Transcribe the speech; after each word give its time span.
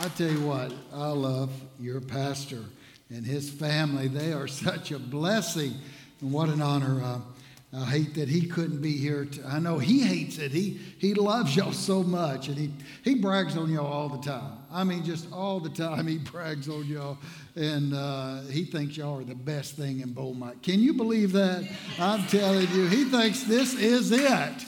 I, 0.00 0.08
tell 0.08 0.30
you 0.30 0.40
what, 0.40 0.72
I 0.94 1.08
love 1.08 1.50
your 1.78 2.00
pastor 2.00 2.64
and 3.10 3.26
his 3.26 3.50
family. 3.50 4.08
They 4.08 4.32
are 4.32 4.48
such 4.48 4.92
a 4.92 4.98
blessing. 4.98 5.74
And 6.22 6.32
what 6.32 6.48
an 6.48 6.62
honor. 6.62 7.02
Uh, 7.02 7.18
I 7.72 7.84
hate 7.84 8.14
that 8.14 8.28
he 8.28 8.46
couldn't 8.46 8.80
be 8.80 8.96
here. 8.96 9.26
To, 9.26 9.46
I 9.46 9.58
know 9.58 9.78
he 9.78 10.00
hates 10.00 10.38
it. 10.38 10.52
He, 10.52 10.80
he 10.98 11.12
loves 11.12 11.54
y'all 11.54 11.72
so 11.72 12.02
much, 12.02 12.48
and 12.48 12.56
he, 12.56 12.72
he 13.04 13.14
brags 13.14 13.58
on 13.58 13.70
y'all 13.70 13.86
all 13.86 14.08
the 14.08 14.22
time. 14.22 14.54
I 14.72 14.84
mean, 14.84 15.04
just 15.04 15.30
all 15.32 15.60
the 15.60 15.68
time 15.68 16.06
he 16.06 16.16
brags 16.32 16.66
on 16.68 16.86
y'all, 16.86 17.18
and 17.54 17.92
uh, 17.92 18.40
he 18.50 18.64
thinks 18.64 18.96
y'all 18.96 19.20
are 19.20 19.24
the 19.24 19.34
best 19.34 19.76
thing 19.76 20.00
in 20.00 20.14
Beaumont. 20.14 20.62
Can 20.62 20.80
you 20.80 20.94
believe 20.94 21.32
that? 21.32 21.70
I'm 21.98 22.26
telling 22.28 22.68
you, 22.70 22.86
he 22.86 23.04
thinks 23.04 23.42
this 23.42 23.74
is 23.74 24.10
it. 24.12 24.64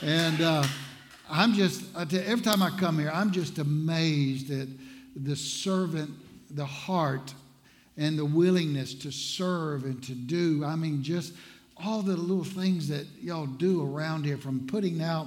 And 0.00 0.40
uh, 0.40 0.64
I'm 1.28 1.54
just, 1.54 1.82
every 1.96 2.40
time 2.40 2.62
I 2.62 2.70
come 2.70 2.98
here, 2.98 3.10
I'm 3.12 3.32
just 3.32 3.58
amazed 3.58 4.50
at 4.50 4.68
the 5.16 5.34
servant, 5.34 6.10
the 6.50 6.64
heart, 6.64 7.34
and 7.96 8.18
the 8.18 8.24
willingness 8.24 8.94
to 8.94 9.10
serve 9.10 9.84
and 9.84 10.02
to 10.04 10.12
do. 10.12 10.64
I 10.64 10.76
mean, 10.76 11.02
just 11.02 11.32
all 11.82 12.02
the 12.02 12.16
little 12.16 12.44
things 12.44 12.88
that 12.88 13.06
y'all 13.20 13.46
do 13.46 13.82
around 13.82 14.24
here 14.24 14.38
from 14.38 14.66
putting 14.66 15.02
out 15.02 15.26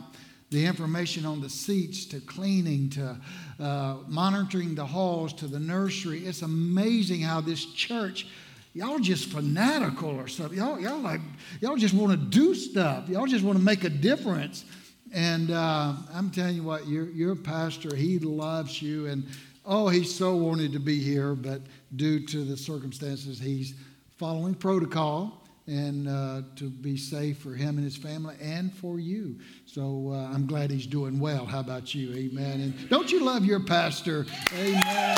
the 0.52 0.66
information 0.66 1.25
on 1.25 1.41
the 1.41 1.50
seats 1.50 2.06
to 2.06 2.19
cleaning 2.22 2.89
to 2.89 3.17
uh, 3.59 3.97
monitoring 4.08 4.73
the 4.73 4.86
halls 4.86 5.34
to 5.34 5.47
the 5.47 5.59
nursery. 5.59 6.25
It's 6.25 6.41
amazing 6.41 7.22
how 7.22 7.41
this 7.41 7.66
church, 7.66 8.25
y'all 8.73 8.97
just 9.00 9.30
fanatical 9.30 10.09
or 10.09 10.28
something. 10.28 10.58
Y'all, 10.58 10.80
y'all 10.80 11.00
like 11.00 11.22
y'all 11.61 11.75
just 11.75 11.94
want 11.94 12.11
to 12.11 12.17
do 12.17 12.56
stuff. 12.56 13.09
Y'all 13.09 13.28
just 13.28 13.44
want 13.44 13.59
to 13.59 13.63
make 13.63 13.84
a 13.84 13.89
difference. 13.89 14.66
And 15.13 15.52
uh, 15.52 15.93
I'm 16.13 16.29
telling 16.29 16.55
you 16.55 16.63
what, 16.63 16.88
your 16.88 17.09
your 17.09 17.35
pastor, 17.35 17.95
he 17.95 18.19
loves 18.19 18.81
you, 18.81 19.07
and 19.07 19.25
oh, 19.66 19.88
he 19.88 20.03
so 20.03 20.35
wanted 20.35 20.73
to 20.73 20.79
be 20.79 20.99
here, 20.99 21.33
but 21.33 21.61
due 21.95 22.25
to 22.27 22.43
the 22.43 22.55
circumstances, 22.55 23.39
he's 23.39 23.73
following 24.17 24.53
protocol 24.53 25.43
and 25.66 26.07
uh, 26.07 26.41
to 26.55 26.69
be 26.69 26.97
safe 26.97 27.38
for 27.38 27.53
him 27.53 27.77
and 27.77 27.83
his 27.83 27.95
family 27.95 28.35
and 28.41 28.73
for 28.73 28.99
you. 28.99 29.38
So 29.66 30.11
uh, 30.11 30.33
I'm 30.33 30.47
glad 30.47 30.71
he's 30.71 30.88
doing 30.88 31.19
well. 31.19 31.45
How 31.45 31.59
about 31.59 31.94
you? 31.94 32.11
Amen. 32.13 32.61
And 32.61 32.89
don't 32.89 33.11
you 33.11 33.23
love 33.23 33.45
your 33.45 33.59
pastor? 33.59 34.25
Amen. 34.57 35.17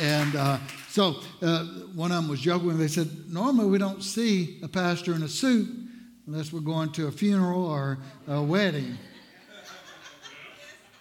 And 0.00 0.34
uh, 0.34 0.58
so 0.88 1.16
uh, 1.42 1.64
one 1.94 2.10
of 2.10 2.16
them 2.16 2.28
was 2.28 2.40
joking. 2.40 2.78
They 2.78 2.88
said, 2.88 3.10
normally 3.28 3.66
we 3.66 3.76
don't 3.76 4.02
see 4.02 4.58
a 4.62 4.68
pastor 4.68 5.14
in 5.14 5.22
a 5.22 5.28
suit 5.28 5.68
unless 6.30 6.52
we're 6.52 6.60
going 6.60 6.92
to 6.92 7.08
a 7.08 7.10
funeral 7.10 7.66
or 7.66 7.98
a 8.28 8.40
wedding. 8.40 8.96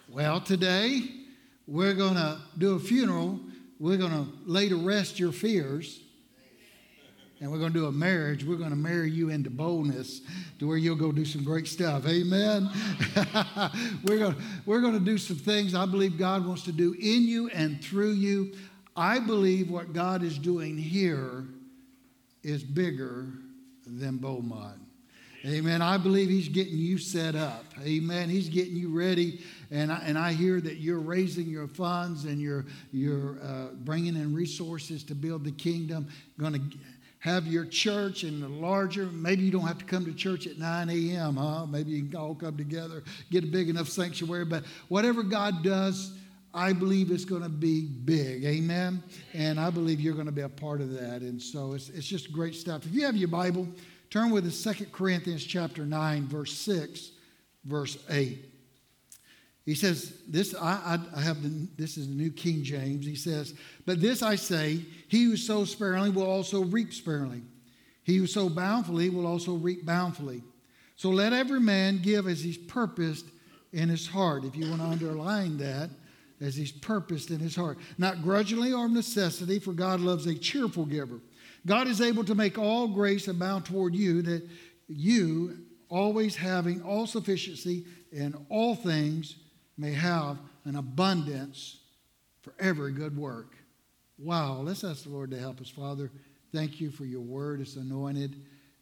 Well, 0.08 0.42
today 0.42 1.04
we're 1.68 1.94
going 1.94 2.16
to 2.16 2.40
do 2.58 2.74
a 2.74 2.80
funeral. 2.80 3.40
We're 3.78 3.98
going 3.98 4.12
to 4.12 4.26
lay 4.48 4.70
to 4.70 4.76
rest 4.76 5.20
your 5.20 5.32
fears 5.32 6.02
and 7.40 7.52
we're 7.52 7.60
going 7.60 7.72
to 7.72 7.80
do 7.80 7.86
a 7.86 7.92
marriage. 7.92 8.44
We're 8.44 8.58
going 8.58 8.72
to 8.72 8.76
marry 8.76 9.12
you 9.12 9.30
into 9.30 9.52
boldness 9.52 10.22
to 10.58 10.68
where 10.68 10.78
you'll 10.78 10.96
go 10.96 11.12
do 11.12 11.26
some 11.26 11.44
great 11.44 11.68
stuff. 11.68 12.08
Amen. 12.08 12.68
we're 14.04 14.18
going 14.18 14.34
to, 14.34 14.42
we're 14.66 14.82
going 14.82 14.98
to 14.98 15.00
do 15.00 15.20
some 15.20 15.38
things 15.38 15.76
I 15.76 15.86
believe 15.86 16.18
God 16.18 16.44
wants 16.44 16.64
to 16.64 16.72
do 16.72 16.94
in 16.94 17.22
you 17.28 17.50
and 17.50 17.84
through 17.84 18.14
you. 18.14 18.54
I 18.96 19.20
believe 19.20 19.70
what 19.70 19.94
God 19.94 20.24
is 20.24 20.40
doing 20.40 20.76
here 20.76 21.46
is 22.42 22.64
bigger 22.64 23.28
than 23.86 24.18
Beaumont. 24.18 24.89
Amen. 25.46 25.82
I 25.82 25.98
believe 25.98 26.30
He's 26.30 26.50
getting 26.50 26.78
you 26.78 26.98
set 26.98 27.36
up. 27.36 27.64
Amen. 27.82 28.30
He's 28.30 28.50
getting 28.50 28.76
you 28.76 28.90
ready. 28.90 29.40
And 29.72 29.92
I, 29.92 30.02
and 30.06 30.18
I 30.18 30.34
hear 30.34 30.60
that 30.60 30.78
you're 30.78 31.00
raising 31.00 31.48
your 31.48 31.68
funds 31.68 32.26
and 32.26 32.42
you're, 32.42 32.66
you're 32.92 33.38
uh, 33.42 33.68
bringing 33.74 34.16
in 34.16 34.34
resources 34.34 35.04
to 35.06 35.16
build 35.16 35.46
the 35.46 35.52
kingdom. 35.52 36.08
Going 36.38 36.54
to 36.54 36.78
have 37.20 37.48
your 37.48 37.66
church 37.66 38.24
and 38.24 38.42
the 38.42 38.50
larger. 38.50 39.06
Maybe 39.06 39.44
you 39.44 39.52
don't 39.52 39.68
have 39.68 39.78
to 39.78 39.86
come 39.86 40.06
to 40.06 40.14
church 40.14 40.48
at 40.48 40.58
9 40.58 40.90
a.m., 40.90 41.38
huh? 41.38 41.66
Maybe 41.66 41.92
you 41.92 42.06
can 42.06 42.16
all 42.16 42.36
come 42.36 42.58
together, 42.58 43.04
get 43.30 43.44
a 43.44 43.48
big 43.48 43.70
enough 43.70 43.88
sanctuary. 43.88 44.46
But 44.46 44.64
whatever 44.88 45.24
God 45.24 45.64
does, 45.64 46.14
I 46.54 46.74
believe 46.74 47.12
it's 47.12 47.26
going 47.26 47.44
to 47.44 47.50
be 47.50 47.86
big. 47.86 48.44
Amen. 48.44 49.04
And 49.34 49.60
I 49.60 49.70
believe 49.70 50.00
you're 50.00 50.16
going 50.16 50.26
to 50.26 50.32
be 50.32 50.42
a 50.42 50.50
part 50.50 50.82
of 50.82 50.92
that. 50.94 51.22
And 51.22 51.42
so 51.42 51.74
it's, 51.74 51.90
it's 51.90 52.08
just 52.08 52.32
great 52.32 52.56
stuff. 52.56 52.86
If 52.86 52.94
you 52.94 53.06
have 53.06 53.16
your 53.16 53.28
Bible, 53.28 53.68
turn 54.10 54.32
with 54.32 54.46
us 54.46 54.64
2 54.64 54.88
Corinthians 54.92 55.44
chapter 55.44 55.86
9, 55.86 56.28
verse 56.28 56.54
6, 56.54 57.12
verse 57.66 57.98
8. 58.10 58.46
He 59.66 59.76
says, 59.76 60.22
this, 60.28 60.56
I, 60.56 61.00
I 61.16 61.22
have 61.22 61.44
the, 61.44 61.68
this 61.78 61.98
is 61.98 62.08
the 62.08 62.16
New 62.16 62.32
King 62.32 62.64
James. 62.64 63.06
He 63.06 63.16
says, 63.16 63.54
But 63.86 64.02
this 64.02 64.24
I 64.24 64.36
say, 64.36 64.84
he 65.08 65.26
who 65.26 65.38
sows 65.38 65.72
sparingly 65.72 66.10
will 66.10 66.30
also 66.30 66.64
reap 66.64 66.94
sparingly. 66.94 67.44
He 68.04 68.18
who 68.18 68.26
sows 68.26 68.52
bountifully 68.54 69.10
will 69.10 69.28
also 69.28 69.54
reap 69.54 69.86
bountifully. 69.86 70.42
So 70.96 71.10
let 71.10 71.34
every 71.34 71.60
man 71.60 72.02
give 72.02 72.28
as 72.28 72.42
he's 72.42 72.58
purposed 72.58 73.28
in 73.72 73.90
his 73.90 74.08
heart. 74.08 74.44
If 74.44 74.56
you 74.56 74.68
want 74.70 74.82
to 74.82 74.88
underline 74.88 75.58
that, 75.60 75.92
as 76.42 76.56
he's 76.56 76.72
purposed 76.72 77.32
in 77.32 77.40
his 77.40 77.56
heart. 77.56 77.78
Not 77.98 78.24
grudgingly 78.24 78.74
or 78.74 78.86
of 78.86 78.92
necessity, 78.92 79.60
for 79.60 79.74
God 79.74 80.00
loves 80.00 80.26
a 80.26 80.36
cheerful 80.36 80.86
giver. 80.86 81.20
God 81.70 81.88
is 81.88 82.02
able 82.02 82.24
to 82.24 82.34
make 82.34 82.58
all 82.58 82.88
grace 82.88 83.28
abound 83.28 83.64
toward 83.64 83.94
you, 83.94 84.24
that 84.24 84.42
you, 84.88 85.60
always 85.88 86.36
having 86.36 86.82
all 86.82 87.06
sufficiency 87.06 87.86
in 88.12 88.34
all 88.50 88.74
things, 88.74 89.36
may 89.78 89.94
have 89.94 90.40
an 90.66 90.78
abundance 90.78 91.78
for 92.42 92.56
every 92.60 92.92
good 92.92 93.16
work. 93.16 93.56
Wow, 94.18 94.62
let's 94.62 94.84
ask 94.84 95.04
the 95.04 95.10
Lord 95.10 95.30
to 95.30 95.38
help 95.38 95.62
us, 95.62 95.70
Father. 95.70 96.10
Thank 96.52 96.82
you 96.82 96.90
for 96.90 97.06
your 97.06 97.22
word. 97.22 97.62
It's 97.62 97.76
anointed. 97.76 98.36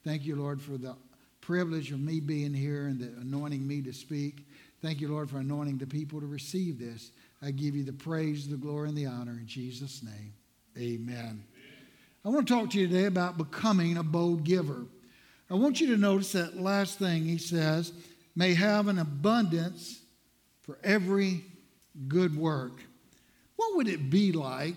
Thank 0.06 0.26
you, 0.26 0.38
Lord, 0.38 0.62
for 0.62 0.78
the 0.78 0.96
privilege 1.42 1.92
of 1.92 2.00
me 2.00 2.22
being 2.22 2.54
here 2.54 2.88
and 2.88 3.02
the 3.02 3.08
anointing 3.20 3.68
me 3.68 3.82
to 3.82 3.92
speak. 3.92 4.48
Thank 4.82 5.02
you, 5.02 5.10
Lord, 5.10 5.30
for 5.30 5.40
anointing 5.40 5.78
the 5.78 5.88
people 5.88 6.22
to 6.22 6.26
receive 6.26 6.80
this. 6.80 7.12
I 7.42 7.52
give 7.52 7.76
you 7.76 7.84
the 7.84 7.92
praise, 7.92 8.48
the 8.48 8.56
glory, 8.56 8.88
and 8.88 8.98
the 8.98 9.08
honor 9.08 9.34
in 9.42 9.46
Jesus' 9.46 10.02
name. 10.02 10.32
Amen. 10.78 11.44
I 12.28 12.30
want 12.30 12.46
to 12.46 12.54
talk 12.54 12.72
to 12.72 12.78
you 12.78 12.90
today 12.90 13.06
about 13.06 13.38
becoming 13.38 13.96
a 13.96 14.04
bold 14.04 14.44
giver. 14.44 14.86
I 15.50 15.54
want 15.54 15.80
you 15.80 15.88
to 15.88 15.98
notice 15.98 16.34
that 16.34 16.60
last 16.60 17.00
thing 17.00 17.24
he 17.24 17.38
says 17.38 17.94
may 18.36 18.54
have 18.54 18.90
an 18.90 19.00
abundance 19.00 20.02
for 20.60 20.78
every 20.84 21.46
good 22.10 22.36
work. 22.36 22.82
What 23.56 23.78
would 23.78 23.88
it 23.88 24.10
be 24.10 24.34
like? 24.34 24.76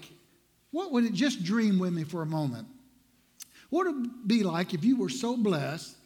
What 0.71 0.93
would 0.93 1.03
it 1.03 1.13
just 1.13 1.43
dream 1.43 1.81
with 1.81 1.93
me 1.93 2.05
for 2.05 2.23
a 2.23 2.27
moment? 2.27 2.69
What 3.71 3.89
would 3.89 4.07
it 4.07 4.29
be 4.29 4.45
like 4.45 4.73
if 4.73 4.85
you 4.85 4.95
were 4.95 5.09
so 5.09 5.37
blessed 5.37 5.97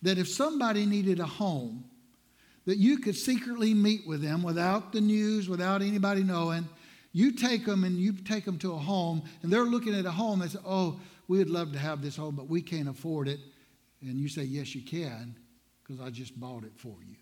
that 0.00 0.16
if 0.16 0.26
somebody 0.26 0.86
needed 0.86 1.20
a 1.20 1.26
home, 1.26 1.84
that 2.64 2.78
you 2.78 2.96
could 2.96 3.14
secretly 3.14 3.74
meet 3.74 4.06
with 4.06 4.22
them 4.22 4.42
without 4.42 4.94
the 4.94 5.02
news, 5.02 5.50
without 5.50 5.82
anybody 5.82 6.22
knowing? 6.22 6.66
You 7.14 7.30
take 7.30 7.64
them 7.64 7.84
and 7.84 7.96
you 7.96 8.12
take 8.12 8.44
them 8.44 8.58
to 8.58 8.72
a 8.72 8.76
home, 8.76 9.22
and 9.42 9.50
they're 9.50 9.62
looking 9.62 9.94
at 9.94 10.04
a 10.04 10.10
home 10.10 10.42
and 10.42 10.50
say, 10.50 10.58
Oh, 10.66 11.00
we 11.28 11.38
would 11.38 11.48
love 11.48 11.72
to 11.72 11.78
have 11.78 12.02
this 12.02 12.16
home, 12.16 12.34
but 12.34 12.48
we 12.48 12.60
can't 12.60 12.88
afford 12.88 13.28
it. 13.28 13.38
And 14.02 14.18
you 14.18 14.28
say, 14.28 14.42
Yes, 14.42 14.74
you 14.74 14.82
can, 14.82 15.36
because 15.82 16.04
I 16.04 16.10
just 16.10 16.38
bought 16.38 16.64
it 16.64 16.72
for 16.76 16.96
you. 17.08 17.14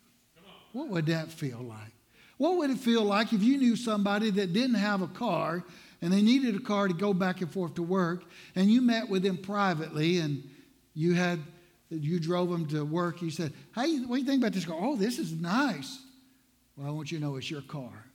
What 0.73 0.89
would 0.89 1.07
that 1.07 1.29
feel 1.29 1.61
like? 1.61 1.93
What 2.39 2.57
would 2.57 2.71
it 2.71 2.79
feel 2.79 3.05
like 3.05 3.35
if 3.35 3.43
you 3.43 3.59
knew 3.59 3.77
somebody 3.77 4.31
that 4.31 4.55
didn't 4.55 4.77
have 4.77 5.03
a 5.03 5.07
car 5.07 5.63
and 6.01 6.11
they 6.11 6.23
needed 6.23 6.57
a 6.57 6.61
car 6.61 6.89
to 6.89 6.95
go 6.95 7.13
back 7.13 7.43
and 7.43 7.53
forth 7.53 7.75
to 7.75 7.83
work 7.83 8.25
and 8.57 8.71
you 8.71 8.81
met 8.81 9.09
with 9.09 9.23
them 9.23 9.37
privately 9.37 10.19
and 10.19 10.43
you 10.95 11.13
had 11.13 11.39
you 11.91 12.19
drove 12.19 12.49
them 12.49 12.67
to 12.67 12.85
work 12.85 13.23
you 13.23 13.31
said 13.31 13.53
hey 13.75 13.99
what 14.01 14.17
do 14.17 14.23
you 14.23 14.27
think 14.27 14.43
about 14.43 14.53
this 14.53 14.65
car 14.65 14.77
oh 14.81 14.97
this 14.97 15.19
is 15.19 15.33
nice 15.33 16.01
well 16.77 16.89
i 16.89 16.91
want 16.91 17.13
you 17.13 17.19
to 17.19 17.25
know 17.25 17.37
it's 17.37 17.51
your 17.51 17.63
car 17.63 18.07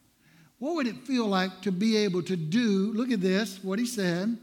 what 0.59 0.75
would 0.75 0.87
it 0.87 0.97
feel 1.05 1.25
like 1.27 1.61
to 1.61 1.71
be 1.71 1.97
able 1.97 2.23
to 2.23 2.35
do 2.35 2.91
look 2.93 3.11
at 3.11 3.21
this 3.21 3.63
what 3.63 3.79
he 3.79 3.85
said 3.85 4.37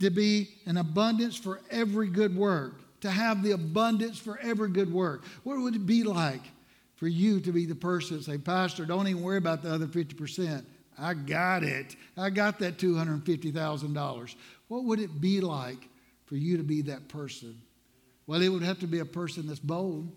to 0.00 0.10
be 0.10 0.48
an 0.66 0.76
abundance 0.76 1.36
for 1.36 1.60
every 1.70 2.08
good 2.08 2.36
work 2.36 2.80
to 3.00 3.10
have 3.10 3.42
the 3.42 3.52
abundance 3.52 4.18
for 4.18 4.38
every 4.40 4.68
good 4.68 4.92
work 4.92 5.24
what 5.44 5.58
would 5.58 5.74
it 5.74 5.86
be 5.86 6.02
like 6.02 6.42
for 7.00 7.08
you 7.08 7.40
to 7.40 7.50
be 7.50 7.64
the 7.64 7.74
person 7.74 8.20
say, 8.20 8.36
Pastor, 8.36 8.84
don't 8.84 9.08
even 9.08 9.22
worry 9.22 9.38
about 9.38 9.62
the 9.62 9.72
other 9.72 9.86
50%. 9.86 10.62
I 10.98 11.14
got 11.14 11.62
it. 11.62 11.96
I 12.14 12.28
got 12.28 12.58
that 12.58 12.76
$250,000. 12.76 14.34
What 14.68 14.84
would 14.84 15.00
it 15.00 15.18
be 15.18 15.40
like 15.40 15.88
for 16.26 16.36
you 16.36 16.58
to 16.58 16.62
be 16.62 16.82
that 16.82 17.08
person? 17.08 17.58
Well, 18.26 18.42
it 18.42 18.50
would 18.50 18.62
have 18.62 18.80
to 18.80 18.86
be 18.86 18.98
a 18.98 19.06
person 19.06 19.46
that's 19.46 19.58
bold. 19.58 20.12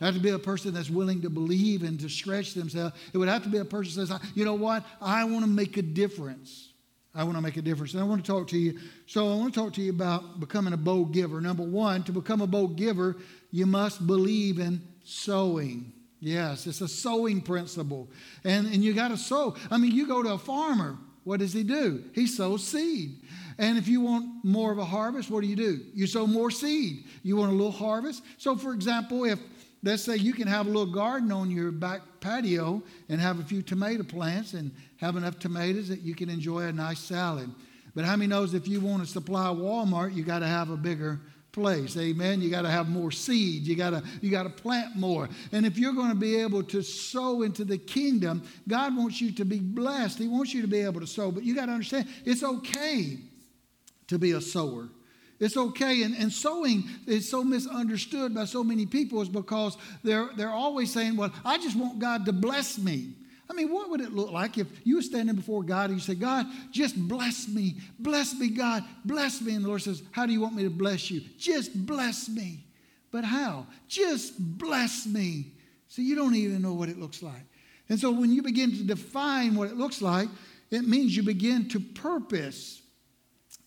Have 0.00 0.14
to 0.14 0.20
be 0.20 0.30
a 0.30 0.38
person 0.38 0.72
that's 0.72 0.88
willing 0.88 1.20
to 1.22 1.30
believe 1.30 1.82
and 1.82 2.00
to 2.00 2.08
stretch 2.08 2.54
themselves. 2.54 2.96
It 3.12 3.18
would 3.18 3.28
have 3.28 3.42
to 3.42 3.50
be 3.50 3.58
a 3.58 3.64
person 3.64 4.00
that 4.00 4.08
says, 4.08 4.20
you 4.34 4.46
know 4.46 4.54
what? 4.54 4.84
I 5.00 5.24
want 5.24 5.44
to 5.44 5.50
make 5.50 5.76
a 5.76 5.82
difference. 5.82 6.72
I 7.14 7.24
want 7.24 7.36
to 7.36 7.42
make 7.42 7.56
a 7.58 7.62
difference. 7.62 7.92
And 7.92 8.02
I 8.02 8.06
want 8.06 8.24
to 8.24 8.32
talk 8.32 8.48
to 8.48 8.58
you. 8.58 8.78
So 9.06 9.30
I 9.30 9.36
want 9.36 9.52
to 9.52 9.60
talk 9.60 9.74
to 9.74 9.82
you 9.82 9.90
about 9.90 10.40
becoming 10.40 10.72
a 10.72 10.78
bold 10.78 11.12
giver. 11.12 11.40
Number 11.40 11.64
one, 11.64 12.02
to 12.04 12.12
become 12.12 12.40
a 12.40 12.46
bold 12.46 12.76
giver, 12.76 13.16
you 13.50 13.66
must 13.66 14.06
believe 14.06 14.58
in 14.58 14.80
sowing. 15.04 15.92
Yes, 16.20 16.66
it's 16.66 16.80
a 16.80 16.88
sowing 16.88 17.40
principle. 17.40 18.08
And, 18.44 18.66
and 18.66 18.84
you 18.84 18.94
got 18.94 19.08
to 19.08 19.16
sow. 19.16 19.56
I 19.70 19.76
mean, 19.76 19.92
you 19.92 20.06
go 20.06 20.22
to 20.22 20.32
a 20.32 20.38
farmer, 20.38 20.98
what 21.24 21.40
does 21.40 21.52
he 21.52 21.62
do? 21.62 22.04
He 22.14 22.26
sows 22.26 22.66
seed. 22.66 23.16
And 23.58 23.76
if 23.76 23.88
you 23.88 24.00
want 24.00 24.44
more 24.44 24.72
of 24.72 24.78
a 24.78 24.84
harvest, 24.84 25.30
what 25.30 25.42
do 25.42 25.46
you 25.46 25.56
do? 25.56 25.80
You 25.92 26.06
sow 26.06 26.26
more 26.26 26.50
seed. 26.50 27.04
You 27.22 27.36
want 27.36 27.52
a 27.52 27.54
little 27.54 27.72
harvest. 27.72 28.22
So, 28.38 28.56
for 28.56 28.72
example, 28.72 29.24
if 29.24 29.38
let's 29.82 30.02
say 30.02 30.16
you 30.16 30.32
can 30.32 30.46
have 30.46 30.66
a 30.66 30.70
little 30.70 30.92
garden 30.92 31.32
on 31.32 31.50
your 31.50 31.70
back 31.70 32.02
patio 32.20 32.82
and 33.08 33.20
have 33.20 33.40
a 33.40 33.44
few 33.44 33.62
tomato 33.62 34.02
plants 34.02 34.54
and 34.54 34.70
have 34.98 35.16
enough 35.16 35.38
tomatoes 35.38 35.88
that 35.88 36.00
you 36.02 36.14
can 36.14 36.28
enjoy 36.28 36.64
a 36.64 36.72
nice 36.72 37.00
salad. 37.00 37.50
But 37.94 38.04
how 38.04 38.16
many 38.16 38.28
knows 38.28 38.54
if 38.54 38.68
you 38.68 38.80
want 38.80 39.02
to 39.02 39.08
supply 39.08 39.48
Walmart, 39.48 40.14
you 40.14 40.22
got 40.22 40.40
to 40.40 40.46
have 40.46 40.70
a 40.70 40.76
bigger 40.76 41.20
place. 41.52 41.96
Amen. 41.96 42.40
You 42.40 42.50
got 42.50 42.62
to 42.62 42.70
have 42.70 42.88
more 42.88 43.10
seeds. 43.10 43.68
You 43.68 43.74
got 43.74 43.90
to 43.90 44.02
you 44.20 44.30
got 44.30 44.44
to 44.44 44.50
plant 44.50 44.96
more. 44.96 45.28
And 45.52 45.66
if 45.66 45.78
you're 45.78 45.92
going 45.92 46.10
to 46.10 46.14
be 46.14 46.36
able 46.36 46.62
to 46.64 46.82
sow 46.82 47.42
into 47.42 47.64
the 47.64 47.78
kingdom, 47.78 48.42
God 48.68 48.96
wants 48.96 49.20
you 49.20 49.32
to 49.32 49.44
be 49.44 49.58
blessed. 49.58 50.18
He 50.18 50.28
wants 50.28 50.54
you 50.54 50.62
to 50.62 50.68
be 50.68 50.80
able 50.80 51.00
to 51.00 51.06
sow. 51.06 51.30
But 51.30 51.44
you 51.44 51.54
got 51.54 51.66
to 51.66 51.72
understand, 51.72 52.08
it's 52.24 52.42
okay 52.42 53.18
to 54.08 54.18
be 54.18 54.32
a 54.32 54.40
sower. 54.40 54.88
It's 55.40 55.56
okay. 55.56 56.02
And, 56.02 56.14
and 56.14 56.30
sowing 56.30 56.84
is 57.06 57.28
so 57.28 57.42
misunderstood 57.42 58.34
by 58.34 58.44
so 58.44 58.62
many 58.62 58.86
people 58.86 59.22
is 59.22 59.28
because 59.28 59.76
they're, 60.04 60.28
they're 60.36 60.50
always 60.50 60.92
saying, 60.92 61.16
well, 61.16 61.32
I 61.44 61.56
just 61.58 61.76
want 61.76 61.98
God 61.98 62.26
to 62.26 62.32
bless 62.32 62.78
me. 62.78 63.14
I 63.48 63.52
mean, 63.52 63.72
what 63.72 63.90
would 63.90 64.00
it 64.00 64.12
look 64.12 64.30
like 64.30 64.58
if 64.58 64.68
you 64.84 64.96
were 64.96 65.02
standing 65.02 65.34
before 65.34 65.64
God 65.64 65.90
and 65.90 65.98
you 65.98 66.04
said, 66.04 66.20
God, 66.20 66.46
just 66.70 66.96
bless 67.08 67.48
me. 67.48 67.78
Bless 67.98 68.32
me, 68.34 68.48
God. 68.48 68.84
Bless 69.04 69.40
me. 69.40 69.54
And 69.54 69.64
the 69.64 69.68
Lord 69.68 69.82
says, 69.82 70.04
How 70.12 70.24
do 70.24 70.32
you 70.32 70.40
want 70.40 70.54
me 70.54 70.62
to 70.62 70.70
bless 70.70 71.10
you? 71.10 71.22
Just 71.36 71.74
bless 71.84 72.28
me. 72.28 72.64
But 73.10 73.24
how? 73.24 73.66
Just 73.88 74.34
bless 74.38 75.04
me. 75.04 75.54
So 75.88 76.00
you 76.00 76.14
don't 76.14 76.36
even 76.36 76.62
know 76.62 76.74
what 76.74 76.88
it 76.88 76.98
looks 76.98 77.24
like. 77.24 77.42
And 77.88 77.98
so 77.98 78.12
when 78.12 78.30
you 78.30 78.40
begin 78.42 78.70
to 78.70 78.84
define 78.84 79.56
what 79.56 79.68
it 79.68 79.76
looks 79.76 80.00
like, 80.00 80.28
it 80.70 80.86
means 80.86 81.16
you 81.16 81.24
begin 81.24 81.68
to 81.70 81.80
purpose. 81.80 82.80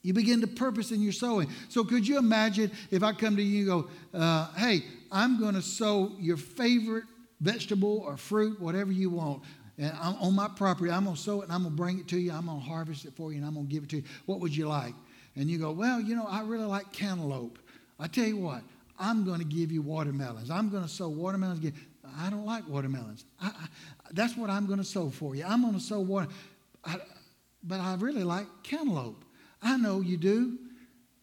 You 0.03 0.13
begin 0.13 0.41
to 0.41 0.47
purpose 0.47 0.91
in 0.91 1.01
your 1.01 1.13
sowing. 1.13 1.49
So 1.69 1.83
could 1.83 2.07
you 2.07 2.17
imagine 2.17 2.71
if 2.91 3.03
I 3.03 3.13
come 3.13 3.35
to 3.37 3.41
you 3.41 3.59
and 3.59 3.83
go, 4.13 4.17
uh, 4.17 4.53
hey, 4.53 4.83
I'm 5.11 5.39
going 5.39 5.55
to 5.55 5.61
sow 5.61 6.11
your 6.19 6.37
favorite 6.37 7.05
vegetable 7.41 8.03
or 8.05 8.17
fruit, 8.17 8.61
whatever 8.61 8.91
you 8.91 9.09
want 9.09 9.43
and 9.77 9.91
I'm 9.99 10.15
on 10.15 10.35
my 10.35 10.47
property, 10.47 10.91
I'm 10.91 11.05
going 11.05 11.15
to 11.15 11.21
sow 11.21 11.41
it 11.41 11.45
and 11.45 11.53
I'm 11.53 11.63
going 11.63 11.73
to 11.73 11.77
bring 11.77 11.99
it 11.99 12.07
to 12.09 12.17
you. 12.17 12.31
I'm 12.31 12.45
going 12.45 12.59
to 12.59 12.65
harvest 12.65 13.05
it 13.05 13.13
for 13.15 13.31
you 13.31 13.37
and 13.37 13.45
I'm 13.45 13.55
going 13.55 13.67
to 13.67 13.73
give 13.73 13.83
it 13.83 13.89
to 13.89 13.97
you. 13.97 14.03
What 14.25 14.39
would 14.39 14.55
you 14.55 14.67
like? 14.67 14.93
And 15.35 15.49
you 15.49 15.57
go, 15.57 15.71
Well, 15.71 15.99
you 15.99 16.15
know, 16.15 16.27
I 16.27 16.41
really 16.41 16.65
like 16.65 16.91
cantaloupe. 16.91 17.57
I 17.99 18.07
tell 18.07 18.25
you 18.25 18.37
what, 18.37 18.61
I'm 18.99 19.23
going 19.25 19.39
to 19.39 19.45
give 19.45 19.71
you 19.71 19.81
watermelons. 19.81 20.51
I'm 20.51 20.69
going 20.69 20.83
to 20.83 20.89
sow 20.89 21.09
watermelons. 21.09 21.59
Again. 21.59 21.73
I 22.19 22.29
don't 22.29 22.45
like 22.45 22.67
watermelons. 22.67 23.25
I, 23.41 23.47
I, 23.47 23.67
that's 24.11 24.37
what 24.37 24.49
I'm 24.49 24.67
going 24.67 24.77
to 24.77 24.85
sow 24.85 25.09
for 25.09 25.35
you. 25.35 25.43
I'm 25.43 25.61
going 25.61 25.73
to 25.73 25.79
sow 25.79 26.01
water. 26.01 26.27
I, 26.85 26.97
but 27.63 27.79
I 27.79 27.95
really 27.95 28.23
like 28.23 28.45
cantaloupe. 28.61 29.23
I 29.63 29.77
know 29.77 30.01
you 30.01 30.17
do. 30.17 30.57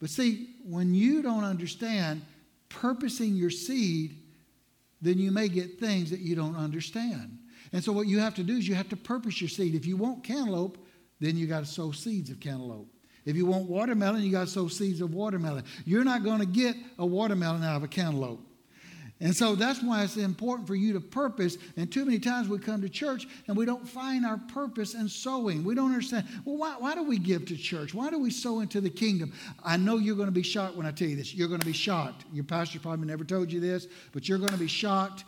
But 0.01 0.11
see, 0.11 0.55
when 0.65 0.95
you 0.95 1.23
don't 1.23 1.45
understand 1.45 2.23
purposing 2.69 3.35
your 3.35 3.51
seed, 3.51 4.17
then 5.03 5.19
you 5.19 5.31
may 5.31 5.49
get 5.49 5.79
things 5.79 6.11
that 6.11 6.21
you 6.21 6.35
don't 6.35 6.57
understand. 6.57 7.39
And 7.73 7.85
so 7.85 7.93
what 7.93 8.07
you 8.07 8.19
have 8.19 8.35
to 8.37 8.43
do 8.43 8.57
is 8.57 8.67
you 8.67 8.75
have 8.75 8.89
to 8.89 8.97
purpose 8.97 9.41
your 9.41 9.49
seed. 9.49 9.75
If 9.75 9.87
you 9.87 9.97
want 9.97 10.25
cantaloupe, 10.25 10.79
then 11.21 11.37
you 11.37 11.47
got 11.47 11.61
to 11.61 11.67
sow 11.67 11.93
seeds 11.93 12.31
of 12.31 12.41
cantaloupe. 12.41 12.89
If 13.27 13.37
you 13.37 13.47
want 13.47 13.69
watermelon, 13.69 14.23
you 14.23 14.33
got 14.33 14.47
to 14.47 14.53
sow 14.53 14.69
seeds 14.69 15.01
of 15.01 15.13
watermelon. 15.13 15.65
You're 15.85 16.05
not 16.05 16.25
going 16.25 16.41
to 16.41 16.47
get 16.47 16.75
a 16.99 17.05
watermelon 17.05 17.63
out 17.63 17.77
of 17.77 17.83
a 17.83 17.89
cantaloupe. 17.89 18.41
And 19.23 19.37
so 19.37 19.55
that's 19.55 19.83
why 19.83 20.03
it's 20.03 20.17
important 20.17 20.67
for 20.67 20.75
you 20.75 20.95
to 20.95 21.01
purpose. 21.01 21.59
And 21.77 21.93
too 21.93 22.07
many 22.07 22.19
times 22.19 22.49
we 22.49 22.59
come 22.59 22.81
to 22.81 22.89
church 22.89 23.27
and 23.47 23.57
we 23.57 23.67
don't 23.67 23.87
find 23.87 24.25
our 24.25 24.39
purpose 24.39 24.95
in 24.95 25.09
sowing. 25.09 25.63
We 25.63 25.75
don't 25.75 25.93
understand, 25.93 26.27
well, 26.47 26.57
why, 26.57 26.77
why 26.79 26.95
do 26.95 27.03
we 27.03 27.19
give 27.19 27.45
to 27.47 27.57
church? 27.57 27.93
Why 27.93 28.09
do 28.09 28.19
we 28.19 28.31
sow 28.31 28.61
into 28.61 28.81
the 28.81 28.89
kingdom? 28.89 29.33
I 29.63 29.77
know 29.77 29.99
you're 29.99 30.17
going 30.17 30.29
to 30.29 30.33
be 30.33 30.43
shocked 30.43 30.75
when 30.75 30.87
I 30.87 30.91
tell 30.91 31.09
you 31.09 31.17
this. 31.17 31.35
You're 31.35 31.49
going 31.49 31.61
to 31.61 31.67
be 31.67 31.75
shocked. 31.75 32.25
Your 32.33 32.45
pastor 32.45 32.79
probably 32.79 33.07
never 33.07 33.25
told 33.25 33.53
you 33.53 33.61
this, 33.61 33.89
but 34.13 34.27
you're 34.27 34.39
going 34.39 34.53
to 34.53 34.59
be 34.59 34.69
shocked. 34.69 35.25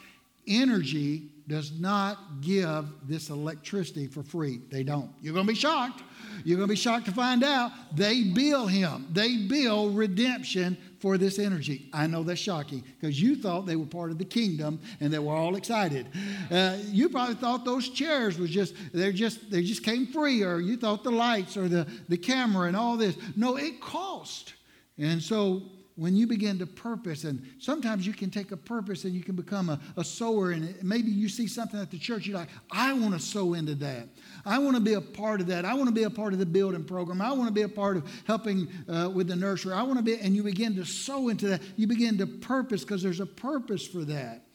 Entergy 0.48 1.28
does 1.48 1.72
not 1.78 2.40
give 2.40 2.86
this 3.06 3.30
electricity 3.30 4.06
for 4.06 4.22
free. 4.22 4.60
They 4.70 4.82
don't. 4.82 5.10
You're 5.20 5.34
going 5.34 5.46
to 5.46 5.52
be 5.52 5.58
shocked. 5.58 6.02
You're 6.44 6.56
going 6.56 6.68
to 6.68 6.72
be 6.72 6.76
shocked 6.76 7.06
to 7.06 7.12
find 7.12 7.42
out 7.42 7.72
they 7.94 8.24
bill 8.24 8.66
him. 8.66 9.08
They 9.12 9.36
bill 9.48 9.90
redemption 9.90 10.76
for 11.00 11.18
this 11.18 11.38
energy. 11.38 11.90
I 11.92 12.06
know 12.06 12.22
that's 12.22 12.40
shocking 12.40 12.84
because 13.00 13.20
you 13.20 13.34
thought 13.34 13.66
they 13.66 13.76
were 13.76 13.86
part 13.86 14.12
of 14.12 14.18
the 14.18 14.24
kingdom 14.24 14.80
and 15.00 15.12
they 15.12 15.18
were 15.18 15.34
all 15.34 15.56
excited. 15.56 16.06
Uh, 16.50 16.78
you 16.86 17.08
probably 17.08 17.34
thought 17.34 17.64
those 17.64 17.88
chairs 17.88 18.38
was 18.38 18.50
just 18.50 18.74
they're 18.92 19.12
just 19.12 19.50
they 19.50 19.62
just 19.62 19.82
came 19.82 20.06
free, 20.06 20.42
or 20.42 20.60
you 20.60 20.76
thought 20.76 21.02
the 21.02 21.10
lights 21.10 21.56
or 21.56 21.68
the 21.68 21.86
the 22.08 22.16
camera 22.16 22.68
and 22.68 22.76
all 22.76 22.96
this. 22.96 23.16
No, 23.36 23.56
it 23.56 23.80
cost. 23.80 24.54
And 24.96 25.20
so 25.20 25.62
when 25.96 26.16
you 26.16 26.26
begin 26.26 26.58
to 26.58 26.66
purpose, 26.66 27.24
and 27.24 27.42
sometimes 27.58 28.06
you 28.06 28.12
can 28.12 28.30
take 28.30 28.50
a 28.50 28.56
purpose 28.56 29.04
and 29.04 29.12
you 29.12 29.22
can 29.22 29.36
become 29.36 29.68
a, 29.68 29.78
a 29.96 30.04
sower, 30.04 30.50
and 30.50 30.74
maybe 30.82 31.10
you 31.10 31.28
see 31.28 31.46
something 31.46 31.78
at 31.78 31.90
the 31.90 31.98
church, 31.98 32.26
you're 32.26 32.36
like, 32.36 32.48
I 32.70 32.92
want 32.94 33.12
to 33.14 33.20
sow 33.20 33.54
into 33.54 33.74
that. 33.76 34.08
I 34.46 34.58
want 34.58 34.76
to 34.76 34.82
be 34.82 34.94
a 34.94 35.00
part 35.00 35.40
of 35.40 35.46
that. 35.48 35.64
I 35.64 35.74
want 35.74 35.88
to 35.88 35.94
be 35.94 36.04
a 36.04 36.10
part 36.10 36.32
of 36.32 36.38
the 36.38 36.46
building 36.46 36.84
program. 36.84 37.20
I 37.20 37.32
want 37.32 37.48
to 37.48 37.54
be 37.54 37.62
a 37.62 37.68
part 37.68 37.96
of 37.96 38.10
helping 38.26 38.68
uh, 38.88 39.10
with 39.12 39.28
the 39.28 39.36
nursery. 39.36 39.74
I 39.74 39.82
want 39.82 39.98
to 39.98 40.02
be, 40.02 40.16
and 40.18 40.34
you 40.34 40.42
begin 40.42 40.74
to 40.76 40.84
sow 40.84 41.28
into 41.28 41.48
that. 41.48 41.62
You 41.76 41.86
begin 41.86 42.16
to 42.18 42.26
purpose 42.26 42.82
because 42.82 43.02
there's 43.02 43.20
a 43.20 43.26
purpose 43.26 43.86
for 43.86 44.04
that. 44.06 44.46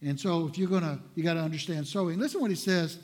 And 0.00 0.18
so 0.18 0.46
if 0.46 0.56
you're 0.56 0.68
going 0.68 0.82
to, 0.82 0.98
you 1.14 1.22
got 1.22 1.34
to 1.34 1.40
understand 1.40 1.86
sowing. 1.86 2.18
Listen 2.18 2.40
what 2.40 2.50
he 2.50 2.56
says, 2.56 2.98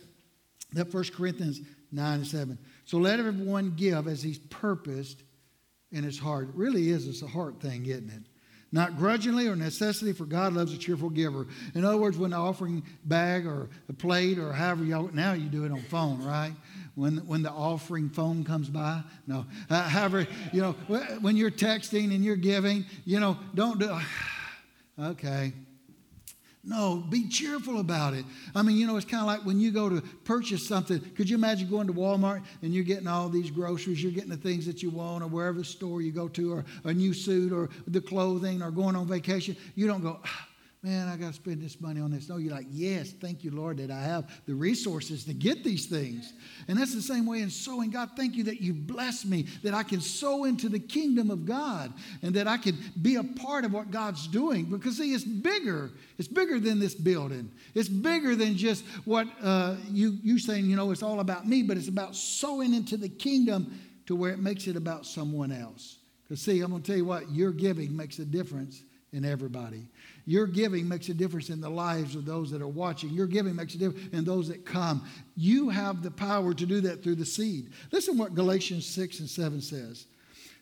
that 0.73 0.91
First 0.91 1.13
Corinthians 1.13 1.61
9 1.93 2.15
and 2.15 2.27
7. 2.27 2.59
So 2.85 2.99
let 2.99 3.19
everyone 3.19 3.75
give 3.77 4.09
as 4.09 4.23
he's 4.23 4.39
purposed 4.39 5.23
in 5.95 6.05
his 6.05 6.19
heart. 6.19 6.49
It 6.49 6.55
really 6.55 6.91
is. 6.91 7.07
It's 7.09 7.23
a 7.23 7.27
heart 7.27 7.61
thing, 7.61 7.87
isn't 7.87 8.11
it? 8.11 8.23
Not 8.73 8.99
grudgingly 8.99 9.47
or 9.47 9.55
necessity, 9.55 10.13
for 10.13 10.25
God 10.25 10.53
loves 10.53 10.75
a 10.75 10.77
cheerful 10.77 11.09
giver. 11.09 11.47
In 11.77 11.85
other 11.85 11.97
words, 11.97 12.19
when 12.19 12.33
the 12.33 12.37
offering 12.37 12.83
bag 13.05 13.47
or 13.47 13.69
a 13.89 13.93
plate 13.93 14.37
or 14.37 14.53
however 14.53 14.85
you 14.85 15.11
now 15.13 15.33
you 15.33 15.49
do 15.49 15.65
it 15.65 15.71
on 15.71 15.81
phone, 15.83 16.21
right? 16.25 16.53
When 16.97 17.19
when 17.19 17.43
the 17.43 17.53
offering 17.53 18.11
phone 18.11 18.43
comes 18.43 18.69
by, 18.69 19.03
no. 19.29 19.47
Uh, 19.71 19.83
however, 19.83 20.27
you 20.53 20.61
know 20.61 20.73
when 21.21 21.37
you're 21.37 21.53
texting 21.53 22.13
and 22.13 22.25
you're 22.25 22.35
giving, 22.35 22.85
you 23.05 23.21
know, 23.21 23.39
don't 23.55 23.79
do. 23.79 23.97
Okay, 24.97 25.53
no, 26.67 27.05
be 27.11 27.29
cheerful 27.29 27.79
about 27.79 28.15
it. 28.15 28.25
I 28.55 28.63
mean, 28.63 28.77
you 28.77 28.87
know, 28.87 28.97
it's 28.97 29.05
kind 29.05 29.21
of 29.21 29.27
like 29.27 29.45
when 29.45 29.61
you 29.61 29.71
go 29.71 29.89
to 29.89 30.01
purchase 30.25 30.67
something. 30.67 30.99
Could 31.15 31.29
you 31.29 31.37
imagine 31.37 31.69
going 31.69 31.87
to 31.87 31.93
Walmart 31.93 32.43
and 32.63 32.73
you're 32.73 32.85
getting 32.85 33.07
all 33.07 33.29
these 33.29 33.51
groceries, 33.51 34.03
you're 34.03 34.13
getting 34.13 34.31
the 34.31 34.37
things 34.37 34.65
that 34.67 34.83
you 34.83 34.91
want, 34.91 35.23
or 35.23 35.27
wherever 35.27 35.63
store 35.63 36.01
you 36.01 36.11
go 36.11 36.29
to, 36.29 36.53
or 36.53 36.65
a 36.85 36.93
new 36.93 37.13
suit, 37.13 37.53
or 37.53 37.69
the 37.87 38.01
clothing, 38.01 38.63
or 38.63 38.71
going 38.71 38.97
on 38.97 39.07
vacation? 39.07 39.57
You 39.75 39.87
don't 39.87 40.03
go, 40.03 40.21
ah, 40.25 40.49
man, 40.85 41.09
I 41.09 41.17
got 41.17 41.29
to 41.29 41.33
spend 41.33 41.63
this 41.63 41.81
money 41.81 41.99
on 41.99 42.11
this. 42.11 42.29
No, 42.29 42.37
you're 42.37 42.53
like, 42.53 42.67
yes, 42.71 43.11
thank 43.13 43.43
you, 43.43 43.51
Lord, 43.51 43.79
that 43.79 43.91
I 43.91 44.03
have 44.03 44.31
the 44.45 44.55
resources 44.55 45.25
to 45.25 45.33
get 45.33 45.65
these 45.65 45.87
things. 45.87 46.35
And 46.69 46.79
that's 46.79 46.95
the 46.95 47.01
same 47.01 47.25
way 47.25 47.41
in 47.41 47.49
sowing. 47.49 47.89
God, 47.89 48.11
thank 48.19 48.35
you 48.35 48.45
that 48.45 48.61
you 48.61 48.75
bless 48.75 49.25
me, 49.25 49.47
that 49.63 49.73
I 49.73 49.83
can 49.83 50.03
sow 50.03 50.45
into 50.45 50.69
the 50.69 50.79
kingdom 50.79 51.31
of 51.31 51.47
God, 51.47 51.91
and 52.23 52.35
that 52.35 52.47
I 52.47 52.59
can 52.59 52.77
be 53.01 53.17
a 53.17 53.25
part 53.25 53.65
of 53.65 53.73
what 53.73 53.91
God's 53.91 54.27
doing. 54.27 54.67
Because, 54.67 54.99
see, 54.99 55.15
it's 55.15 55.25
bigger. 55.25 55.91
It's 56.19 56.29
bigger 56.29 56.61
than 56.61 56.81
this 56.81 56.95
building. 56.95 57.51
It's 57.75 57.89
bigger 57.89 58.37
than 58.37 58.55
just 58.55 58.85
what 59.07 59.27
uh, 59.43 59.77
you, 59.91 60.19
you 60.23 60.39
saying, 60.39 60.67
you 60.67 60.77
know, 60.77 60.91
it's 60.91 61.03
all 61.03 61.21
about 61.21 61.49
me, 61.49 61.63
but 61.63 61.79
it's 61.79 61.89
about 61.89 62.15
sowing 62.15 62.75
into 62.75 62.99
the 62.99 63.09
kingdom 63.09 63.81
to 64.05 64.15
where 64.15 64.33
it 64.33 64.39
makes 64.39 64.67
it 64.67 64.77
about 64.77 65.07
someone 65.07 65.51
else. 65.51 65.97
Because, 66.25 66.43
see, 66.43 66.61
I'm 66.61 66.71
going 66.71 66.83
to 66.83 66.87
tell 66.87 66.99
you 66.99 67.07
what, 67.07 67.31
your 67.31 67.53
giving 67.53 67.97
makes 67.97 68.19
a 68.19 68.27
difference 68.27 68.83
in 69.15 69.25
everybody. 69.25 69.87
Your 70.27 70.47
giving 70.47 70.89
makes 70.89 71.09
a 71.09 71.15
difference 71.15 71.51
in 71.51 71.61
the 71.61 71.71
lives 71.71 72.17
of 72.17 72.25
those 72.25 72.51
that 72.51 72.61
are 72.61 72.69
watching. 72.69 73.11
Your 73.11 73.27
giving 73.27 73.55
makes 73.55 73.75
a 73.75 73.79
difference 73.79 74.13
in 74.13 74.25
those 74.25 74.49
that 74.49 74.67
come. 74.67 75.07
You 75.37 75.69
have 75.71 76.03
the 76.03 76.11
power 76.11 76.53
to 76.53 76.67
do 76.67 76.81
that 76.83 77.03
through 77.03 77.17
the 77.17 77.27
seed. 77.27 77.73
Listen 77.93 78.19
what 78.19 78.35
Galatians 78.35 78.87
6 78.87 79.21
and 79.21 79.31
7 79.31 79.61
says. 79.61 80.07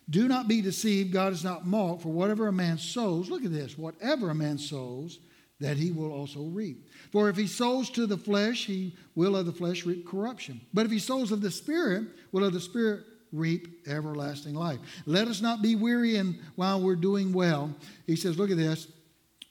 Do 0.09 0.27
not 0.27 0.47
be 0.47 0.61
deceived. 0.61 1.13
God 1.13 1.33
is 1.33 1.43
not 1.43 1.65
mocked. 1.65 2.03
For 2.03 2.09
whatever 2.09 2.47
a 2.47 2.53
man 2.53 2.77
sows, 2.77 3.29
look 3.29 3.45
at 3.45 3.53
this, 3.53 3.77
whatever 3.77 4.29
a 4.29 4.35
man 4.35 4.57
sows, 4.57 5.19
that 5.59 5.77
he 5.77 5.91
will 5.91 6.11
also 6.11 6.41
reap. 6.41 6.89
For 7.11 7.29
if 7.29 7.37
he 7.37 7.47
sows 7.47 7.89
to 7.91 8.05
the 8.05 8.17
flesh, 8.17 8.65
he 8.65 8.95
will 9.15 9.37
of 9.37 9.45
the 9.45 9.53
flesh 9.53 9.85
reap 9.85 10.05
corruption. 10.05 10.59
But 10.73 10.85
if 10.85 10.91
he 10.91 10.99
sows 10.99 11.31
of 11.31 11.41
the 11.41 11.51
Spirit, 11.51 12.03
will 12.33 12.43
of 12.43 12.53
the 12.53 12.59
Spirit 12.59 13.05
reap 13.33 13.87
everlasting 13.87 14.53
life. 14.53 14.79
Let 15.05 15.27
us 15.27 15.41
not 15.41 15.61
be 15.61 15.75
weary 15.75 16.15
and 16.15 16.39
while 16.55 16.79
we're 16.79 16.95
doing 16.95 17.33
well. 17.33 17.75
He 18.07 18.15
says, 18.15 18.37
look 18.37 18.51
at 18.51 18.57
this 18.57 18.87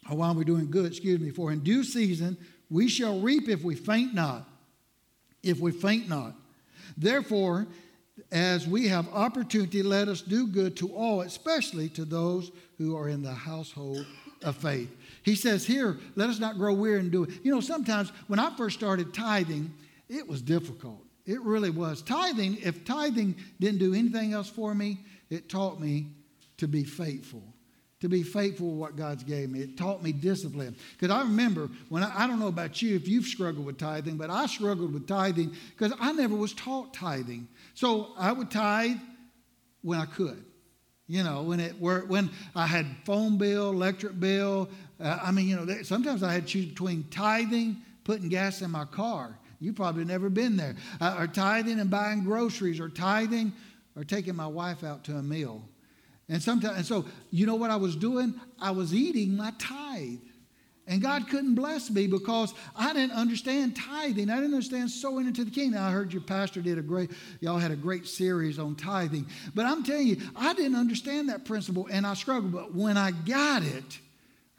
or 0.09 0.17
while 0.17 0.35
we're 0.35 0.45
doing 0.45 0.71
good, 0.71 0.87
excuse 0.87 1.21
me, 1.21 1.31
for 1.31 1.53
in 1.53 1.61
due 1.61 1.85
season 1.85 2.39
we 2.71 2.89
shall 2.89 3.21
reap 3.21 3.49
if 3.49 3.63
we 3.63 3.75
faint 3.75 4.15
not. 4.15 4.49
If 5.43 5.59
we 5.59 5.73
faint 5.73 6.09
not. 6.09 6.35
Therefore, 6.97 7.67
as 8.31 8.67
we 8.67 8.89
have 8.89 9.09
opportunity, 9.13 9.83
let 9.83 10.09
us 10.09 10.23
do 10.23 10.47
good 10.47 10.77
to 10.77 10.89
all, 10.95 11.23
especially 11.23 11.89
to 11.91 12.05
those 12.05 12.53
who 12.79 12.97
are 12.97 13.09
in 13.09 13.23
the 13.23 13.33
household 13.33 14.07
of 14.43 14.57
faith. 14.57 14.95
He 15.23 15.35
says 15.35 15.67
here, 15.67 15.99
let 16.15 16.31
us 16.31 16.39
not 16.39 16.57
grow 16.57 16.73
weary 16.73 17.01
and 17.01 17.11
do 17.11 17.25
it. 17.25 17.31
You 17.43 17.53
know, 17.53 17.61
sometimes 17.61 18.11
when 18.29 18.39
I 18.39 18.55
first 18.57 18.79
started 18.79 19.13
tithing, 19.13 19.73
it 20.09 20.29
was 20.29 20.43
difficult. 20.43 21.05
It 21.25 21.41
really 21.43 21.71
was. 21.71 22.03
Tithing, 22.03 22.59
if 22.63 22.85
tithing 22.85 23.37
didn't 23.61 23.79
do 23.79 23.95
anything 23.95 24.33
else 24.33 24.49
for 24.49 24.75
me, 24.75 24.99
it 25.31 25.49
taught 25.49 25.81
me 25.81 26.09
to 26.59 26.69
be 26.69 26.85
faithful 26.85 27.43
to 28.03 28.09
be 28.09 28.25
faithful 28.25 28.71
with 28.71 28.79
what 28.81 28.97
God's 28.97 29.23
gave 29.23 29.49
me. 29.49 29.61
It 29.61 29.79
taught 29.79 30.03
me 30.03 30.11
discipline. 30.11 30.75
Because 30.99 31.15
I 31.15 31.21
remember 31.21 31.71
when 31.89 32.03
I, 32.03 32.25
I, 32.25 32.27
don't 32.27 32.41
know 32.41 32.49
about 32.49 32.83
you 32.83 32.97
if 32.97 33.07
you've 33.07 33.27
struggled 33.27 33.65
with 33.65 33.79
tithing, 33.79 34.17
but 34.17 34.29
I 34.29 34.47
struggled 34.47 34.93
with 34.93 35.07
tithing 35.07 35.55
because 35.71 35.97
I 36.01 36.11
never 36.11 36.35
was 36.35 36.53
taught 36.53 36.93
tithing. 36.93 37.47
So 37.75 38.09
I 38.19 38.33
would 38.33 38.51
tithe 38.51 38.97
when 39.83 40.01
I 40.01 40.07
could. 40.07 40.45
You 41.07 41.23
know, 41.23 41.43
when 41.43 41.61
it 41.61 41.81
were 41.81 42.05
when 42.07 42.31
I 42.57 42.67
had 42.67 42.87
phone 43.05 43.39
bill, 43.39 43.71
electric 43.71 44.19
bill. 44.19 44.69
Uh, 44.99 45.21
I 45.23 45.31
mean, 45.31 45.47
you 45.47 45.55
know, 45.55 45.83
sometimes 45.83 46.25
I 46.25 46.33
had 46.33 46.49
to 46.49 46.53
choose 46.53 46.67
between 46.67 47.05
tithing, 47.11 47.77
putting 48.03 48.29
gas 48.29 48.63
in 48.63 48.71
my 48.73 48.85
car. 48.85 49.39
You 49.63 49.73
probably 49.73 50.05
never 50.05 50.29
been 50.29 50.57
there. 50.57 50.75
Uh, 51.01 51.17
or 51.21 51.27
tithing 51.29 51.79
and 51.79 51.89
buying 51.89 52.25
groceries, 52.25 52.81
or 52.81 52.89
tithing, 52.89 53.53
or 53.97 54.03
taking 54.03 54.35
my 54.35 54.47
wife 54.47 54.83
out 54.83 55.05
to 55.05 55.17
a 55.17 55.23
meal. 55.23 55.63
And 56.29 56.43
sometimes, 56.43 56.79
and 56.79 56.87
so 56.87 57.05
you 57.31 57.47
know 57.47 57.55
what 57.55 57.71
I 57.71 57.77
was 57.77 57.95
doing? 57.95 58.35
I 58.61 58.73
was 58.73 58.93
eating 58.93 59.37
my 59.37 59.53
tithe. 59.59 60.19
And 60.89 61.01
God 61.01 61.29
couldn't 61.29 61.55
bless 61.55 61.91
me 61.91 62.09
because 62.09 62.53
I 62.75 62.93
didn't 62.93 63.13
understand 63.13 63.77
tithing. 63.77 64.29
I 64.29 64.37
didn't 64.37 64.55
understand 64.55 64.91
sowing 64.91 65.29
into 65.29 65.45
the 65.45 65.51
kingdom. 65.53 65.81
I 65.81 65.93
heard 65.93 66.13
your 66.13 66.23
pastor 66.23 66.61
did 66.61 66.77
a 66.77 66.83
great, 66.83 67.13
y'all 67.41 67.59
had 67.59 67.71
a 67.71 67.77
great 67.77 68.09
series 68.09 68.59
on 68.59 68.75
tithing. 68.75 69.29
But 69.55 69.67
I'm 69.67 69.85
telling 69.85 70.09
you, 70.09 70.17
I 70.35 70.55
didn't 70.55 70.77
understand 70.77 71.29
that 71.29 71.45
principle 71.45 71.87
and 71.89 72.05
I 72.05 72.15
struggled. 72.15 72.53
But 72.53 72.75
when 72.75 72.97
I 72.97 73.13
got 73.13 73.63
it, 73.63 74.01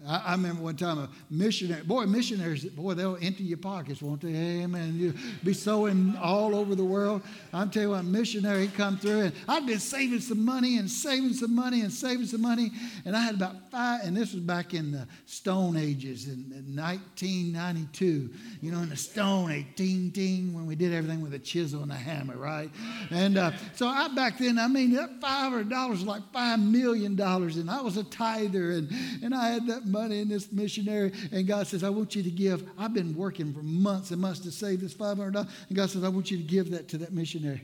I, 0.06 0.18
I, 0.27 0.32
remember 0.34 0.63
one 0.63 0.75
time 0.75 1.00
a 1.00 1.10
missionary, 1.30 1.84
boy, 1.84 2.06
missionaries, 2.06 2.66
boy, 2.66 2.94
they'll 2.94 3.18
empty 3.22 3.44
your 3.44 3.58
pockets, 3.58 4.01
won't 4.01 4.22
they? 4.22 4.34
Amen. 4.34 4.96
You 4.98 5.13
be 5.44 5.54
sowing 5.54 6.16
all 6.22 6.56
over 6.56 6.75
the 6.75 6.86
world. 6.86 7.22
I'm 7.54 7.70
telling 7.70 7.89
you, 7.89 7.96
a 7.96 8.04
missionary 8.04 8.68
come 8.68 8.98
through, 8.98 9.22
and 9.22 9.34
I'd 9.48 9.66
been 9.66 9.80
saving 9.80 10.20
some 10.20 10.46
money 10.46 10.77
and 10.77 10.89
saving 10.89 11.34
some 11.34 11.56
money 11.56 11.82
and 11.82 11.92
saving 11.92 12.27
some 12.27 12.42
money, 12.42 12.72
and 13.06 13.16
I 13.16 13.22
had 13.22 13.36
about 13.36 13.70
five, 13.72 14.01
and 14.04 14.16
this 14.16 14.34
was 14.34 14.42
back 14.44 14.74
in 14.74 14.92
the 14.92 15.08
Stone 15.25 15.77
Ages 15.77 16.27
in, 16.27 16.51
in 16.56 16.75
1992, 16.75 18.30
you 18.62 18.72
know, 18.72 18.80
in 18.80 18.89
the 18.89 18.96
Stone 18.96 19.51
Age, 19.51 19.66
ting, 19.75 20.12
ting, 20.12 20.54
when 20.54 20.66
we 20.66 20.75
did 20.75 20.94
everything 20.94 21.22
with 21.22 21.34
a 21.34 21.39
chisel 21.39 21.84
and 21.84 21.92
a 21.92 21.96
hammer, 21.96 22.38
right? 22.38 22.70
And 23.10 23.38
uh, 23.38 23.51
so 23.75 23.88
I 23.88 24.08
back 24.10 24.38
then, 24.38 24.60
I 24.60 24.68
mean, 24.68 24.92
that 24.92 25.20
$500 25.20 25.89
was 25.89 26.04
like 26.04 26.22
$5 26.32 26.62
million, 26.63 27.20
and 27.20 27.72
I 27.72 27.82
was 27.82 27.98
a 27.98 28.04
tither, 28.04 28.72
and, 28.72 28.89
and 29.24 29.34
I 29.34 29.50
had 29.50 29.68
that 29.68 29.86
money 29.88 30.20
in 30.20 30.29
this 30.29 30.51
missionary. 30.51 31.12
And 31.32 31.48
God 31.48 31.67
says, 31.67 31.84
I 31.84 31.89
want 31.89 32.15
you 32.15 32.24
to 32.24 32.29
give. 32.29 32.70
I've 32.77 32.94
been 32.94 33.15
working 33.15 33.53
for 33.53 33.63
months 33.63 34.12
and 34.12 34.22
months 34.22 34.39
to 34.41 34.51
save 34.51 34.82
this 34.82 34.94
$500. 34.94 35.36
And 35.36 35.48
God 35.75 35.89
says, 35.89 36.03
I 36.03 36.10
want 36.10 36.29
you 36.32 36.38
to 36.38 36.44
give 36.44 36.72
that 36.72 36.88
to 36.89 36.98
that 37.00 37.13
missionary. 37.13 37.62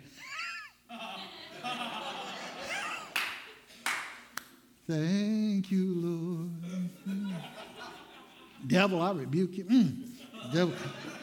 Thank 4.88 5.72
you, 5.72 5.94
Lord. 5.96 6.50
Devil, 8.68 9.01
I 9.01 9.12
rebuke 9.12 9.58
you. 9.58 9.65
Mm. 9.65 10.08
Devil, 10.53 10.74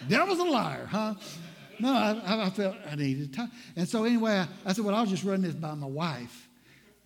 devil's 0.09 0.39
a 0.39 0.45
liar, 0.45 0.87
huh? 0.87 1.15
No, 1.79 1.93
I, 1.93 2.47
I, 2.47 2.51
felt 2.51 2.77
I 2.91 2.95
needed 2.95 3.33
time. 3.33 3.51
And 3.75 3.89
so 3.89 4.05
anyway, 4.05 4.33
I, 4.33 4.49
I, 4.67 4.73
said, 4.73 4.85
well, 4.85 4.95
I'll 4.95 5.07
just 5.07 5.25
run 5.25 5.43
this 5.43 5.55
by 5.55 5.75
my 5.75 5.87
wife. 5.87 6.49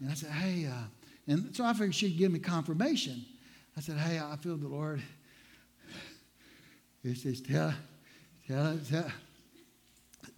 And 0.01 0.11
I 0.11 0.15
said, 0.15 0.31
hey, 0.31 0.67
uh, 0.67 0.85
and 1.27 1.55
so 1.55 1.65
I 1.65 1.73
figured 1.73 1.95
she'd 1.95 2.19
give 2.19 2.33
me 2.33 2.41
confirmation. 2.41 3.25
I 3.77 3.81
said, 3.81 3.99
Hey, 3.99 4.19
I 4.19 4.37
feel 4.37 4.57
the 4.57 4.69
Lord. 4.69 5.03
He 7.03 7.15
says, 7.15 7.41
tell, 7.43 7.75
tell, 8.49 8.79
tell, 8.89 9.13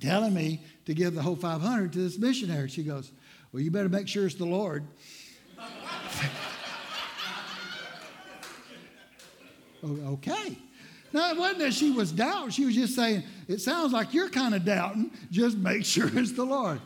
telling 0.01 0.35
me 0.35 0.61
to 0.87 0.95
give 0.95 1.15
the 1.15 1.23
whole 1.23 1.37
500 1.37 1.93
to 1.93 1.99
this 1.99 2.19
missionary. 2.19 2.69
She 2.69 2.83
goes, 2.83 3.13
Well, 3.53 3.63
you 3.63 3.71
better 3.71 3.89
make 3.89 4.09
sure 4.09 4.27
it's 4.27 4.35
the 4.35 4.47
Lord. 4.47 4.85
Oh, 9.83 10.15
okay. 10.15 10.59
Now, 11.13 11.31
it 11.31 11.39
wasn't 11.39 11.59
that 11.61 11.75
she 11.75 11.91
was 11.93 12.11
doubting. 12.11 12.51
She 12.51 12.65
was 12.65 12.75
just 12.75 12.97
saying, 12.97 13.23
It 13.47 13.61
sounds 13.61 13.93
like 13.93 14.13
you're 14.13 14.31
kind 14.31 14.55
of 14.55 14.65
doubting. 14.65 15.11
Just 15.31 15.57
make 15.57 15.85
sure 15.85 16.11
it's 16.13 16.33
the 16.33 16.45
Lord. 16.45 16.81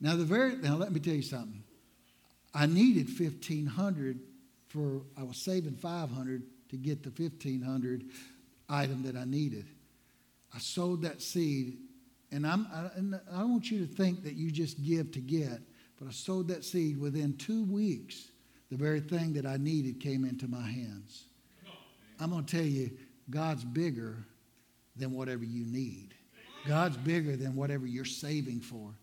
Now, 0.00 0.16
the 0.16 0.24
very, 0.24 0.56
now 0.56 0.76
let 0.76 0.92
me 0.92 1.00
tell 1.00 1.14
you 1.14 1.22
something. 1.22 1.62
I 2.54 2.66
needed 2.66 3.08
1500 3.08 4.20
for 4.74 5.02
I 5.16 5.22
was 5.22 5.36
saving 5.36 5.76
500 5.76 6.42
to 6.70 6.76
get 6.76 7.04
the 7.04 7.10
1500 7.10 8.04
item 8.68 9.04
that 9.04 9.16
I 9.16 9.24
needed. 9.24 9.66
I 10.52 10.58
sowed 10.58 11.02
that 11.02 11.22
seed, 11.22 11.78
and 12.32 12.44
I'm 12.46 12.66
I, 12.74 12.90
and 12.96 13.20
I 13.32 13.38
don't 13.38 13.52
want 13.52 13.70
you 13.70 13.86
to 13.86 13.92
think 13.92 14.24
that 14.24 14.34
you 14.34 14.50
just 14.50 14.82
give 14.82 15.12
to 15.12 15.20
get, 15.20 15.60
but 15.98 16.08
I 16.08 16.10
sowed 16.10 16.48
that 16.48 16.64
seed 16.64 17.00
within 17.00 17.36
two 17.36 17.64
weeks. 17.64 18.30
The 18.70 18.76
very 18.76 19.00
thing 19.00 19.34
that 19.34 19.46
I 19.46 19.56
needed 19.58 20.00
came 20.00 20.24
into 20.24 20.48
my 20.48 20.62
hands. 20.62 21.26
I'm 22.18 22.30
going 22.30 22.44
to 22.44 22.56
tell 22.56 22.66
you, 22.66 22.90
God's 23.30 23.64
bigger 23.64 24.24
than 24.96 25.12
whatever 25.12 25.44
you 25.44 25.64
need. 25.66 26.14
God's 26.66 26.96
bigger 26.96 27.36
than 27.36 27.54
whatever 27.54 27.86
you're 27.86 28.04
saving 28.04 28.60
for. 28.60 28.94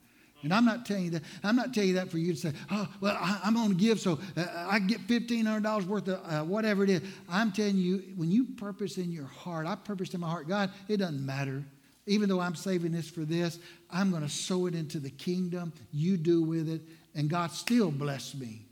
And 0.43 0.53
I'm 0.53 0.65
not 0.65 0.85
telling 0.85 1.05
you 1.05 1.09
that. 1.11 1.23
I'm 1.43 1.55
not 1.55 1.73
telling 1.73 1.89
you 1.89 1.95
that 1.95 2.09
for 2.09 2.17
you 2.17 2.33
to 2.33 2.39
say, 2.39 2.53
"Oh, 2.71 2.87
well, 2.99 3.17
I, 3.19 3.41
am 3.43 3.53
going 3.53 3.69
to 3.69 3.75
give, 3.75 3.99
so 3.99 4.19
uh, 4.35 4.45
I 4.55 4.79
get 4.79 5.01
fifteen 5.01 5.45
hundred 5.45 5.63
dollars 5.63 5.85
worth 5.85 6.07
of 6.07 6.21
uh, 6.25 6.43
whatever 6.43 6.83
it 6.83 6.89
is." 6.89 7.01
I'm 7.29 7.51
telling 7.51 7.77
you, 7.77 8.03
when 8.15 8.31
you 8.31 8.45
purpose 8.45 8.97
in 8.97 9.11
your 9.11 9.25
heart, 9.25 9.67
I 9.67 9.75
purpose 9.75 10.13
in 10.13 10.19
my 10.19 10.29
heart, 10.29 10.47
God, 10.47 10.71
it 10.87 10.97
doesn't 10.97 11.23
matter. 11.25 11.63
Even 12.07 12.29
though 12.29 12.39
I'm 12.39 12.55
saving 12.55 12.91
this 12.91 13.09
for 13.09 13.21
this, 13.21 13.59
I'm 13.91 14.09
going 14.09 14.23
to 14.23 14.29
sow 14.29 14.65
it 14.65 14.73
into 14.73 14.99
the 14.99 15.11
kingdom. 15.11 15.71
You 15.91 16.17
do 16.17 16.41
with 16.41 16.67
it, 16.67 16.81
and 17.13 17.29
God 17.29 17.51
still 17.51 17.91
bless 17.91 18.33
me. 18.33 18.65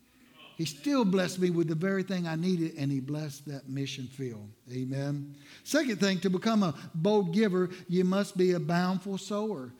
He 0.57 0.65
still 0.65 1.05
blessed 1.05 1.39
me 1.39 1.51
with 1.51 1.69
the 1.69 1.75
very 1.75 2.03
thing 2.03 2.27
I 2.27 2.35
needed, 2.35 2.73
and 2.77 2.91
He 2.91 2.99
blessed 2.99 3.45
that 3.47 3.69
mission 3.69 4.07
field. 4.07 4.49
Amen. 4.69 5.35
Second 5.63 5.99
thing, 5.99 6.19
to 6.19 6.29
become 6.29 6.63
a 6.63 6.73
bold 6.95 7.33
giver, 7.33 7.69
you 7.87 8.03
must 8.03 8.35
be 8.35 8.51
a 8.51 8.59
bountiful 8.59 9.17
sower. 9.17 9.71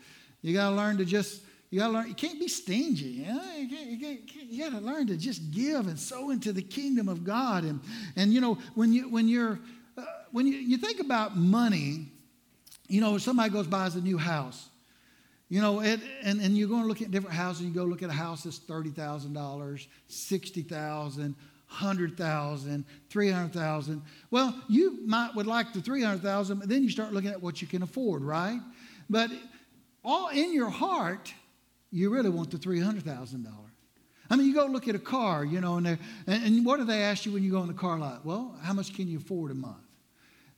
You 0.42 0.54
got 0.54 0.70
to 0.70 0.76
learn 0.76 0.98
to 1.00 1.06
just 1.06 1.42
you 1.72 1.80
got 1.80 1.88
to 1.88 1.94
learn. 1.94 2.08
You 2.08 2.16
can't 2.16 2.40
be 2.40 2.48
stingy. 2.48 3.06
You, 3.06 3.34
know? 3.34 3.44
you, 3.56 3.70
can't, 3.70 3.88
you, 3.88 4.00
can't, 4.00 4.52
you 4.52 4.64
got 4.64 4.80
to 4.80 4.84
learn 4.84 5.08
to 5.08 5.18
just 5.18 5.52
give 5.52 5.88
and 5.88 6.00
sow 6.00 6.32
into 6.32 6.52
the 6.52 6.64
kingdom 6.64 7.08
of 7.08 7.24
God. 7.24 7.64
And 7.64 7.80
and 8.16 8.34
you 8.34 8.42
know 8.42 8.58
when 8.74 8.92
you 8.92 9.10
when 9.10 9.28
you're 9.28 9.60
uh, 9.98 10.04
when 10.32 10.48
you, 10.48 10.54
you 10.54 10.78
think 10.78 11.00
about 11.00 11.38
money, 11.38 12.08
you 12.88 13.02
know 13.02 13.18
somebody 13.20 13.52
goes 13.52 13.68
buys 13.68 13.96
a 13.96 14.02
new 14.02 14.18
house. 14.18 14.70
You 15.52 15.62
know, 15.62 15.80
it, 15.82 16.00
and, 16.22 16.40
and 16.42 16.56
you're 16.56 16.68
going 16.68 16.84
to 16.84 16.88
look 16.88 17.02
at 17.02 17.10
different 17.10 17.36
houses. 17.36 17.64
You 17.64 17.72
go 17.72 17.84
look 17.84 18.04
at 18.04 18.10
a 18.12 18.14
house 18.14 18.44
that's 18.44 18.60
$30,000, 18.60 19.34
$60,000, 20.08 21.18
100,000, 21.18 22.86
300,000. 23.10 24.02
Well, 24.30 24.62
you 24.70 25.00
might 25.08 25.34
would 25.34 25.48
like 25.48 25.74
the 25.74 25.82
300,000, 25.82 26.60
but 26.60 26.70
then 26.70 26.84
you 26.84 26.90
start 26.92 27.14
looking 27.14 27.32
at 27.32 27.42
what 27.42 27.64
you 27.64 27.68
can 27.68 27.82
afford, 27.82 28.22
right? 28.22 28.60
But 29.10 29.32
all 30.04 30.28
in 30.28 30.54
your 30.54 30.70
heart, 30.70 31.34
you 31.92 32.10
really 32.10 32.30
want 32.30 32.52
the 32.52 32.58
$300,000. 32.58 33.48
I 34.32 34.36
mean, 34.36 34.48
you 34.48 34.54
go 34.54 34.66
look 34.68 34.88
at 34.88 34.96
a 34.96 35.00
car, 35.00 35.44
you 35.44 35.60
know, 35.60 35.78
and, 35.78 35.88
and, 35.88 36.00
and 36.28 36.66
what 36.66 36.78
do 36.78 36.86
they 36.86 37.02
ask 37.02 37.26
you 37.26 37.32
when 37.32 37.44
you 37.44 37.52
go 37.52 37.62
in 37.62 37.68
the 37.68 37.74
car 37.74 37.98
lot? 37.98 38.26
Well, 38.26 38.56
how 38.62 38.74
much 38.74 38.94
can 38.94 39.08
you 39.08 39.18
afford 39.18 39.52
a 39.52 39.56
month? 39.56 39.78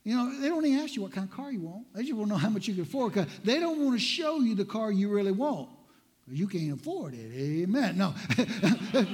You 0.03 0.15
know, 0.15 0.39
they 0.41 0.49
don't 0.49 0.65
even 0.65 0.79
ask 0.79 0.95
you 0.95 1.03
what 1.03 1.13
kind 1.13 1.29
of 1.29 1.33
car 1.33 1.51
you 1.51 1.61
want. 1.61 1.85
They 1.93 2.01
just 2.01 2.13
want 2.13 2.29
to 2.29 2.33
know 2.33 2.39
how 2.39 2.49
much 2.49 2.67
you 2.67 2.73
can 2.73 2.83
afford 2.83 3.13
because 3.13 3.29
they 3.43 3.59
don't 3.59 3.79
want 3.85 3.97
to 3.97 4.03
show 4.03 4.39
you 4.39 4.55
the 4.55 4.65
car 4.65 4.91
you 4.91 5.09
really 5.09 5.31
want 5.31 5.69
you 6.31 6.47
can't 6.47 6.73
afford 6.73 7.13
it. 7.13 7.31
Amen. 7.33 7.97
No. 7.97 8.13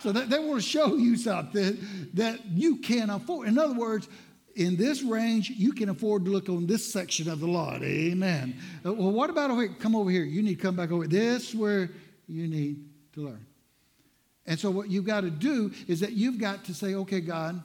so 0.00 0.12
they, 0.12 0.24
they 0.24 0.38
want 0.38 0.60
to 0.60 0.66
show 0.66 0.96
you 0.96 1.16
something 1.16 1.78
that 2.14 2.44
you 2.46 2.76
can't 2.76 3.10
afford. 3.10 3.48
In 3.48 3.58
other 3.58 3.74
words, 3.74 4.08
in 4.56 4.76
this 4.76 5.02
range, 5.02 5.50
you 5.50 5.72
can 5.72 5.90
afford 5.90 6.24
to 6.24 6.30
look 6.30 6.48
on 6.48 6.66
this 6.66 6.90
section 6.90 7.28
of 7.28 7.40
the 7.40 7.46
lot. 7.46 7.82
Amen. 7.82 8.56
Uh, 8.84 8.92
well, 8.94 9.12
what 9.12 9.28
about 9.30 9.50
over? 9.50 9.68
Come 9.68 9.94
over 9.94 10.10
here. 10.10 10.24
You 10.24 10.42
need 10.42 10.56
to 10.56 10.62
come 10.62 10.74
back 10.74 10.90
over. 10.90 11.06
This 11.06 11.54
where 11.54 11.90
you 12.26 12.48
need 12.48 12.82
to 13.12 13.20
learn. 13.20 13.46
And 14.46 14.58
so 14.58 14.70
what 14.70 14.90
you've 14.90 15.04
got 15.04 15.22
to 15.22 15.30
do 15.30 15.72
is 15.86 16.00
that 16.00 16.12
you've 16.12 16.38
got 16.38 16.64
to 16.64 16.74
say, 16.74 16.94
okay, 16.94 17.20
God, 17.20 17.62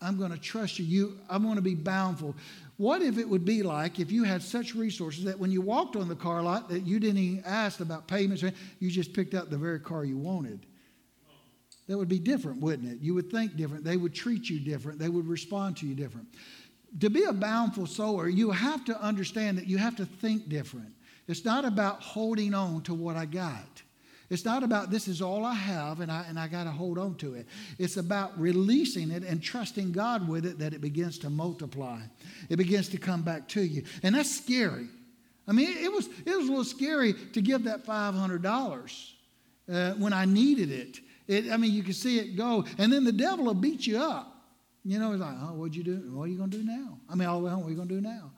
I'm 0.00 0.16
going 0.16 0.30
to 0.30 0.38
trust 0.38 0.78
you. 0.78 0.84
you 0.84 1.18
I'm 1.28 1.42
going 1.42 1.56
to 1.56 1.62
be 1.62 1.74
bountiful. 1.74 2.36
What 2.76 3.02
if 3.02 3.18
it 3.18 3.28
would 3.28 3.44
be 3.44 3.62
like 3.62 3.98
if 3.98 4.12
you 4.12 4.24
had 4.24 4.42
such 4.42 4.74
resources 4.74 5.24
that 5.24 5.38
when 5.38 5.50
you 5.50 5.60
walked 5.60 5.96
on 5.96 6.08
the 6.08 6.16
car 6.16 6.42
lot 6.42 6.68
that 6.68 6.86
you 6.86 7.00
didn't 7.00 7.18
even 7.18 7.44
ask 7.44 7.80
about 7.80 8.06
payments, 8.06 8.44
you 8.78 8.90
just 8.90 9.12
picked 9.12 9.34
out 9.34 9.50
the 9.50 9.58
very 9.58 9.80
car 9.80 10.04
you 10.04 10.18
wanted? 10.18 10.66
That 11.88 11.98
would 11.98 12.08
be 12.08 12.18
different, 12.18 12.60
wouldn't 12.60 12.90
it? 12.90 13.00
You 13.00 13.14
would 13.14 13.30
think 13.30 13.56
different. 13.56 13.84
They 13.84 13.96
would 13.96 14.14
treat 14.14 14.48
you 14.48 14.60
different. 14.60 14.98
They 14.98 15.08
would 15.08 15.26
respond 15.26 15.76
to 15.78 15.86
you 15.86 15.94
different. 15.94 16.28
To 17.00 17.10
be 17.10 17.24
a 17.24 17.32
bountiful 17.32 17.86
sower, 17.86 18.28
you 18.28 18.50
have 18.50 18.84
to 18.84 19.00
understand 19.00 19.58
that 19.58 19.66
you 19.66 19.78
have 19.78 19.96
to 19.96 20.06
think 20.06 20.48
different. 20.48 20.92
It's 21.26 21.44
not 21.44 21.64
about 21.64 22.02
holding 22.02 22.54
on 22.54 22.82
to 22.82 22.94
what 22.94 23.16
I 23.16 23.24
got. 23.24 23.82
It's 24.30 24.44
not 24.46 24.62
about 24.62 24.90
this 24.90 25.08
is 25.08 25.20
all 25.20 25.44
I 25.44 25.52
have 25.52 26.00
and 26.00 26.10
I, 26.10 26.24
and 26.26 26.38
I 26.38 26.48
got 26.48 26.64
to 26.64 26.70
hold 26.70 26.96
on 26.96 27.16
to 27.16 27.34
it. 27.34 27.46
It's 27.78 27.98
about 27.98 28.38
releasing 28.40 29.10
it 29.10 29.24
and 29.24 29.42
trusting 29.42 29.92
God 29.92 30.26
with 30.26 30.46
it 30.46 30.58
that 30.58 30.72
it 30.72 30.80
begins 30.80 31.18
to 31.18 31.30
multiply. 31.30 32.00
It 32.48 32.56
begins 32.56 32.88
to 32.90 32.96
come 32.96 33.20
back 33.20 33.46
to 33.48 33.60
you. 33.60 33.82
And 34.02 34.14
that's 34.14 34.34
scary. 34.34 34.88
I 35.46 35.52
mean, 35.52 35.68
it, 35.76 35.92
was, 35.92 36.08
it 36.24 36.34
was 36.36 36.46
a 36.46 36.50
little 36.50 36.64
scary 36.64 37.12
to 37.12 37.42
give 37.42 37.64
that 37.64 37.84
$500 37.84 39.12
uh, 39.70 39.92
when 39.94 40.14
I 40.14 40.24
needed 40.24 40.70
it. 40.70 41.00
It, 41.32 41.50
I 41.50 41.56
mean, 41.56 41.72
you 41.72 41.82
can 41.82 41.94
see 41.94 42.18
it 42.18 42.36
go. 42.36 42.64
And 42.78 42.92
then 42.92 43.04
the 43.04 43.12
devil 43.12 43.46
will 43.46 43.54
beat 43.54 43.86
you 43.86 43.98
up. 43.98 44.28
You 44.84 44.98
know, 44.98 45.12
he's 45.12 45.20
like, 45.20 45.34
oh, 45.40 45.54
what'd 45.54 45.74
you 45.74 45.84
do? 45.84 45.96
What 46.12 46.24
are 46.24 46.26
you 46.26 46.36
going 46.36 46.50
to 46.50 46.58
do 46.58 46.64
now? 46.64 46.98
I 47.08 47.14
mean, 47.14 47.28
oh, 47.28 47.38
well, 47.38 47.56
what 47.58 47.66
are 47.66 47.70
you 47.70 47.76
going 47.76 47.88
to 47.88 47.94
do 47.94 48.00
now? 48.00 48.32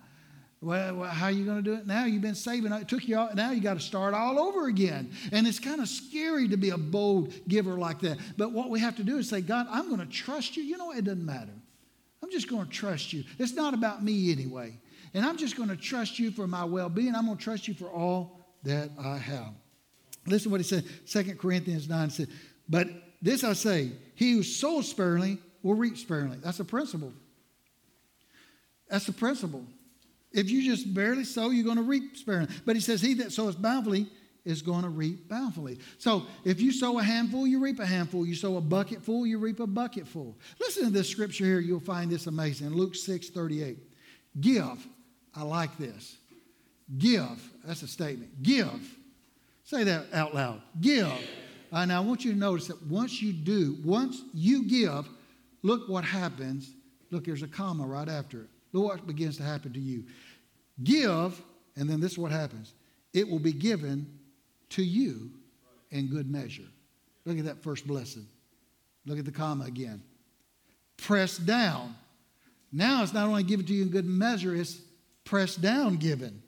Well, 0.61 1.05
how 1.05 1.27
are 1.27 1.31
you 1.31 1.45
going 1.45 1.59
to 1.59 1.63
do 1.63 1.75
it 1.75 1.87
now? 1.87 2.05
You've 2.05 2.23
been 2.23 2.35
saving. 2.35 2.73
It 2.73 2.89
took 2.89 3.07
you 3.07 3.19
all, 3.19 3.35
now 3.35 3.51
you 3.51 3.61
got 3.61 3.75
to 3.75 3.81
start 3.81 4.15
all 4.15 4.39
over 4.39 4.67
again. 4.67 5.11
And 5.33 5.47
it's 5.47 5.59
kind 5.59 5.81
of 5.81 5.89
scary 5.89 6.49
to 6.49 6.57
be 6.57 6.71
a 6.71 6.79
bold 6.79 7.35
giver 7.49 7.75
like 7.75 8.01
that. 8.01 8.19
But 8.37 8.53
what 8.53 8.71
we 8.71 8.81
have 8.81 8.97
to 8.97 9.03
do 9.03 9.19
is 9.19 9.29
say, 9.29 9.41
God, 9.41 9.67
I'm 9.71 9.89
going 9.89 10.01
to 10.01 10.07
trust 10.07 10.57
you. 10.57 10.63
You 10.63 10.79
know, 10.79 10.93
it 10.93 11.05
doesn't 11.05 11.25
matter. 11.25 11.53
I'm 12.23 12.31
just 12.31 12.49
going 12.49 12.65
to 12.65 12.71
trust 12.71 13.13
you. 13.13 13.25
It's 13.39 13.53
not 13.53 13.75
about 13.75 14.03
me 14.03 14.33
anyway. 14.33 14.79
And 15.13 15.27
I'm 15.27 15.37
just 15.37 15.57
going 15.57 15.69
to 15.69 15.77
trust 15.77 16.19
you 16.19 16.31
for 16.31 16.47
my 16.47 16.65
well 16.65 16.89
being. 16.89 17.15
I'm 17.15 17.27
going 17.27 17.37
to 17.37 17.45
trust 17.45 17.69
you 17.69 17.75
for 17.75 17.87
all 17.87 18.41
that 18.63 18.91
I 18.99 19.19
have. 19.19 19.53
Listen 20.27 20.45
to 20.45 20.53
what 20.53 20.61
he 20.61 20.67
said, 20.67 20.85
2 21.07 21.35
Corinthians 21.35 21.89
9 21.89 22.11
said, 22.11 22.29
but 22.69 22.89
this 23.23 23.45
I 23.45 23.53
say, 23.55 23.93
he 24.15 24.33
who 24.33 24.43
sows 24.43 24.89
sparingly 24.89 25.39
will 25.63 25.75
reap 25.75 25.97
sparingly. 25.97 26.39
That's 26.43 26.61
a 26.61 26.65
principle. 26.65 27.13
That's 28.89 29.07
the 29.07 29.13
principle. 29.13 29.65
If 30.31 30.51
you 30.51 30.63
just 30.63 30.93
barely 30.93 31.25
sow, 31.25 31.51
you're 31.51 31.65
going 31.65 31.77
to 31.77 31.83
reap 31.83 32.17
sparingly. 32.17 32.55
But 32.67 32.77
he 32.77 32.83
says, 32.83 33.01
He 33.01 33.15
that 33.15 33.33
sows 33.33 33.57
bountifully 33.57 34.09
is 34.45 34.61
going 34.61 34.83
to 34.83 34.89
reap 34.91 35.29
bountifully. 35.29 35.79
So 35.99 36.27
if 36.45 36.61
you 36.61 36.71
sow 36.71 36.99
a 36.99 37.03
handful, 37.03 37.47
you 37.47 37.61
reap 37.61 37.81
a 37.81 37.87
handful. 37.87 38.27
You 38.27 38.35
sow 38.35 38.57
a 38.57 38.61
bucket 38.61 39.03
full, 39.03 39.27
you 39.27 39.39
reap 39.39 39.61
a 39.61 39.67
bucket 39.67 40.07
full. 40.07 40.37
Listen 40.61 40.85
to 40.85 40.91
this 40.91 41.09
scripture 41.09 41.45
here. 41.45 41.61
You'll 41.61 41.81
find 41.81 42.11
this 42.11 42.27
amazing. 42.27 42.71
Luke 42.71 42.95
6 42.95 43.31
38. 43.31 43.79
Give. 44.41 44.87
I 45.35 45.43
like 45.43 45.77
this. 45.79 46.17
Give. 46.99 47.53
That's 47.65 47.83
a 47.83 47.89
statement. 47.89 48.43
Give. 48.43 48.99
Say 49.65 49.85
that 49.85 50.07
out 50.13 50.35
loud. 50.35 50.61
Give. 50.81 51.11
Now, 51.75 51.99
I 51.99 52.01
want 52.05 52.25
you 52.25 52.33
to 52.33 52.39
notice 52.39 52.69
that 52.69 52.81
once 52.87 53.21
you 53.21 53.33
do, 53.33 53.77
once 53.85 54.23
you 54.33 54.65
give, 54.65 55.09
look 55.63 55.89
what 55.89 56.05
happens. 56.05 56.73
Look, 57.11 57.25
there's 57.25 57.43
a 57.43 57.49
comma 57.49 57.85
right 57.85 58.09
after 58.09 58.43
it. 58.43 58.49
Look 58.73 58.85
what 58.85 59.07
begins 59.07 59.37
to 59.39 59.43
happen 59.43 59.73
to 59.73 59.81
you. 59.81 60.05
Give, 60.85 61.41
and 61.77 61.91
then 61.91 62.01
this 62.01 62.13
is 62.13 62.19
what 62.19 62.33
happens 62.33 62.75
it 63.13 63.29
will 63.29 63.39
be 63.39 63.53
given 63.53 64.07
to 64.71 64.83
you 64.83 65.31
in 65.93 66.09
good 66.09 66.29
measure. 66.29 66.65
Look 67.25 67.39
at 67.39 67.45
that 67.45 67.63
first 67.63 67.87
blessing. 67.87 68.27
Look 69.07 69.19
at 69.19 69.25
the 69.25 69.31
comma 69.31 69.65
again. 69.65 70.03
Pressed 70.97 71.47
down. 71.47 71.95
Now 72.73 73.05
it's 73.05 73.13
not 73.13 73.29
only 73.29 73.45
given 73.45 73.67
to 73.67 73.73
you 73.73 73.83
in 73.83 73.91
good 73.91 74.05
measure, 74.05 74.55
it's 74.55 74.81
pressed 75.25 75.63
down 75.63 75.97
given. 75.97 76.43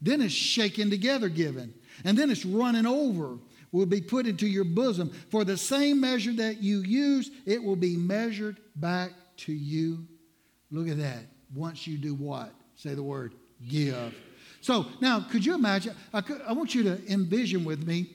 Then 0.00 0.20
it's 0.20 0.32
shaken 0.32 0.90
together 0.90 1.28
given. 1.28 1.74
And 2.04 2.16
then 2.16 2.30
it's 2.30 2.44
running 2.44 2.86
over 2.86 3.38
will 3.72 3.86
be 3.86 4.00
put 4.00 4.26
into 4.26 4.46
your 4.46 4.64
bosom. 4.64 5.10
For 5.30 5.44
the 5.44 5.56
same 5.56 6.00
measure 6.00 6.32
that 6.34 6.62
you 6.62 6.80
use, 6.82 7.30
it 7.46 7.62
will 7.62 7.76
be 7.76 7.96
measured 7.96 8.58
back 8.76 9.12
to 9.38 9.52
you. 9.52 10.06
Look 10.70 10.88
at 10.88 10.98
that. 10.98 11.24
Once 11.54 11.86
you 11.86 11.98
do 11.98 12.14
what? 12.14 12.52
Say 12.76 12.94
the 12.94 13.02
word 13.02 13.34
give. 13.68 14.14
So 14.60 14.86
now, 15.00 15.20
could 15.20 15.44
you 15.44 15.54
imagine? 15.54 15.94
I, 16.12 16.20
could, 16.20 16.40
I 16.46 16.52
want 16.52 16.74
you 16.74 16.82
to 16.84 17.12
envision 17.12 17.64
with 17.64 17.86
me 17.86 18.14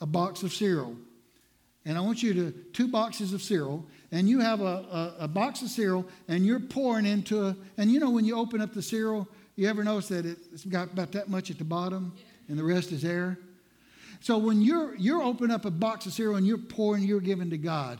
a 0.00 0.06
box 0.06 0.42
of 0.42 0.52
cereal. 0.52 0.96
And 1.84 1.96
I 1.96 2.00
want 2.00 2.22
you 2.22 2.34
to, 2.34 2.50
two 2.72 2.88
boxes 2.88 3.32
of 3.32 3.42
cereal, 3.42 3.86
and 4.12 4.28
you 4.28 4.40
have 4.40 4.60
a, 4.60 4.64
a, 4.64 5.14
a 5.20 5.28
box 5.28 5.62
of 5.62 5.68
cereal, 5.68 6.06
and 6.28 6.44
you're 6.44 6.60
pouring 6.60 7.06
into 7.06 7.46
a, 7.46 7.56
and 7.78 7.90
you 7.90 7.98
know 7.98 8.10
when 8.10 8.24
you 8.24 8.36
open 8.36 8.60
up 8.60 8.74
the 8.74 8.82
cereal, 8.82 9.26
you 9.56 9.68
ever 9.68 9.82
notice 9.82 10.08
that 10.08 10.26
it's 10.26 10.64
got 10.64 10.92
about 10.92 11.12
that 11.12 11.28
much 11.28 11.50
at 11.50 11.58
the 11.58 11.64
bottom, 11.64 12.12
and 12.48 12.58
the 12.58 12.64
rest 12.64 12.92
is 12.92 13.04
air? 13.04 13.38
So 14.20 14.38
when 14.38 14.62
you're 14.62 14.94
you're 14.96 15.22
opening 15.22 15.54
up 15.54 15.64
a 15.64 15.70
box 15.70 16.06
of 16.06 16.12
cereal 16.12 16.36
and 16.36 16.46
you're 16.46 16.58
pouring, 16.58 17.04
you're 17.04 17.20
giving 17.20 17.50
to 17.50 17.58
God. 17.58 17.98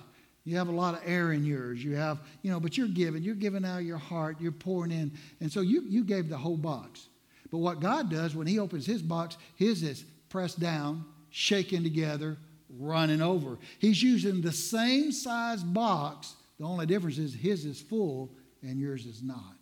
You 0.48 0.56
have 0.56 0.68
a 0.68 0.72
lot 0.72 0.94
of 0.94 1.02
air 1.04 1.32
in 1.32 1.44
yours. 1.44 1.84
You 1.84 1.94
have, 1.96 2.20
you 2.40 2.50
know, 2.50 2.58
but 2.58 2.78
you're 2.78 2.88
giving. 2.88 3.22
You're 3.22 3.34
giving 3.34 3.66
out 3.66 3.84
your 3.84 3.98
heart. 3.98 4.40
You're 4.40 4.50
pouring 4.50 4.90
in. 4.90 5.12
And 5.40 5.52
so 5.52 5.60
you, 5.60 5.84
you 5.86 6.04
gave 6.04 6.30
the 6.30 6.38
whole 6.38 6.56
box. 6.56 7.08
But 7.50 7.58
what 7.58 7.80
God 7.80 8.10
does 8.10 8.34
when 8.34 8.46
He 8.46 8.58
opens 8.58 8.86
His 8.86 9.02
box, 9.02 9.36
His 9.56 9.82
is 9.82 10.04
pressed 10.30 10.58
down, 10.58 11.04
shaken 11.28 11.82
together, 11.82 12.38
running 12.78 13.20
over. 13.20 13.58
He's 13.78 14.02
using 14.02 14.40
the 14.40 14.52
same 14.52 15.12
size 15.12 15.62
box. 15.62 16.34
The 16.58 16.64
only 16.64 16.86
difference 16.86 17.18
is 17.18 17.34
His 17.34 17.66
is 17.66 17.82
full 17.82 18.30
and 18.62 18.80
yours 18.80 19.04
is 19.04 19.22
not. 19.22 19.54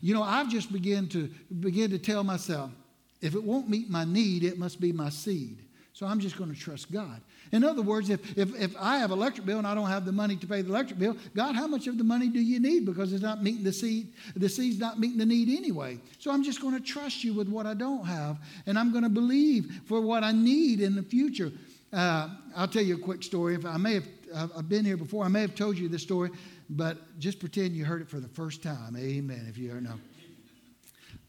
You 0.00 0.14
know, 0.14 0.24
I've 0.24 0.48
just 0.48 0.72
begun 0.72 1.08
to 1.10 1.30
begin 1.60 1.90
to 1.90 1.98
tell 1.98 2.24
myself, 2.24 2.72
if 3.20 3.36
it 3.36 3.44
won't 3.44 3.68
meet 3.68 3.88
my 3.88 4.04
need, 4.04 4.42
it 4.42 4.58
must 4.58 4.80
be 4.80 4.92
my 4.92 5.10
seed. 5.10 5.58
So 6.00 6.06
I'm 6.06 6.18
just 6.18 6.38
going 6.38 6.50
to 6.50 6.58
trust 6.58 6.90
God. 6.90 7.20
In 7.52 7.62
other 7.62 7.82
words, 7.82 8.08
if, 8.08 8.38
if, 8.38 8.58
if 8.58 8.74
I 8.80 8.96
have 8.96 9.10
electric 9.10 9.44
bill 9.44 9.58
and 9.58 9.66
I 9.66 9.74
don't 9.74 9.90
have 9.90 10.06
the 10.06 10.12
money 10.12 10.34
to 10.34 10.46
pay 10.46 10.62
the 10.62 10.70
electric 10.70 10.98
bill, 10.98 11.14
God, 11.36 11.54
how 11.54 11.66
much 11.66 11.88
of 11.88 11.98
the 11.98 12.04
money 12.04 12.28
do 12.28 12.40
you 12.40 12.58
need? 12.58 12.86
Because 12.86 13.12
it's 13.12 13.22
not 13.22 13.42
meeting 13.42 13.64
the 13.64 13.72
seed. 13.74 14.14
The 14.34 14.48
seed's 14.48 14.78
not 14.78 14.98
meeting 14.98 15.18
the 15.18 15.26
need 15.26 15.50
anyway. 15.50 15.98
So 16.18 16.30
I'm 16.30 16.42
just 16.42 16.62
going 16.62 16.72
to 16.72 16.80
trust 16.80 17.22
you 17.22 17.34
with 17.34 17.50
what 17.50 17.66
I 17.66 17.74
don't 17.74 18.06
have, 18.06 18.38
and 18.64 18.78
I'm 18.78 18.92
going 18.92 19.02
to 19.02 19.10
believe 19.10 19.82
for 19.84 20.00
what 20.00 20.24
I 20.24 20.32
need 20.32 20.80
in 20.80 20.94
the 20.94 21.02
future. 21.02 21.52
Uh, 21.92 22.30
I'll 22.56 22.66
tell 22.66 22.80
you 22.80 22.94
a 22.94 22.98
quick 22.98 23.22
story. 23.22 23.54
If 23.54 23.66
I 23.66 23.76
may 23.76 23.92
have, 23.92 24.08
I've 24.56 24.70
been 24.70 24.86
here 24.86 24.96
before. 24.96 25.26
I 25.26 25.28
may 25.28 25.42
have 25.42 25.54
told 25.54 25.76
you 25.76 25.86
this 25.90 26.02
story, 26.02 26.30
but 26.70 26.96
just 27.18 27.38
pretend 27.38 27.76
you 27.76 27.84
heard 27.84 28.00
it 28.00 28.08
for 28.08 28.20
the 28.20 28.28
first 28.28 28.62
time. 28.62 28.96
Amen. 28.96 29.44
If 29.50 29.58
you 29.58 29.70
ever 29.70 29.82
know. 29.82 30.00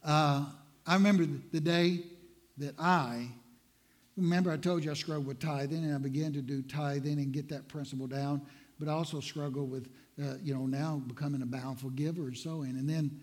Uh, 0.02 0.46
I 0.88 0.94
remember 0.94 1.28
the 1.52 1.60
day 1.60 2.06
that 2.58 2.76
I 2.80 3.28
Remember, 4.18 4.52
I 4.52 4.58
told 4.58 4.84
you 4.84 4.92
I 4.92 4.94
struggled 4.94 5.28
with 5.28 5.40
tithing, 5.40 5.84
and 5.84 5.96
I 5.96 5.98
began 5.98 6.34
to 6.34 6.42
do 6.42 6.62
tithing 6.62 7.18
and 7.18 7.32
get 7.32 7.50
that 7.50 7.68
principle 7.68 8.08
down. 8.08 8.42
But 8.80 8.90
I 8.90 8.94
also 8.94 9.20
struggle 9.20 9.66
with, 9.66 9.90
uh, 10.22 10.36
you 10.44 10.54
know, 10.54 10.66
now 10.66 11.02
becoming 11.08 11.42
a 11.42 11.46
bountiful 11.46 11.92
giver 11.92 12.24
and 12.24 12.38
sowing. 12.38 12.72
And 12.72 12.90
then 12.90 13.20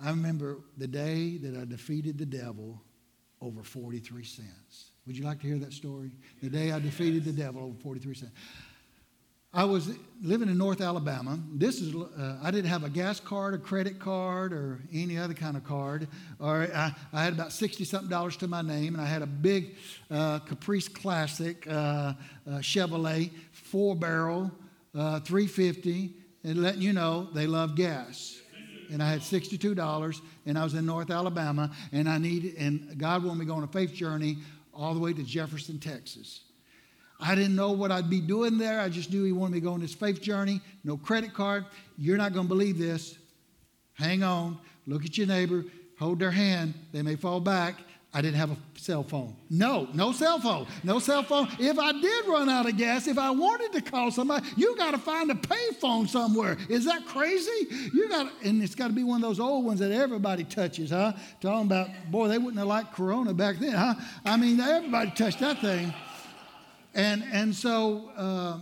I 0.00 0.10
remember 0.10 0.60
the 0.78 0.86
day 0.86 1.36
that 1.38 1.56
I 1.56 1.64
defeated 1.64 2.18
the 2.18 2.26
devil 2.26 2.80
over 3.40 3.62
43 3.62 4.24
cents. 4.24 4.90
Would 5.06 5.18
you 5.18 5.24
like 5.24 5.40
to 5.40 5.46
hear 5.46 5.58
that 5.58 5.72
story? 5.72 6.12
The 6.40 6.48
day 6.48 6.72
I 6.72 6.78
defeated 6.78 7.24
the 7.24 7.32
devil 7.32 7.62
over 7.62 7.78
43 7.80 8.14
cents. 8.14 8.32
I 9.54 9.64
was 9.64 9.90
living 10.22 10.48
in 10.48 10.56
North 10.56 10.80
Alabama. 10.80 11.38
This 11.52 11.82
is 11.82 11.94
uh, 11.94 12.38
I 12.42 12.50
didn't 12.50 12.70
have 12.70 12.84
a 12.84 12.88
gas 12.88 13.20
card, 13.20 13.52
a 13.52 13.58
credit 13.58 13.98
card, 13.98 14.54
or 14.54 14.80
any 14.90 15.18
other 15.18 15.34
kind 15.34 15.58
of 15.58 15.64
card. 15.64 16.08
Or 16.40 16.70
I, 16.74 16.94
I 17.12 17.22
had 17.22 17.34
about 17.34 17.52
sixty 17.52 17.84
something 17.84 18.08
dollars 18.08 18.38
to 18.38 18.48
my 18.48 18.62
name, 18.62 18.94
and 18.94 19.02
I 19.02 19.06
had 19.06 19.20
a 19.20 19.26
big 19.26 19.74
uh, 20.10 20.38
Caprice 20.38 20.88
Classic 20.88 21.66
uh, 21.68 21.72
uh 21.72 22.14
Chevrolet 22.60 23.30
four 23.52 23.94
barrel, 23.94 24.50
uh, 24.94 25.20
three 25.20 25.46
fifty, 25.46 26.14
and 26.44 26.62
letting 26.62 26.80
you 26.80 26.94
know 26.94 27.28
they 27.34 27.46
love 27.46 27.74
gas. 27.74 28.40
And 28.90 29.02
I 29.02 29.10
had 29.10 29.22
sixty-two 29.22 29.74
dollars, 29.74 30.22
and 30.46 30.58
I 30.58 30.64
was 30.64 30.72
in 30.72 30.86
North 30.86 31.10
Alabama, 31.10 31.70
and 31.92 32.08
I 32.08 32.16
needed, 32.16 32.54
and 32.56 32.96
God 32.96 33.22
wanted 33.22 33.40
me 33.40 33.44
to 33.44 33.50
go 33.50 33.56
on 33.56 33.64
a 33.64 33.66
faith 33.66 33.92
journey 33.92 34.38
all 34.72 34.94
the 34.94 35.00
way 35.00 35.12
to 35.12 35.22
Jefferson, 35.22 35.78
Texas. 35.78 36.40
I 37.22 37.34
didn't 37.36 37.54
know 37.54 37.70
what 37.70 37.92
I'd 37.92 38.10
be 38.10 38.20
doing 38.20 38.58
there. 38.58 38.80
I 38.80 38.88
just 38.88 39.12
knew 39.12 39.22
he 39.24 39.32
wanted 39.32 39.54
me 39.54 39.60
to 39.60 39.64
go 39.64 39.72
on 39.72 39.80
this 39.80 39.94
faith 39.94 40.20
journey. 40.20 40.60
No 40.82 40.96
credit 40.96 41.32
card. 41.32 41.64
You're 41.96 42.16
not 42.16 42.32
going 42.32 42.46
to 42.46 42.48
believe 42.48 42.78
this. 42.78 43.16
Hang 43.94 44.22
on. 44.24 44.58
Look 44.86 45.04
at 45.04 45.16
your 45.16 45.28
neighbor. 45.28 45.64
Hold 46.00 46.18
their 46.18 46.32
hand. 46.32 46.74
They 46.92 47.02
may 47.02 47.14
fall 47.14 47.38
back. 47.38 47.76
I 48.14 48.20
didn't 48.20 48.36
have 48.36 48.50
a 48.50 48.56
cell 48.76 49.02
phone. 49.02 49.34
No, 49.48 49.88
no 49.94 50.12
cell 50.12 50.38
phone. 50.38 50.66
No 50.84 50.98
cell 50.98 51.22
phone. 51.22 51.48
If 51.58 51.78
I 51.78 51.92
did 51.92 52.26
run 52.26 52.50
out 52.50 52.68
of 52.68 52.76
gas, 52.76 53.06
if 53.06 53.16
I 53.16 53.30
wanted 53.30 53.72
to 53.72 53.80
call 53.80 54.10
somebody, 54.10 54.46
you 54.54 54.76
got 54.76 54.90
to 54.90 54.98
find 54.98 55.30
a 55.30 55.34
payphone 55.34 56.06
somewhere. 56.06 56.58
Is 56.68 56.84
that 56.84 57.06
crazy? 57.06 57.68
You 57.94 58.10
got, 58.10 58.30
and 58.44 58.62
it's 58.62 58.74
got 58.74 58.88
to 58.88 58.92
be 58.92 59.02
one 59.02 59.22
of 59.22 59.28
those 59.28 59.40
old 59.40 59.64
ones 59.64 59.80
that 59.80 59.92
everybody 59.92 60.44
touches, 60.44 60.90
huh? 60.90 61.12
Talking 61.40 61.66
about, 61.66 61.88
boy, 62.10 62.28
they 62.28 62.36
wouldn't 62.36 62.58
have 62.58 62.66
liked 62.66 62.92
Corona 62.92 63.32
back 63.32 63.56
then, 63.58 63.72
huh? 63.72 63.94
I 64.26 64.36
mean, 64.36 64.60
everybody 64.60 65.12
touched 65.12 65.40
that 65.40 65.60
thing. 65.60 65.94
And, 66.94 67.24
and 67.32 67.54
so 67.54 68.10
uh, 68.16 68.58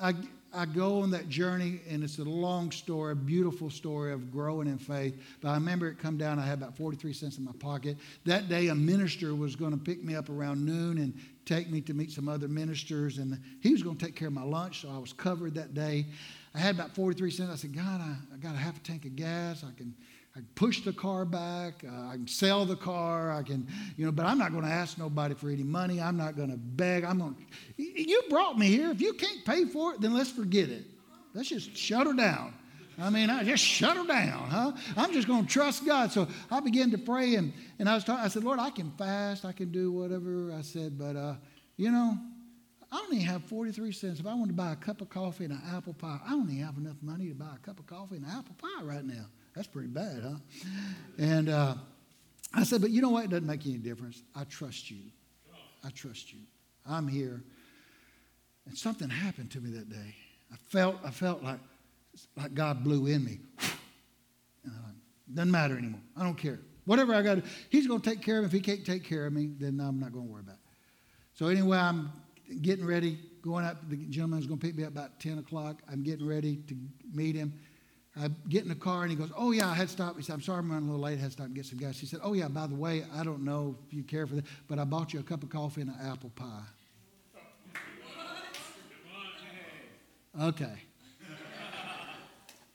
I, 0.00 0.14
I 0.52 0.64
go 0.64 1.00
on 1.02 1.10
that 1.10 1.28
journey, 1.28 1.80
and 1.88 2.02
it's 2.02 2.18
a 2.18 2.24
long 2.24 2.70
story, 2.70 3.12
a 3.12 3.14
beautiful 3.14 3.68
story 3.68 4.12
of 4.12 4.32
growing 4.32 4.68
in 4.68 4.78
faith. 4.78 5.14
But 5.42 5.50
I 5.50 5.54
remember 5.54 5.88
it 5.88 5.98
come 5.98 6.16
down, 6.16 6.38
I 6.38 6.46
had 6.46 6.58
about 6.58 6.76
43 6.76 7.12
cents 7.12 7.36
in 7.36 7.44
my 7.44 7.52
pocket. 7.58 7.98
That 8.24 8.48
day, 8.48 8.68
a 8.68 8.74
minister 8.74 9.34
was 9.34 9.54
going 9.54 9.72
to 9.72 9.78
pick 9.78 10.02
me 10.02 10.14
up 10.14 10.30
around 10.30 10.64
noon 10.64 10.98
and 10.98 11.14
take 11.44 11.70
me 11.70 11.80
to 11.82 11.94
meet 11.94 12.10
some 12.10 12.28
other 12.28 12.48
ministers, 12.48 13.18
and 13.18 13.38
he 13.60 13.72
was 13.72 13.82
going 13.82 13.96
to 13.96 14.04
take 14.04 14.16
care 14.16 14.28
of 14.28 14.34
my 14.34 14.42
lunch, 14.42 14.80
so 14.80 14.88
I 14.90 14.98
was 14.98 15.12
covered 15.12 15.54
that 15.56 15.74
day. 15.74 16.06
I 16.54 16.58
had 16.58 16.74
about 16.74 16.94
43 16.94 17.30
cents. 17.30 17.50
I 17.52 17.56
said, 17.56 17.76
God, 17.76 18.00
I, 18.00 18.16
I 18.34 18.38
got 18.38 18.54
a 18.54 18.58
half 18.58 18.78
a 18.78 18.80
tank 18.80 19.04
of 19.04 19.14
gas. 19.14 19.62
I 19.62 19.76
can 19.76 19.94
I 20.36 20.40
can 20.40 20.48
push 20.54 20.82
the 20.82 20.92
car 20.92 21.24
back. 21.24 21.82
Uh, 21.82 22.08
I 22.08 22.12
can 22.12 22.28
sell 22.28 22.66
the 22.66 22.76
car. 22.76 23.32
I 23.32 23.42
can, 23.42 23.66
you 23.96 24.04
know, 24.04 24.12
but 24.12 24.26
I'm 24.26 24.36
not 24.36 24.52
going 24.52 24.64
to 24.64 24.70
ask 24.70 24.98
nobody 24.98 25.34
for 25.34 25.48
any 25.48 25.62
money. 25.62 25.98
I'm 25.98 26.18
not 26.18 26.36
going 26.36 26.50
to 26.50 26.58
beg. 26.58 27.04
I'm 27.04 27.18
going. 27.18 27.34
to, 27.78 27.82
You 27.82 28.22
brought 28.28 28.58
me 28.58 28.66
here. 28.66 28.90
If 28.90 29.00
you 29.00 29.14
can't 29.14 29.42
pay 29.46 29.64
for 29.64 29.94
it, 29.94 30.02
then 30.02 30.12
let's 30.12 30.30
forget 30.30 30.68
it. 30.68 30.84
Let's 31.32 31.48
just 31.48 31.74
shut 31.74 32.06
her 32.06 32.12
down. 32.12 32.52
I 32.98 33.08
mean, 33.08 33.30
I 33.30 33.44
just 33.44 33.64
shut 33.64 33.96
her 33.96 34.06
down, 34.06 34.48
huh? 34.50 34.72
I'm 34.94 35.12
just 35.12 35.26
going 35.26 35.46
to 35.46 35.48
trust 35.50 35.86
God. 35.86 36.12
So 36.12 36.28
I 36.50 36.60
began 36.60 36.90
to 36.90 36.98
pray, 36.98 37.36
and, 37.36 37.54
and 37.78 37.88
I 37.88 37.94
was 37.94 38.04
talking, 38.04 38.22
I 38.24 38.28
said, 38.28 38.44
Lord, 38.44 38.58
I 38.58 38.70
can 38.70 38.90
fast, 38.92 39.46
I 39.46 39.52
can 39.52 39.70
do 39.70 39.90
whatever. 39.90 40.52
I 40.52 40.60
said, 40.60 40.98
but 40.98 41.16
uh, 41.16 41.34
you 41.78 41.90
know, 41.90 42.16
I 42.92 42.98
only 43.00 43.20
have 43.20 43.42
43 43.44 43.92
cents. 43.92 44.20
If 44.20 44.26
I 44.26 44.34
want 44.34 44.48
to 44.48 44.54
buy 44.54 44.72
a 44.72 44.76
cup 44.76 45.00
of 45.00 45.08
coffee 45.08 45.44
and 45.44 45.54
an 45.54 45.62
apple 45.74 45.94
pie, 45.94 46.20
I 46.26 46.34
only 46.34 46.56
have 46.56 46.76
enough 46.76 46.96
money 47.02 47.28
to 47.28 47.34
buy 47.34 47.52
a 47.54 47.58
cup 47.58 47.78
of 47.78 47.86
coffee 47.86 48.16
and 48.16 48.24
an 48.24 48.30
apple 48.30 48.54
pie 48.58 48.84
right 48.84 49.04
now. 49.04 49.26
That's 49.56 49.66
pretty 49.66 49.88
bad, 49.88 50.22
huh? 50.22 50.36
And 51.18 51.48
uh, 51.48 51.74
I 52.52 52.62
said, 52.62 52.82
but 52.82 52.90
you 52.90 53.00
know 53.00 53.08
what? 53.08 53.24
It 53.24 53.30
doesn't 53.30 53.46
make 53.46 53.64
any 53.66 53.78
difference. 53.78 54.22
I 54.34 54.44
trust 54.44 54.90
you. 54.90 54.98
I 55.82 55.88
trust 55.90 56.32
you. 56.32 56.40
I'm 56.86 57.08
here. 57.08 57.42
And 58.66 58.76
something 58.76 59.08
happened 59.08 59.50
to 59.52 59.60
me 59.60 59.70
that 59.70 59.88
day. 59.88 60.14
I 60.52 60.56
felt, 60.68 60.96
I 61.04 61.10
felt 61.10 61.42
like, 61.42 61.60
like 62.36 62.52
God 62.52 62.84
blew 62.84 63.06
in 63.06 63.24
me. 63.24 63.38
And 64.64 64.72
Uh, 64.72 64.90
doesn't 65.34 65.50
matter 65.50 65.78
anymore. 65.78 66.00
I 66.16 66.22
don't 66.22 66.36
care. 66.36 66.60
Whatever 66.84 67.14
I 67.14 67.22
got 67.22 67.38
He's 67.70 67.86
going 67.86 68.00
to 68.00 68.10
take 68.10 68.20
care 68.20 68.38
of 68.38 68.42
me. 68.42 68.46
If 68.46 68.52
He 68.52 68.60
can't 68.60 68.84
take 68.84 69.04
care 69.04 69.26
of 69.26 69.32
me, 69.32 69.50
then 69.58 69.80
I'm 69.80 69.98
not 69.98 70.12
going 70.12 70.26
to 70.26 70.32
worry 70.32 70.42
about 70.42 70.56
it. 70.56 70.60
So 71.34 71.46
anyway, 71.46 71.78
I'm 71.78 72.12
getting 72.62 72.84
ready, 72.84 73.18
going 73.42 73.64
up. 73.64 73.88
The 73.88 73.96
gentleman's 73.96 74.46
going 74.46 74.60
to 74.60 74.66
pick 74.66 74.76
me 74.76 74.84
up 74.84 74.90
about 74.90 75.18
10 75.20 75.38
o'clock. 75.38 75.82
I'm 75.90 76.02
getting 76.02 76.26
ready 76.26 76.56
to 76.68 76.76
meet 77.12 77.36
him. 77.36 77.54
I 78.18 78.28
get 78.48 78.62
in 78.62 78.68
the 78.68 78.74
car 78.74 79.02
and 79.02 79.10
he 79.10 79.16
goes, 79.16 79.30
Oh, 79.36 79.52
yeah, 79.52 79.68
I 79.68 79.74
had 79.74 79.90
stopped. 79.90 80.16
He 80.16 80.22
said, 80.22 80.32
I'm 80.32 80.40
sorry 80.40 80.60
I'm 80.60 80.70
running 80.70 80.88
a 80.88 80.92
little 80.92 81.04
late. 81.04 81.18
I 81.18 81.20
had 81.20 81.26
to 81.26 81.32
stop 81.32 81.46
and 81.46 81.54
get 81.54 81.66
some 81.66 81.78
gas. 81.78 81.98
He 81.98 82.06
said, 82.06 82.20
Oh, 82.22 82.32
yeah, 82.32 82.48
by 82.48 82.66
the 82.66 82.74
way, 82.74 83.04
I 83.14 83.22
don't 83.22 83.44
know 83.44 83.76
if 83.86 83.92
you 83.92 84.02
care 84.02 84.26
for 84.26 84.36
that, 84.36 84.44
but 84.68 84.78
I 84.78 84.84
bought 84.84 85.12
you 85.12 85.20
a 85.20 85.22
cup 85.22 85.42
of 85.42 85.50
coffee 85.50 85.82
and 85.82 85.90
an 85.90 85.96
apple 86.00 86.30
pie. 86.34 86.62
Okay. 90.40 90.72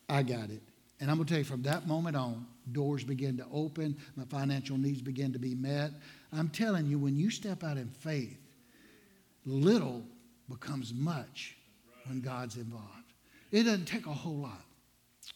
I 0.10 0.24
got 0.24 0.50
it. 0.50 0.62
And 1.00 1.10
I'm 1.10 1.18
going 1.18 1.26
to 1.26 1.34
tell 1.34 1.40
you 1.40 1.46
from 1.46 1.64
that 1.64 1.88
moment 1.88 2.16
on, 2.16 2.46
doors 2.72 3.04
begin 3.04 3.38
to 3.38 3.46
open, 3.52 3.98
my 4.16 4.26
financial 4.26 4.78
needs 4.78 5.02
begin 5.02 5.34
to 5.34 5.40
be 5.40 5.56
met. 5.56 5.92
I'm 6.32 6.50
telling 6.50 6.86
you, 6.86 7.00
when 7.00 7.16
you 7.16 7.32
step 7.32 7.64
out 7.64 7.78
in 7.78 7.88
faith, 7.88 8.38
little 9.46 10.04
becomes 10.50 10.94
much 10.94 11.58
when 12.06 12.22
God's 12.22 12.58
involved. 12.58 12.88
It 13.52 13.64
doesn't 13.64 13.86
take 13.86 14.06
a 14.06 14.14
whole 14.14 14.38
lot. 14.38 14.64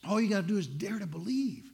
All 0.08 0.19
you 0.19 0.29
got 0.29 0.41
to 0.41 0.47
do 0.47 0.58
is 0.58 0.67
dare 0.67 0.99
to 0.99 1.05
believe. 1.05 1.71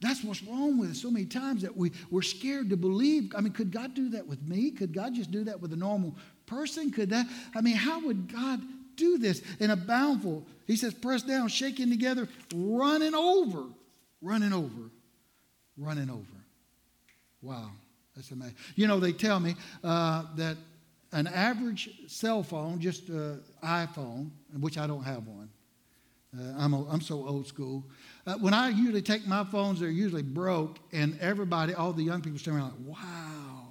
That's 0.00 0.22
what's 0.22 0.42
wrong 0.44 0.78
with 0.78 0.92
us 0.92 1.02
so 1.02 1.10
many 1.10 1.26
times 1.26 1.62
that 1.62 1.76
we, 1.76 1.90
we're 2.10 2.22
scared 2.22 2.70
to 2.70 2.76
believe. 2.76 3.32
I 3.36 3.40
mean, 3.40 3.52
could 3.52 3.72
God 3.72 3.94
do 3.94 4.10
that 4.10 4.26
with 4.26 4.40
me? 4.42 4.70
Could 4.70 4.92
God 4.92 5.14
just 5.14 5.30
do 5.30 5.44
that 5.44 5.60
with 5.60 5.72
a 5.72 5.76
normal 5.76 6.14
person? 6.46 6.92
Could 6.92 7.10
that, 7.10 7.26
I 7.54 7.60
mean, 7.60 7.74
how 7.74 8.04
would 8.06 8.32
God 8.32 8.60
do 8.96 9.18
this 9.18 9.42
in 9.58 9.70
a 9.70 9.76
bountiful? 9.76 10.46
He 10.66 10.76
says, 10.76 10.94
press 10.94 11.22
down, 11.22 11.48
shaking 11.48 11.90
together, 11.90 12.28
running 12.54 13.14
over, 13.14 13.64
running 14.22 14.52
over, 14.52 14.90
running 15.76 16.10
over. 16.10 16.22
Wow, 17.42 17.70
that's 18.14 18.30
amazing. 18.30 18.56
You 18.76 18.86
know, 18.86 19.00
they 19.00 19.12
tell 19.12 19.40
me 19.40 19.56
uh, 19.82 20.24
that 20.36 20.56
an 21.12 21.26
average 21.26 21.90
cell 22.06 22.42
phone, 22.42 22.80
just 22.80 23.08
an 23.08 23.42
iPhone, 23.64 24.30
which 24.60 24.78
I 24.78 24.86
don't 24.86 25.04
have 25.04 25.26
one, 25.26 25.48
uh, 26.36 26.54
I'm, 26.58 26.74
a, 26.74 26.88
I'm 26.88 27.00
so 27.00 27.26
old 27.26 27.46
school. 27.46 27.84
Uh, 28.26 28.34
when 28.34 28.52
I 28.52 28.68
usually 28.68 29.02
take 29.02 29.26
my 29.26 29.44
phones, 29.44 29.80
they're 29.80 29.88
usually 29.88 30.22
broke, 30.22 30.78
and 30.92 31.18
everybody, 31.20 31.74
all 31.74 31.92
the 31.92 32.02
young 32.02 32.20
people, 32.20 32.38
stand 32.38 32.58
around 32.58 32.72
like, 32.86 32.98
wow, 32.98 33.68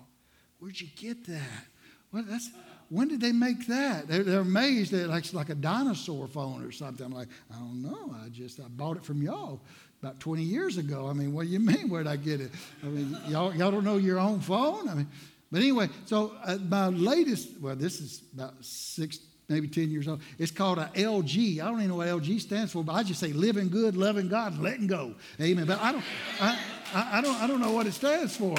where'd 0.59 0.79
you 0.79 0.87
get 0.95 1.25
that? 1.27 1.65
Well, 2.11 2.23
that's, 2.27 2.49
when 2.89 3.09
did 3.09 3.21
they 3.21 3.31
make 3.31 3.67
that? 3.67 4.07
They're, 4.07 4.23
they're 4.23 4.39
amazed 4.39 4.91
that 4.91 5.13
it's 5.15 5.33
like 5.33 5.49
a 5.49 5.55
dinosaur 5.55 6.27
phone 6.27 6.63
or 6.63 6.71
something. 6.71 7.05
I'm 7.05 7.11
like, 7.11 7.27
I 7.53 7.55
don't 7.59 7.81
know. 7.83 8.15
I 8.23 8.29
just 8.29 8.59
I 8.59 8.67
bought 8.69 8.97
it 8.97 9.03
from 9.03 9.21
y'all 9.21 9.61
about 10.01 10.19
20 10.19 10.41
years 10.41 10.77
ago. 10.77 11.07
I 11.07 11.13
mean, 11.13 11.33
what 11.33 11.45
do 11.45 11.49
you 11.49 11.59
mean? 11.59 11.89
Where'd 11.89 12.07
I 12.07 12.15
get 12.15 12.41
it? 12.41 12.51
I 12.83 12.87
mean, 12.87 13.17
y'all, 13.27 13.53
y'all 13.55 13.71
don't 13.71 13.83
know 13.83 13.97
your 13.97 14.19
own 14.19 14.39
phone? 14.39 14.87
I 14.87 14.93
mean, 14.93 15.07
but 15.51 15.59
anyway, 15.59 15.89
so 16.05 16.33
uh, 16.43 16.57
my 16.67 16.87
latest, 16.87 17.59
well, 17.61 17.75
this 17.75 18.01
is 18.01 18.23
about 18.33 18.53
six, 18.61 19.19
maybe 19.49 19.67
10 19.67 19.89
years 19.89 20.07
old. 20.07 20.21
It's 20.37 20.51
called 20.51 20.77
a 20.77 20.89
LG. 20.95 21.59
I 21.61 21.65
don't 21.65 21.79
even 21.79 21.89
know 21.89 21.95
what 21.95 22.07
LG 22.07 22.41
stands 22.41 22.71
for, 22.71 22.83
but 22.83 22.93
I 22.93 23.03
just 23.03 23.19
say 23.19 23.33
living 23.33 23.69
good, 23.69 23.95
loving 23.95 24.27
God, 24.27 24.57
letting 24.59 24.87
go. 24.87 25.15
Amen. 25.39 25.65
But 25.65 25.81
I 25.81 25.91
don't, 25.93 26.03
I, 26.39 26.59
I, 26.93 27.21
don't, 27.21 27.41
I 27.41 27.47
don't 27.47 27.61
know 27.61 27.71
what 27.71 27.87
it 27.87 27.93
stands 27.93 28.35
for. 28.35 28.55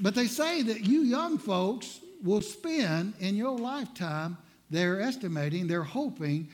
But 0.00 0.14
they 0.14 0.26
say 0.26 0.62
that 0.62 0.84
you 0.84 1.02
young 1.02 1.38
folks 1.38 2.00
will 2.22 2.42
spend 2.42 3.14
in 3.20 3.36
your 3.36 3.56
lifetime, 3.56 4.36
they're 4.70 5.00
estimating, 5.00 5.66
they're 5.66 5.82
hoping, 5.82 6.48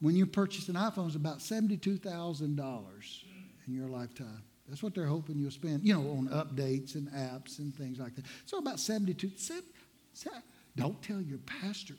when 0.00 0.16
you 0.16 0.26
purchase 0.26 0.68
an 0.68 0.74
iPhone, 0.74 1.06
it's 1.06 1.16
about 1.16 1.38
$72,000 1.38 3.24
in 3.66 3.74
your 3.74 3.88
lifetime. 3.88 4.42
That's 4.68 4.82
what 4.82 4.94
they're 4.94 5.06
hoping 5.06 5.38
you'll 5.38 5.50
spend, 5.50 5.84
you 5.84 5.94
know, 5.94 6.10
on 6.12 6.28
updates 6.28 6.94
and 6.94 7.08
apps 7.08 7.58
and 7.58 7.74
things 7.74 7.98
like 7.98 8.14
that. 8.16 8.24
So 8.46 8.58
about 8.58 8.80
72. 8.80 9.30
Don't 10.76 11.02
tell 11.02 11.20
your 11.20 11.38
pastor 11.38 11.94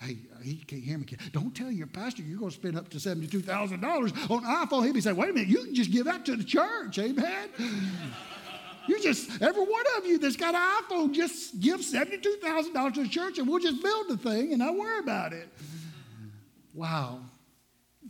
Hey, 0.00 0.18
he 0.42 0.56
can't 0.56 0.82
hear 0.82 0.98
me. 0.98 1.06
Don't 1.32 1.54
tell 1.54 1.70
your 1.70 1.86
pastor 1.86 2.22
you're 2.22 2.38
going 2.38 2.50
to 2.50 2.56
spend 2.56 2.76
up 2.76 2.88
to 2.90 2.98
$72,000 2.98 4.30
on 4.30 4.42
iPhone. 4.42 4.84
He'll 4.84 4.92
be 4.92 5.00
saying, 5.00 5.16
wait 5.16 5.30
a 5.30 5.32
minute, 5.32 5.48
you 5.48 5.64
can 5.64 5.74
just 5.74 5.90
give 5.90 6.06
that 6.06 6.26
to 6.26 6.36
the 6.36 6.44
church. 6.44 6.98
Amen. 6.98 7.48
you 8.88 9.00
just, 9.00 9.40
every 9.40 9.62
one 9.62 9.84
of 9.96 10.06
you 10.06 10.18
that's 10.18 10.36
got 10.36 10.54
an 10.54 10.60
iPhone, 10.84 11.12
just 11.12 11.60
give 11.60 11.80
$72,000 11.80 12.94
to 12.94 13.02
the 13.02 13.08
church 13.08 13.38
and 13.38 13.48
we'll 13.48 13.60
just 13.60 13.82
build 13.82 14.08
the 14.08 14.16
thing 14.16 14.50
and 14.50 14.58
not 14.58 14.76
worry 14.76 14.98
about 14.98 15.32
it. 15.32 15.48
Wow. 16.74 17.20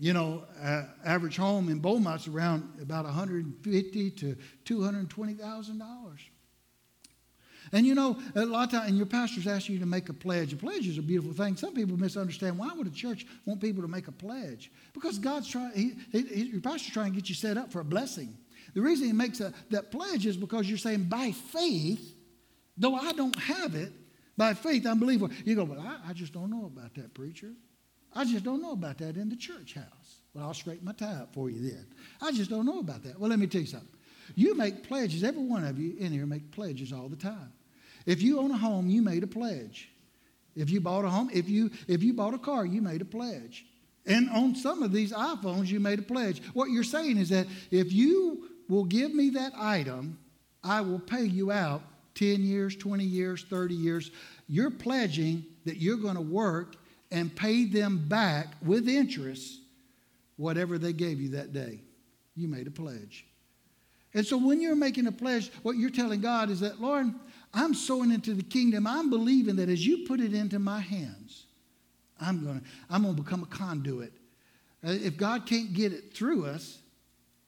You 0.00 0.14
know, 0.14 0.44
uh, 0.60 0.84
average 1.04 1.36
home 1.36 1.68
in 1.68 1.78
Beaumont's 1.78 2.26
around 2.26 2.68
about 2.80 3.04
150 3.04 4.10
to 4.10 4.36
$220,000. 4.64 6.18
And 7.74 7.84
you 7.84 7.96
know, 7.96 8.16
a 8.36 8.46
lot 8.46 8.66
of 8.66 8.70
times, 8.70 8.88
and 8.88 8.96
your 8.96 9.04
pastors 9.04 9.48
ask 9.48 9.68
you 9.68 9.80
to 9.80 9.86
make 9.86 10.08
a 10.08 10.12
pledge. 10.12 10.52
A 10.52 10.56
pledge 10.56 10.86
is 10.86 10.96
a 10.96 11.02
beautiful 11.02 11.32
thing. 11.32 11.56
Some 11.56 11.74
people 11.74 11.96
misunderstand 11.96 12.56
why 12.56 12.72
would 12.72 12.86
a 12.86 12.90
church 12.90 13.26
want 13.46 13.60
people 13.60 13.82
to 13.82 13.88
make 13.88 14.06
a 14.06 14.12
pledge? 14.12 14.70
Because 14.92 15.18
God's 15.18 15.48
trying, 15.48 15.72
he, 15.72 15.92
he, 16.12 16.44
your 16.44 16.60
pastor's 16.60 16.92
trying 16.92 17.10
to 17.10 17.16
get 17.16 17.28
you 17.28 17.34
set 17.34 17.58
up 17.58 17.72
for 17.72 17.80
a 17.80 17.84
blessing. 17.84 18.38
The 18.74 18.80
reason 18.80 19.08
he 19.08 19.12
makes 19.12 19.40
a, 19.40 19.52
that 19.70 19.90
pledge 19.90 20.24
is 20.24 20.36
because 20.36 20.68
you're 20.68 20.78
saying, 20.78 21.04
by 21.04 21.32
faith, 21.32 22.14
though 22.78 22.94
I 22.94 23.10
don't 23.12 23.36
have 23.40 23.74
it, 23.74 23.92
by 24.36 24.54
faith 24.54 24.86
I'm 24.86 25.00
believing. 25.00 25.32
You 25.44 25.56
go, 25.56 25.64
well, 25.64 25.80
I, 25.80 26.10
I 26.10 26.12
just 26.12 26.32
don't 26.32 26.50
know 26.50 26.66
about 26.66 26.94
that, 26.94 27.12
preacher. 27.12 27.50
I 28.14 28.24
just 28.24 28.44
don't 28.44 28.62
know 28.62 28.72
about 28.72 28.98
that 28.98 29.16
in 29.16 29.28
the 29.28 29.36
church 29.36 29.74
house. 29.74 30.20
Well, 30.32 30.46
I'll 30.46 30.54
straighten 30.54 30.84
my 30.84 30.92
tie 30.92 31.14
up 31.14 31.34
for 31.34 31.50
you 31.50 31.70
then. 31.70 31.86
I 32.22 32.30
just 32.30 32.50
don't 32.50 32.66
know 32.66 32.78
about 32.78 33.02
that. 33.02 33.18
Well, 33.18 33.30
let 33.30 33.40
me 33.40 33.48
tell 33.48 33.62
you 33.62 33.66
something. 33.66 33.88
You 34.36 34.54
make 34.54 34.84
pledges, 34.84 35.24
every 35.24 35.42
one 35.42 35.64
of 35.64 35.80
you 35.80 35.96
in 35.98 36.12
here 36.12 36.24
make 36.24 36.52
pledges 36.52 36.92
all 36.92 37.08
the 37.08 37.16
time. 37.16 37.52
If 38.06 38.22
you 38.22 38.40
own 38.40 38.50
a 38.50 38.56
home, 38.56 38.88
you 38.88 39.02
made 39.02 39.22
a 39.22 39.26
pledge. 39.26 39.90
If 40.56 40.70
you 40.70 40.80
bought 40.80 41.04
a 41.04 41.10
home, 41.10 41.30
if 41.32 41.48
you 41.48 41.70
if 41.88 42.02
you 42.02 42.12
bought 42.12 42.34
a 42.34 42.38
car, 42.38 42.64
you 42.64 42.80
made 42.80 43.00
a 43.00 43.06
pledge. 43.06 43.66
And 44.06 44.28
on 44.30 44.54
some 44.54 44.82
of 44.82 44.92
these 44.92 45.12
iPhones, 45.12 45.68
you 45.68 45.80
made 45.80 45.98
a 45.98 46.02
pledge. 46.02 46.42
What 46.52 46.70
you're 46.70 46.84
saying 46.84 47.16
is 47.16 47.30
that 47.30 47.46
if 47.70 47.92
you 47.92 48.48
will 48.68 48.84
give 48.84 49.14
me 49.14 49.30
that 49.30 49.52
item, 49.56 50.18
I 50.62 50.82
will 50.82 50.98
pay 50.98 51.24
you 51.24 51.50
out 51.50 51.82
10 52.14 52.42
years, 52.42 52.76
20 52.76 53.02
years, 53.02 53.44
30 53.48 53.74
years. 53.74 54.10
You're 54.46 54.70
pledging 54.70 55.44
that 55.64 55.78
you're 55.78 55.96
going 55.96 56.16
to 56.16 56.20
work 56.20 56.76
and 57.10 57.34
pay 57.34 57.64
them 57.64 58.06
back 58.08 58.54
with 58.62 58.88
interest 58.88 59.60
whatever 60.36 60.78
they 60.78 60.92
gave 60.92 61.20
you 61.20 61.30
that 61.30 61.52
day. 61.52 61.80
You 62.36 62.48
made 62.48 62.66
a 62.66 62.70
pledge. 62.70 63.24
And 64.12 64.26
so 64.26 64.36
when 64.36 64.60
you're 64.60 64.76
making 64.76 65.06
a 65.06 65.12
pledge, 65.12 65.50
what 65.62 65.76
you're 65.76 65.90
telling 65.90 66.20
God 66.20 66.50
is 66.50 66.60
that, 66.60 66.80
Lord, 66.80 67.12
I'm 67.54 67.74
sowing 67.74 68.10
into 68.10 68.34
the 68.34 68.42
kingdom. 68.42 68.86
I'm 68.86 69.10
believing 69.10 69.56
that 69.56 69.68
as 69.68 69.86
you 69.86 70.06
put 70.06 70.20
it 70.20 70.34
into 70.34 70.58
my 70.58 70.80
hands, 70.80 71.46
I'm 72.20 72.44
going 72.44 72.60
to 72.60 72.66
I'm 72.90 73.02
going 73.02 73.16
to 73.16 73.22
become 73.22 73.42
a 73.42 73.46
conduit. 73.46 74.12
Uh, 74.86 74.90
if 74.90 75.16
God 75.16 75.46
can't 75.46 75.72
get 75.72 75.92
it 75.92 76.12
through 76.12 76.46
us, 76.46 76.78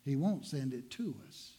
he 0.05 0.17
won't 0.17 0.47
send 0.47 0.73
it 0.73 0.91
to 0.93 1.15
us. 1.27 1.53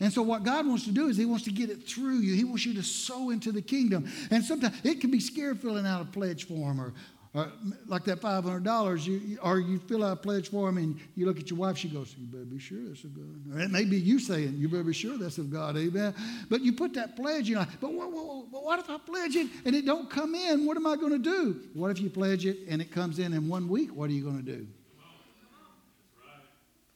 And 0.00 0.10
so, 0.10 0.22
what 0.22 0.44
God 0.44 0.66
wants 0.66 0.84
to 0.84 0.92
do 0.92 1.08
is 1.08 1.18
He 1.18 1.26
wants 1.26 1.44
to 1.44 1.52
get 1.52 1.68
it 1.68 1.86
through 1.86 2.20
you. 2.20 2.34
He 2.34 2.44
wants 2.44 2.64
you 2.64 2.72
to 2.74 2.82
sow 2.82 3.30
into 3.30 3.52
the 3.52 3.60
kingdom. 3.60 4.10
And 4.30 4.42
sometimes 4.42 4.74
it 4.82 5.00
can 5.00 5.10
be 5.10 5.20
scary 5.20 5.54
filling 5.54 5.86
out 5.86 6.00
a 6.00 6.06
pledge 6.06 6.48
form 6.48 6.80
or, 6.80 6.94
or 7.32 7.52
like 7.86 8.04
that 8.04 8.20
$500, 8.20 9.06
you, 9.06 9.38
or 9.40 9.60
you 9.60 9.78
fill 9.78 10.04
out 10.04 10.12
a 10.14 10.16
pledge 10.16 10.50
form 10.50 10.78
and 10.78 10.98
you 11.14 11.26
look 11.26 11.38
at 11.38 11.48
your 11.48 11.60
wife, 11.60 11.78
she 11.78 11.88
goes, 11.88 12.16
You 12.18 12.26
better 12.26 12.44
be 12.44 12.58
sure 12.58 12.78
that's 12.88 13.04
of 13.04 13.14
God. 13.14 13.54
Or 13.54 13.60
it 13.60 13.70
may 13.70 13.84
be 13.84 13.98
you 13.98 14.18
saying, 14.18 14.54
You 14.56 14.68
better 14.68 14.82
be 14.82 14.92
sure 14.92 15.16
that's 15.16 15.38
of 15.38 15.48
God, 15.48 15.76
amen. 15.76 16.12
But 16.48 16.62
you 16.62 16.72
put 16.72 16.92
that 16.94 17.14
pledge, 17.14 17.48
you 17.48 17.54
know, 17.54 17.66
but 17.80 17.92
what, 17.92 18.10
what, 18.10 18.64
what 18.64 18.78
if 18.80 18.90
I 18.90 18.98
pledge 18.98 19.36
it 19.36 19.48
and 19.64 19.76
it 19.76 19.86
don't 19.86 20.10
come 20.10 20.34
in? 20.34 20.66
What 20.66 20.76
am 20.76 20.88
I 20.88 20.96
going 20.96 21.12
to 21.12 21.18
do? 21.18 21.60
What 21.72 21.92
if 21.92 22.00
you 22.00 22.10
pledge 22.10 22.46
it 22.46 22.58
and 22.68 22.82
it 22.82 22.90
comes 22.90 23.20
in 23.20 23.32
in 23.32 23.48
one 23.48 23.68
week? 23.68 23.94
What 23.94 24.10
are 24.10 24.12
you 24.12 24.24
going 24.24 24.44
to 24.44 24.56
do? 24.56 24.66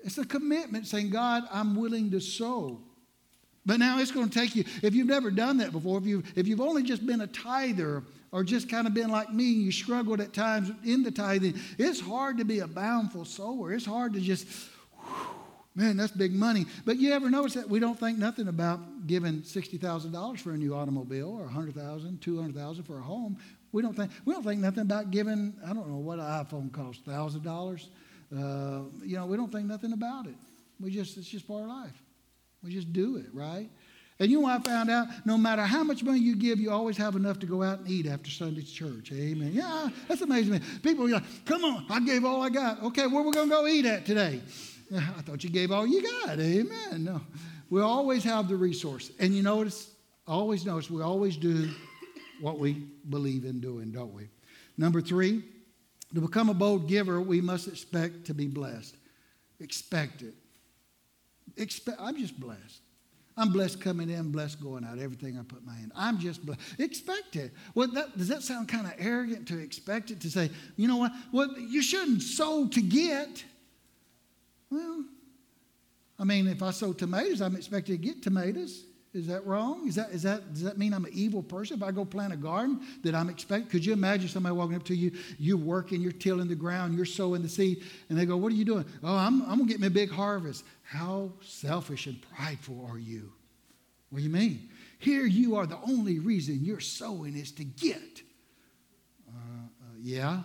It's 0.01 0.18
a 0.18 0.25
commitment 0.25 0.87
saying, 0.87 1.11
God, 1.11 1.44
I'm 1.51 1.77
willing 1.77 2.11
to 2.11 2.20
sow. 2.20 2.81
But 3.64 3.79
now 3.79 3.99
it's 3.99 4.11
going 4.11 4.29
to 4.29 4.38
take 4.38 4.55
you, 4.55 4.64
if 4.83 4.94
you've 4.94 5.07
never 5.07 5.31
done 5.31 5.59
that 5.59 5.73
before, 5.73 5.97
if, 5.99 6.05
you, 6.05 6.23
if 6.35 6.47
you've 6.47 6.61
only 6.61 6.83
just 6.83 7.07
been 7.07 7.23
a 7.23 7.27
tither 7.27 8.03
or 8.35 8.42
just 8.42 8.68
kind 8.68 8.88
of 8.88 8.92
been 8.92 9.11
like 9.11 9.33
me, 9.33 9.44
you 9.44 9.70
struggled 9.70 10.20
at 10.20 10.33
times 10.33 10.68
in 10.85 11.05
the 11.05 11.11
tithing. 11.12 11.55
It's 11.79 12.01
hard 12.01 12.38
to 12.38 12.44
be 12.44 12.59
a 12.59 12.66
bountiful 12.66 13.25
sower. 13.25 13.73
It's 13.73 13.87
hard 13.87 14.12
to 14.14 14.20
just, 14.20 14.49
whew, 14.99 15.27
man, 15.77 15.97
that's 15.97 16.11
big 16.11 16.35
money. 16.35 16.66
But 16.85 16.97
you 16.97 17.12
ever 17.12 17.31
notice 17.31 17.55
that 17.55 17.68
we 17.68 17.79
don't 17.79 17.97
think 17.99 18.18
nothing 18.18 18.49
about 18.49 19.07
giving 19.07 19.42
$60,000 19.42 20.40
for 20.40 20.51
a 20.51 20.57
new 20.57 20.75
automobile 20.75 21.31
or 21.31 21.47
$100,000, 21.47 22.18
$200,000 22.18 22.85
for 22.85 22.99
a 22.99 23.03
home. 23.03 23.38
We 23.70 23.83
don't 23.83 23.94
think, 23.94 24.11
we 24.25 24.35
don't 24.35 24.42
think 24.42 24.61
nothing 24.61 24.83
about 24.83 25.12
giving, 25.12 25.55
I 25.64 25.73
don't 25.73 25.88
know 25.88 25.99
what 25.99 26.18
an 26.18 26.25
iPhone 26.25 26.73
costs, 26.73 27.03
$1,000. 27.07 27.87
Uh, 28.37 28.83
you 29.05 29.16
know, 29.16 29.27
we 29.27 29.37
don't 29.37 29.53
think 29.53 29.66
nothing 29.66 29.92
about 29.92 30.27
it. 30.27 30.35
We 30.81 30.90
just, 30.90 31.16
it's 31.18 31.29
just 31.29 31.47
part 31.47 31.62
of 31.62 31.68
life. 31.68 32.03
We 32.64 32.73
just 32.73 32.92
do 32.92 33.16
it, 33.16 33.27
right? 33.33 33.70
And 34.20 34.31
you 34.31 34.40
know 34.40 34.46
I 34.46 34.61
found 34.61 34.90
out? 34.90 35.09
No 35.24 35.37
matter 35.37 35.62
how 35.62 35.83
much 35.83 36.05
money 36.05 36.20
you 36.20 36.37
give, 36.37 36.61
you 36.61 36.70
always 36.70 36.96
have 36.96 37.16
enough 37.16 37.40
to 37.40 37.46
go 37.46 37.62
out 37.62 37.81
and 37.81 37.88
eat 37.88 38.07
after 38.07 38.31
Sunday's 38.31 38.70
church. 38.70 39.11
Amen. 39.12 39.50
Yeah, 39.53 39.88
that's 40.07 40.22
amazing. 40.22 40.61
People 40.83 41.07
are 41.07 41.09
like, 41.11 41.44
come 41.44 41.64
on, 41.64 41.85
I 41.90 41.98
gave 42.00 42.24
all 42.24 42.40
I 42.40 42.48
got. 42.48 42.83
Okay, 42.85 43.09
where 43.09 43.22
we 43.22 43.33
going 43.33 43.48
to 43.48 43.55
go 43.55 43.66
eat 43.66 43.87
at 43.87 44.07
today? 44.07 44.40
I 44.94 45.22
thought 45.22 45.42
you 45.42 45.50
gave 45.50 45.72
all 45.72 45.87
you 45.87 46.03
got. 46.03 46.38
Amen. 46.38 47.03
No. 47.05 47.20
We 47.70 47.81
always 47.81 48.22
have 48.22 48.48
the 48.48 48.55
resource. 48.55 49.11
And 49.18 49.35
you 49.35 49.42
notice, 49.42 49.90
always 50.29 50.64
notice, 50.64 50.88
we 50.88 51.03
always 51.03 51.37
do 51.37 51.70
what 52.40 52.61
we 52.61 52.87
believe 53.09 53.44
in 53.44 53.61
doing, 53.61 53.90
don't 53.90 54.14
we? 54.14 54.29
Number 54.79 55.00
three, 55.00 55.42
to 56.14 56.20
become 56.20 56.50
a 56.50 56.55
bold 56.55 56.88
giver, 56.88 57.20
we 57.20 57.40
must 57.40 57.66
expect 57.66 58.27
to 58.27 58.35
be 58.35 58.46
blessed. 58.46 58.94
Expect 59.59 60.22
it. 60.22 60.35
Expect, 61.57 61.98
I'm 62.00 62.16
just 62.16 62.38
blessed. 62.38 62.81
I'm 63.37 63.53
blessed 63.53 63.81
coming 63.81 64.11
in, 64.11 64.31
blessed 64.31 64.62
going 64.62 64.85
out, 64.85 64.99
everything 64.99 65.38
I 65.38 65.42
put 65.42 65.66
my 65.66 65.75
hand. 65.75 65.90
I'm 65.97 66.18
just 66.18 66.47
blessed. 66.47 66.61
Expect 66.79 67.35
it. 67.35 67.53
Well, 67.75 67.88
that, 67.88 68.16
does 68.16 68.29
that 68.29 68.42
sound 68.42 68.68
kind 68.68 68.87
of 68.87 68.92
arrogant 68.99 69.49
to 69.49 69.59
expect 69.59 70.12
it 70.12 70.20
to 70.20 70.31
say, 70.31 70.51
you 70.77 70.87
know 70.87 70.99
what? 70.99 71.12
Well, 71.33 71.59
you 71.59 71.83
shouldn't 71.83 72.23
sow 72.23 72.68
to 72.68 72.81
get. 72.81 73.44
Well, 74.70 75.05
I 76.18 76.25
mean, 76.25 76.47
if 76.47 76.62
I 76.62 76.70
sow 76.70 76.92
tomatoes, 76.92 77.40
I'm 77.40 77.57
expected 77.57 78.01
to 78.01 78.07
get 78.07 78.23
tomatoes. 78.23 78.85
Is 79.14 79.29
that 79.29 79.46
wrong? 79.46 79.87
Is 79.87 79.94
that, 79.94 80.11
is 80.11 80.24
that, 80.24 80.53
does 80.53 80.64
that 80.64 80.77
mean 80.77 80.92
I'm 80.92 81.05
an 81.05 81.12
evil 81.14 81.40
person? 81.40 81.77
If 81.77 81.85
I 81.85 81.92
go 81.92 82.05
plant 82.05 82.33
a 82.33 82.37
garden 82.37 82.81
that 83.05 83.14
I'm 83.14 83.31
expecting, 83.31 83.70
could 83.70 83.87
you 83.87 83.92
imagine 83.92 84.29
somebody 84.29 84.57
walking 84.57 84.74
up 84.74 84.83
to 84.87 84.94
you, 84.94 85.12
you're 85.38 85.57
working, 85.57 86.00
you're 86.00 86.11
tilling 86.11 86.48
the 86.48 86.57
ground, 86.57 86.96
you're 86.96 87.05
sowing 87.05 87.40
the 87.40 87.48
seed, 87.48 87.85
and 88.09 88.18
they 88.18 88.27
go, 88.27 88.37
What 88.37 88.50
are 88.50 88.57
you 88.57 88.64
doing? 88.64 88.85
Oh, 89.05 89.16
I'm, 89.16 89.42
I'm 89.42 89.59
going 89.59 89.66
to 89.68 89.72
get 89.72 89.81
me 89.81 89.87
a 89.87 89.90
big 89.90 90.11
harvest. 90.11 90.64
How 90.83 91.33
selfish 91.40 92.09
and 92.09 92.20
prideful 92.35 92.88
are 92.90 92.98
you? 92.98 93.33
What 94.11 94.18
do 94.18 94.24
you 94.24 94.31
mean? 94.31 94.68
Here 94.98 95.27
you 95.27 95.55
are, 95.55 95.66
the 95.66 95.79
only 95.87 96.18
reason 96.18 96.64
you're 96.64 96.81
sowing 96.81 97.37
is 97.37 97.53
to 97.53 97.64
get. 97.64 98.22
Uh, 99.29 99.38
uh, 99.38 99.96
yeah, 100.00 100.40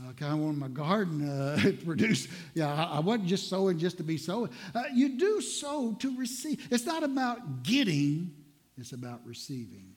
I 0.00 0.12
kind 0.14 0.32
of 0.32 0.38
wanted 0.38 0.58
my 0.58 0.68
garden 0.68 1.28
uh, 1.28 1.56
to 1.62 1.72
produce. 1.72 2.26
Yeah, 2.54 2.72
I, 2.72 2.96
I, 2.96 3.00
wasn't 3.00 3.28
just 3.28 3.50
sowing 3.50 3.78
just 3.78 3.98
to 3.98 4.02
be 4.02 4.16
sowing. 4.16 4.50
Uh, 4.74 4.84
you 4.94 5.18
do 5.18 5.40
sow 5.42 5.94
to 5.98 6.16
receive. 6.16 6.66
It's 6.70 6.86
not 6.86 7.02
about 7.02 7.62
getting, 7.62 8.34
it's 8.78 8.92
about 8.92 9.20
receiving. 9.26 9.92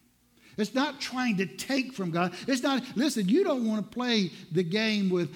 It's 0.57 0.73
not 0.73 0.99
trying 0.99 1.37
to 1.37 1.45
take 1.45 1.93
from 1.93 2.11
God. 2.11 2.33
It's 2.47 2.61
not, 2.61 2.83
listen, 2.95 3.27
you 3.29 3.43
don't 3.43 3.67
want 3.67 3.89
to 3.89 3.95
play 3.95 4.31
the 4.51 4.63
game 4.63 5.09
with, 5.09 5.33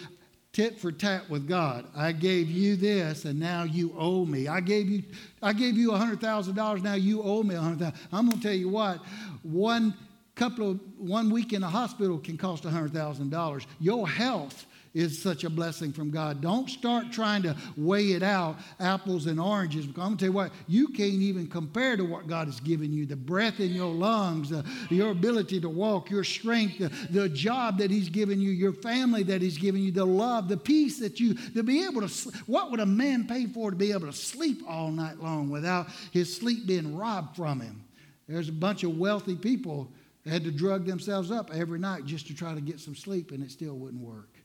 tit 0.51 0.79
for 0.79 0.91
tat 0.91 1.29
with 1.29 1.47
God. 1.47 1.85
I 1.95 2.11
gave 2.11 2.49
you 2.49 2.75
this 2.75 3.25
and 3.25 3.39
now 3.39 3.63
you 3.63 3.93
owe 3.97 4.25
me. 4.25 4.47
I 4.47 4.61
gave 4.61 4.89
you 4.89 5.03
I 5.41 5.53
gave 5.53 5.77
you 5.77 5.91
$100,000 5.91 6.83
now 6.83 6.95
you 6.95 7.21
owe 7.21 7.43
me 7.43 7.55
100,000. 7.55 7.93
I'm 8.11 8.27
going 8.27 8.37
to 8.39 8.43
tell 8.43 8.55
you 8.55 8.69
what, 8.69 8.97
one 9.43 9.93
couple 10.39 10.71
of 10.71 10.79
one 10.97 11.29
week 11.29 11.51
in 11.51 11.63
a 11.63 11.69
hospital 11.69 12.17
can 12.17 12.37
cost 12.37 12.63
$100,000. 12.63 13.65
Your 13.81 14.07
health 14.07 14.65
is 14.93 15.21
such 15.21 15.43
a 15.43 15.49
blessing 15.49 15.91
from 15.91 16.09
God. 16.11 16.39
Don't 16.39 16.69
start 16.69 17.11
trying 17.11 17.43
to 17.43 17.57
weigh 17.75 18.13
it 18.13 18.23
out, 18.23 18.57
apples 18.79 19.27
and 19.27 19.37
oranges. 19.37 19.85
I'm 19.85 19.91
going 19.91 20.11
to 20.11 20.17
tell 20.17 20.29
you 20.29 20.31
what, 20.31 20.51
you 20.65 20.87
can't 20.87 21.13
even 21.13 21.45
compare 21.47 21.97
to 21.97 22.05
what 22.05 22.27
God 22.27 22.47
has 22.47 22.61
given 22.61 22.93
you 22.93 23.05
the 23.05 23.17
breath 23.17 23.59
in 23.59 23.71
your 23.71 23.93
lungs, 23.93 24.53
uh, 24.53 24.63
your 24.89 25.11
ability 25.11 25.59
to 25.59 25.69
walk, 25.69 26.09
your 26.09 26.23
strength, 26.23 26.81
uh, 26.81 26.87
the 27.09 27.27
job 27.27 27.77
that 27.79 27.91
He's 27.91 28.07
given 28.07 28.39
you, 28.39 28.51
your 28.51 28.73
family 28.73 29.23
that 29.23 29.41
He's 29.41 29.57
given 29.57 29.83
you, 29.83 29.91
the 29.91 30.05
love, 30.05 30.47
the 30.47 30.57
peace 30.57 30.99
that 30.99 31.19
you, 31.19 31.33
to 31.33 31.63
be 31.63 31.83
able 31.83 32.07
to, 32.07 32.31
what 32.47 32.71
would 32.71 32.79
a 32.79 32.85
man 32.85 33.27
pay 33.27 33.45
for 33.45 33.71
to 33.71 33.77
be 33.77 33.91
able 33.91 34.07
to 34.07 34.13
sleep 34.13 34.63
all 34.67 34.89
night 34.89 35.19
long 35.19 35.49
without 35.49 35.87
his 36.13 36.33
sleep 36.33 36.65
being 36.65 36.95
robbed 36.95 37.35
from 37.35 37.59
him? 37.59 37.83
There's 38.29 38.47
a 38.47 38.53
bunch 38.53 38.83
of 38.83 38.97
wealthy 38.97 39.35
people 39.35 39.91
that 40.23 40.31
had 40.31 40.43
to 40.43 40.51
drug 40.51 40.85
themselves 40.85 41.31
up 41.31 41.49
every 41.53 41.79
night 41.79 42.05
just 42.05 42.27
to 42.27 42.35
try 42.35 42.53
to 42.53 42.61
get 42.61 42.79
some 42.79 42.95
sleep, 42.95 43.31
and 43.31 43.43
it 43.43 43.51
still 43.51 43.75
wouldn't 43.75 44.01
work. 44.01 44.35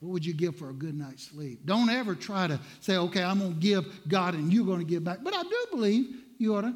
What 0.00 0.12
would 0.12 0.26
you 0.26 0.34
give 0.34 0.56
for 0.56 0.68
a 0.68 0.74
good 0.74 0.96
night's 0.96 1.24
sleep? 1.24 1.64
Don't 1.64 1.88
ever 1.88 2.14
try 2.14 2.46
to 2.46 2.60
say, 2.80 2.96
okay, 2.96 3.22
I'm 3.22 3.38
going 3.38 3.54
to 3.54 3.60
give 3.60 3.86
God 4.06 4.34
and 4.34 4.52
you're 4.52 4.66
going 4.66 4.80
to 4.80 4.84
give 4.84 5.02
back. 5.02 5.20
But 5.22 5.34
I 5.34 5.42
do 5.42 5.66
believe 5.70 6.14
you 6.36 6.54
ought 6.54 6.62
to 6.62 6.74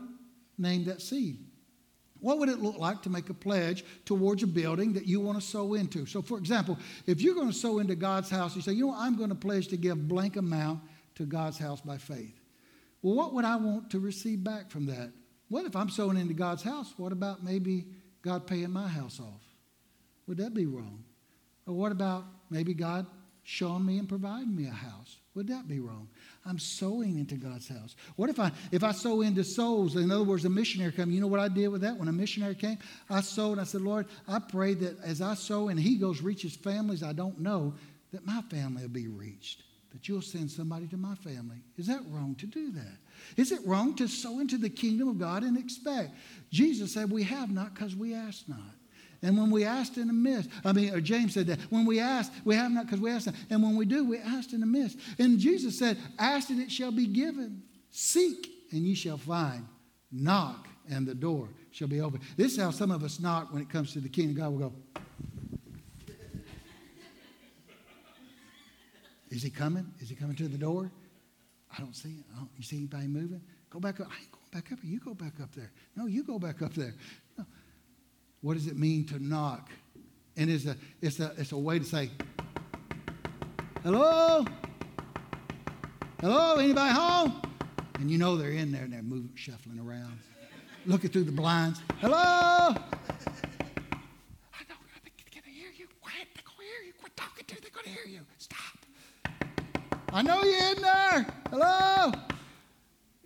name 0.57 0.87
that 0.87 1.03
seed. 1.03 1.39
What 2.21 2.39
would 2.39 2.49
it 2.49 2.61
look 2.61 2.79
like 2.79 3.03
to 3.03 3.11
make 3.11 3.29
a 3.29 3.35
pledge 3.35 3.85
towards 4.05 4.43
a 4.43 4.47
building 4.47 4.95
that 4.95 5.07
you 5.07 5.21
want 5.21 5.39
to 5.39 5.47
sow 5.47 5.75
into? 5.75 6.07
So, 6.07 6.23
for 6.23 6.39
example, 6.39 6.79
if 7.07 7.21
you're 7.21 7.35
going 7.35 7.51
to 7.51 7.55
sow 7.55 7.79
into 7.79 7.95
God's 7.95 8.31
house, 8.31 8.57
you 8.57 8.63
say, 8.63 8.73
you 8.73 8.87
know, 8.87 8.95
I'm 8.97 9.17
going 9.17 9.29
to 9.29 9.37
pledge 9.37 9.69
to 9.69 9.77
give 9.77 10.09
blank 10.09 10.37
amount 10.37 10.81
to 11.17 11.25
God's 11.25 11.59
house 11.59 11.81
by 11.81 11.99
faith. 11.99 12.41
Well, 13.03 13.15
what 13.15 13.35
would 13.35 13.45
I 13.45 13.57
want 13.57 13.91
to 13.91 14.01
receive 14.01 14.43
back 14.43 14.71
from 14.71 14.87
that? 14.87 15.13
What 15.49 15.65
if 15.65 15.77
I'm 15.77 15.91
sowing 15.91 16.17
into 16.17 16.35
God's 16.35 16.63
house? 16.63 16.93
What 16.97 17.13
about 17.13 17.45
maybe 17.45 17.87
God 18.23 18.47
paying 18.47 18.71
my 18.71 18.89
house 18.89 19.21
off? 19.21 19.43
Would 20.27 20.39
that 20.39 20.55
be 20.55 20.67
wrong? 20.67 21.05
Or 21.67 21.75
what 21.75 21.93
about 21.93 22.25
maybe 22.51 22.75
God 22.75 23.07
showing 23.49 23.87
me 23.87 23.99
and 23.99 24.07
providing 24.07 24.55
me 24.55 24.67
a 24.67 24.71
house. 24.71 25.17
Would 25.35 25.49
that 25.49 25.67
be 25.67 25.81
wrong? 25.81 26.07
I'm 26.45 26.59
sowing 26.59 27.19
into 27.19 27.35
God's 27.35 27.67
house. 27.67 27.97
What 28.17 28.29
if 28.29 28.39
I 28.39 28.53
if 28.73 28.85
I 28.85 28.93
sow 28.93 29.23
into 29.23 29.43
souls? 29.43 29.97
In 29.97 30.11
other 30.11 30.25
words, 30.25 30.45
a 30.45 30.51
missionary 30.51 30.93
come. 30.93 31.11
You 31.11 31.23
know 31.23 31.29
what 31.29 31.41
I 31.41 31.49
did 31.49 31.69
with 31.69 31.81
that 31.81 31.97
when 31.97 32.09
a 32.09 32.13
missionary 32.13 32.55
came? 32.55 32.77
I 33.09 33.23
sowed. 33.23 33.53
And 33.53 33.63
I 33.63 33.65
said, 33.65 33.81
Lord, 33.81 34.05
I 34.29 34.39
pray 34.39 34.75
that 34.75 35.03
as 35.03 35.23
I 35.23 35.33
sow 35.33 35.69
and 35.69 35.81
He 35.81 35.97
goes 35.97 36.21
reaches 36.21 36.57
families 36.57 37.03
I 37.03 37.15
don't 37.15 37.41
know, 37.41 37.73
that 38.13 38.27
my 38.27 38.43
family 38.51 38.83
will 38.83 38.91
be 38.91 39.09
reached. 39.09 39.63
That 39.93 40.07
you'll 40.07 40.21
send 40.21 40.51
somebody 40.51 40.87
to 40.89 40.99
my 40.99 41.15
family. 41.15 41.57
Is 41.79 41.87
that 41.87 42.03
wrong 42.11 42.35
to 42.41 42.47
do 42.47 42.71
that? 42.73 42.99
Is 43.37 43.53
it 43.53 43.61
wrong 43.65 43.95
to 43.97 44.09
sow 44.09 44.41
into 44.41 44.59
the 44.59 44.69
kingdom 44.69 45.09
of 45.09 45.19
God 45.19 45.43
and 45.43 45.57
expect? 45.57 46.11
Jesus 46.51 46.93
said, 46.93 47.11
We 47.11 47.23
have 47.25 47.51
not 47.51 47.75
because 47.75 47.95
we 47.95 48.15
ask 48.15 48.49
not. 48.49 48.59
And 49.23 49.37
when 49.37 49.51
we 49.51 49.65
asked 49.65 49.97
in 49.97 50.09
a 50.11 50.13
mist, 50.13 50.49
I 50.65 50.73
mean, 50.73 51.03
James 51.03 51.35
said 51.35 51.49
that, 51.49 51.59
when 51.71 51.85
we 51.85 51.99
ask, 51.99 52.33
we 52.45 52.55
have 52.55 52.71
not 52.71 52.87
because 52.87 53.01
we 53.01 53.11
asked 53.11 53.27
not. 53.27 53.35
And 53.51 53.63
when 53.63 53.75
we 53.77 53.85
do, 53.85 54.05
we 54.05 54.19
asked 54.19 54.53
in 54.53 54.63
a 54.63 54.67
mist. 54.67 54.97
And 55.19 55.39
Jesus 55.39 55.79
said, 55.79 55.99
Ask 56.19 56.51
and 56.51 56.61
it 56.61 56.71
shall 56.71 56.93
be 56.93 57.07
given. 57.07 57.63
Seek 57.91 58.49
and 58.71 58.83
ye 58.83 58.95
shall 58.95 59.19
find. 59.19 59.67
Knock 60.13 60.69
and 60.91 61.07
the 61.07 61.15
door 61.15 61.49
shall 61.71 61.89
be 61.89 62.01
open. 62.01 62.21
This 62.37 62.53
is 62.53 62.59
how 62.59 62.71
some 62.71 62.91
of 62.91 63.03
us 63.03 63.21
knock 63.21 63.53
when 63.53 63.61
it 63.61 63.69
comes 63.69 63.93
to 63.93 64.01
the 64.01 64.09
kingdom. 64.09 64.37
Of 64.37 64.43
God 64.43 64.53
will 64.53 64.69
go, 64.71 64.75
Is 69.31 69.43
he 69.43 69.51
coming? 69.51 69.87
Is 70.01 70.09
he 70.09 70.15
coming 70.15 70.37
to 70.37 70.49
the 70.49 70.57
door? 70.57 70.91
I 71.77 71.81
don't 71.81 71.95
see 71.95 72.11
it. 72.11 72.25
Don't, 72.35 72.49
you 72.57 72.63
see 72.65 72.77
anybody 72.79 73.07
moving? 73.07 73.43
Go 73.71 73.79
back 73.81 74.01
up. 74.01 74.09
I 74.11 74.21
ain't 74.21 74.33
going 74.33 74.45
back 74.53 74.73
up. 74.73 74.79
You 74.83 74.99
go 75.01 75.15
back 75.15 75.35
up 75.43 75.55
there. 75.55 75.71
No, 75.97 76.07
you 76.07 76.23
go 76.25 76.39
back 76.39 76.63
up 76.63 76.73
there. 76.75 76.95
No. 77.37 77.45
What 78.41 78.55
does 78.55 78.67
it 78.67 78.77
mean 78.77 79.05
to 79.07 79.19
knock? 79.23 79.71
And 80.37 80.49
it's 80.49 80.67
a, 80.67 80.77
it's 81.03 81.21
a, 81.21 81.33
it's 81.37 81.53
a 81.53 81.59
way 81.59 81.79
to 81.79 81.85
say, 81.85 82.11
hello? 83.83 84.45
Hello? 86.21 86.57
Anybody 86.57 86.95
home? 86.95 87.43
And 87.99 88.11
you 88.11 88.17
know 88.17 88.37
they're 88.37 88.51
in 88.51 88.71
there 88.71 88.85
and 88.85 88.93
they're 88.93 89.03
moving, 89.03 89.33
shuffling 89.35 89.81
around, 89.81 90.19
looking 90.87 91.11
through 91.11 91.25
the 91.25 91.33
blinds. 91.33 91.81
Hello? 91.99 92.15
I 92.17 92.75
don't, 92.75 92.79
they're 95.03 95.13
going 95.33 95.43
to 95.45 95.51
hear 95.51 95.71
you. 95.77 95.89
Quiet. 96.01 96.29
They're 96.35 96.45
going 96.47 96.59
to 96.59 96.65
hear 96.65 96.83
you. 96.87 96.93
Quit 97.01 97.17
talking 97.17 97.45
to 97.45 97.55
them. 97.55 97.63
They're 97.63 97.73
going 97.73 97.85
to 97.85 97.91
hear 97.91 98.07
you. 98.07 98.21
Stop. 98.39 98.59
I 100.13 100.23
know 100.23 100.43
you're 100.43 100.73
in 100.73 100.83
there. 100.83 101.27
Hello? 101.51 102.13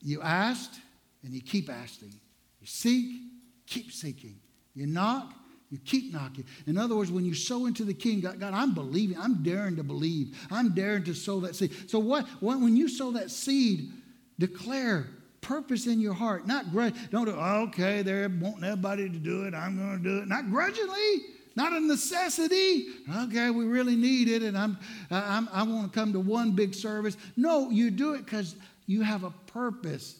You 0.01 0.21
asked 0.21 0.81
and 1.23 1.33
you 1.33 1.41
keep 1.41 1.71
asking. 1.71 2.13
You 2.61 2.67
seek, 2.67 3.21
keep 3.67 3.93
seeking. 3.93 4.37
You 4.75 4.87
knock, 4.87 5.33
you 5.71 5.79
keep 5.79 6.13
knocking. 6.13 6.45
In 6.67 6.77
other 6.77 6.97
words, 6.97 7.13
when 7.13 7.25
you 7.25 7.35
sow 7.35 7.67
into 7.67 7.85
the 7.85 7.95
king, 7.95 8.21
God, 8.21 8.41
God, 8.41 8.53
I'm 8.53 8.75
believing, 8.75 9.17
I'm 9.19 9.43
daring 9.43 9.77
to 9.77 9.85
believe. 9.85 10.37
I'm 10.51 10.75
daring 10.75 11.05
to 11.05 11.15
sow 11.15 11.41
that 11.41 11.55
seed. 11.55 11.89
So 11.89 11.99
what, 11.99 12.27
what 12.41 12.61
when 12.61 12.77
you 12.77 12.89
sow 12.89 13.13
that 13.13 13.31
seed, 13.31 13.93
declare 14.39 15.07
purpose 15.41 15.87
in 15.87 16.01
your 16.01 16.15
heart, 16.15 16.47
not 16.47 16.71
grudge. 16.73 16.95
Don't 17.11 17.27
do, 17.27 17.33
okay, 17.33 18.03
they're 18.03 18.29
wanting 18.29 18.65
everybody 18.65 19.09
to 19.09 19.19
do 19.19 19.45
it. 19.45 19.55
I'm 19.55 19.77
going 19.77 19.99
to 19.99 20.03
do 20.03 20.19
it. 20.19 20.29
Not 20.29 20.51
grudgingly 20.51 21.23
not 21.55 21.73
a 21.73 21.81
necessity. 21.81 22.87
Okay, 23.25 23.51
we 23.51 23.65
really 23.65 23.97
need 23.97 24.29
it, 24.29 24.43
and 24.43 24.57
I'm, 24.57 24.79
I'm 25.11 25.49
I 25.53 25.63
want 25.63 25.93
to 25.93 25.99
come 25.99 26.13
to 26.13 26.21
one 26.21 26.53
big 26.53 26.75
service. 26.75 27.17
No, 27.37 27.71
you 27.71 27.91
do 27.91 28.15
it 28.15 28.25
because 28.25 28.57
you 28.87 29.03
have 29.03 29.25
a 29.25 29.31
purpose 29.47 30.19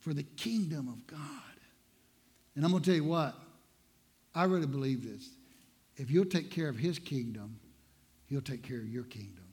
for 0.00 0.12
the 0.12 0.22
kingdom 0.22 0.88
of 0.88 1.06
God. 1.06 1.20
And 2.54 2.64
I'm 2.64 2.70
going 2.70 2.82
to 2.82 2.90
tell 2.90 2.96
you 2.96 3.04
what, 3.04 3.34
I 4.34 4.44
really 4.44 4.66
believe 4.66 5.04
this. 5.04 5.28
If 5.96 6.10
you'll 6.10 6.24
take 6.24 6.50
care 6.50 6.68
of 6.68 6.76
His 6.76 6.98
kingdom, 6.98 7.58
He'll 8.26 8.40
take 8.40 8.62
care 8.62 8.78
of 8.78 8.88
your 8.88 9.04
kingdom. 9.04 9.43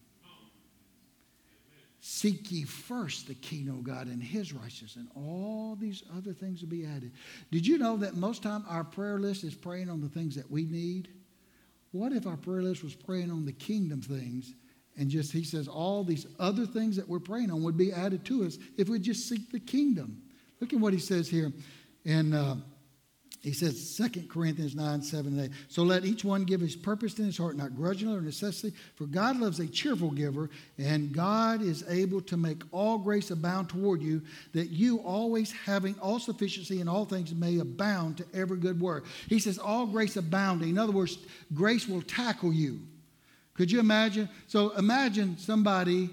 Seek 2.03 2.51
ye 2.51 2.63
first 2.63 3.27
the 3.27 3.35
kingdom 3.35 3.77
of 3.77 3.83
God 3.83 4.07
and 4.07 4.21
his 4.23 4.53
righteousness, 4.53 4.95
and 4.95 5.07
all 5.15 5.77
these 5.79 6.01
other 6.17 6.33
things 6.33 6.61
will 6.61 6.69
be 6.69 6.83
added. 6.83 7.11
Did 7.51 7.65
you 7.67 7.77
know 7.77 7.95
that 7.97 8.15
most 8.15 8.41
time 8.41 8.65
our 8.67 8.83
prayer 8.83 9.19
list 9.19 9.43
is 9.43 9.53
praying 9.53 9.87
on 9.87 10.01
the 10.01 10.09
things 10.09 10.35
that 10.35 10.49
we 10.49 10.65
need? 10.65 11.09
What 11.91 12.11
if 12.11 12.25
our 12.25 12.37
prayer 12.37 12.63
list 12.63 12.83
was 12.83 12.95
praying 12.95 13.29
on 13.29 13.45
the 13.45 13.51
kingdom 13.51 14.01
things 14.01 14.55
and 14.97 15.11
just, 15.11 15.31
he 15.31 15.43
says, 15.43 15.67
all 15.67 16.03
these 16.03 16.25
other 16.39 16.65
things 16.65 16.95
that 16.95 17.07
we're 17.07 17.19
praying 17.19 17.51
on 17.51 17.61
would 17.61 17.77
be 17.77 17.93
added 17.93 18.25
to 18.25 18.45
us 18.45 18.57
if 18.77 18.89
we 18.89 18.97
just 18.97 19.29
seek 19.29 19.51
the 19.51 19.59
kingdom? 19.59 20.23
Look 20.59 20.73
at 20.73 20.79
what 20.79 20.93
he 20.93 20.99
says 20.99 21.29
here 21.29 21.53
in 22.03 22.33
uh, 22.33 22.55
he 23.41 23.53
says, 23.53 23.95
2 23.97 24.27
Corinthians 24.27 24.75
9, 24.75 25.01
7, 25.01 25.39
and 25.39 25.51
8. 25.51 25.51
So 25.67 25.81
let 25.81 26.05
each 26.05 26.23
one 26.23 26.43
give 26.43 26.61
his 26.61 26.75
purpose 26.75 27.17
in 27.17 27.25
his 27.25 27.37
heart, 27.37 27.57
not 27.57 27.75
grudgingly 27.75 28.15
or 28.15 28.21
necessity, 28.21 28.75
for 28.95 29.07
God 29.07 29.39
loves 29.39 29.59
a 29.59 29.65
cheerful 29.65 30.11
giver, 30.11 30.51
and 30.77 31.11
God 31.11 31.63
is 31.63 31.83
able 31.89 32.21
to 32.21 32.37
make 32.37 32.61
all 32.71 32.99
grace 32.99 33.31
abound 33.31 33.69
toward 33.69 34.03
you, 34.03 34.21
that 34.53 34.69
you 34.69 34.99
always 34.99 35.51
having 35.51 35.95
all 35.99 36.19
sufficiency 36.19 36.81
in 36.81 36.87
all 36.87 37.05
things 37.05 37.33
may 37.33 37.57
abound 37.57 38.17
to 38.17 38.25
every 38.31 38.57
good 38.57 38.79
work. 38.79 39.05
He 39.27 39.39
says, 39.39 39.57
all 39.57 39.87
grace 39.87 40.17
abounding. 40.17 40.69
In 40.69 40.77
other 40.77 40.93
words, 40.93 41.17
grace 41.51 41.87
will 41.87 42.03
tackle 42.03 42.53
you. 42.53 42.79
Could 43.55 43.71
you 43.71 43.79
imagine? 43.79 44.29
So 44.45 44.69
imagine 44.77 45.39
somebody 45.39 46.11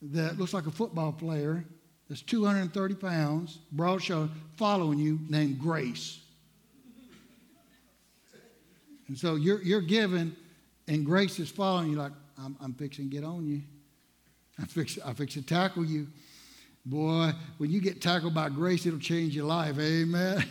that 0.00 0.38
looks 0.38 0.54
like 0.54 0.66
a 0.66 0.70
football 0.70 1.12
player 1.12 1.64
that's 2.08 2.22
230 2.22 2.94
pounds, 2.94 3.58
broad 3.70 4.02
shoulder, 4.02 4.32
following 4.56 4.98
you, 4.98 5.18
named 5.28 5.58
Grace. 5.58 6.20
And 9.08 9.18
so 9.18 9.34
you're, 9.34 9.62
you're 9.62 9.80
giving, 9.80 10.34
and 10.88 11.04
grace 11.04 11.38
is 11.38 11.50
following 11.50 11.90
you 11.90 11.96
like, 11.96 12.12
I'm, 12.38 12.56
I'm 12.60 12.74
fixing 12.74 13.10
to 13.10 13.16
get 13.16 13.24
on 13.24 13.46
you. 13.46 13.62
I 14.62 14.66
fix, 14.66 14.98
I 15.04 15.12
fix 15.12 15.34
to 15.34 15.42
tackle 15.42 15.84
you. 15.84 16.06
Boy, 16.86 17.32
when 17.58 17.70
you 17.70 17.80
get 17.80 18.02
tackled 18.02 18.34
by 18.34 18.50
grace, 18.50 18.84
it'll 18.84 18.98
change 18.98 19.34
your 19.34 19.46
life. 19.46 19.78
Amen. 19.78 20.44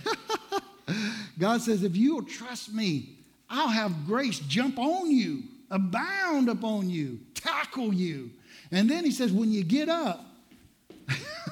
God 1.39 1.61
says, 1.61 1.83
if 1.83 1.95
you 1.95 2.15
will 2.15 2.23
trust 2.23 2.73
me, 2.73 3.17
I'll 3.49 3.69
have 3.69 4.05
grace 4.05 4.39
jump 4.39 4.79
on 4.79 5.11
you, 5.11 5.43
abound 5.69 6.49
upon 6.49 6.89
you, 6.89 7.19
tackle 7.35 7.93
you. 7.93 8.31
And 8.71 8.89
then 8.89 9.05
he 9.05 9.11
says, 9.11 9.31
when 9.31 9.51
you 9.51 9.63
get 9.63 9.89
up, 9.89 10.25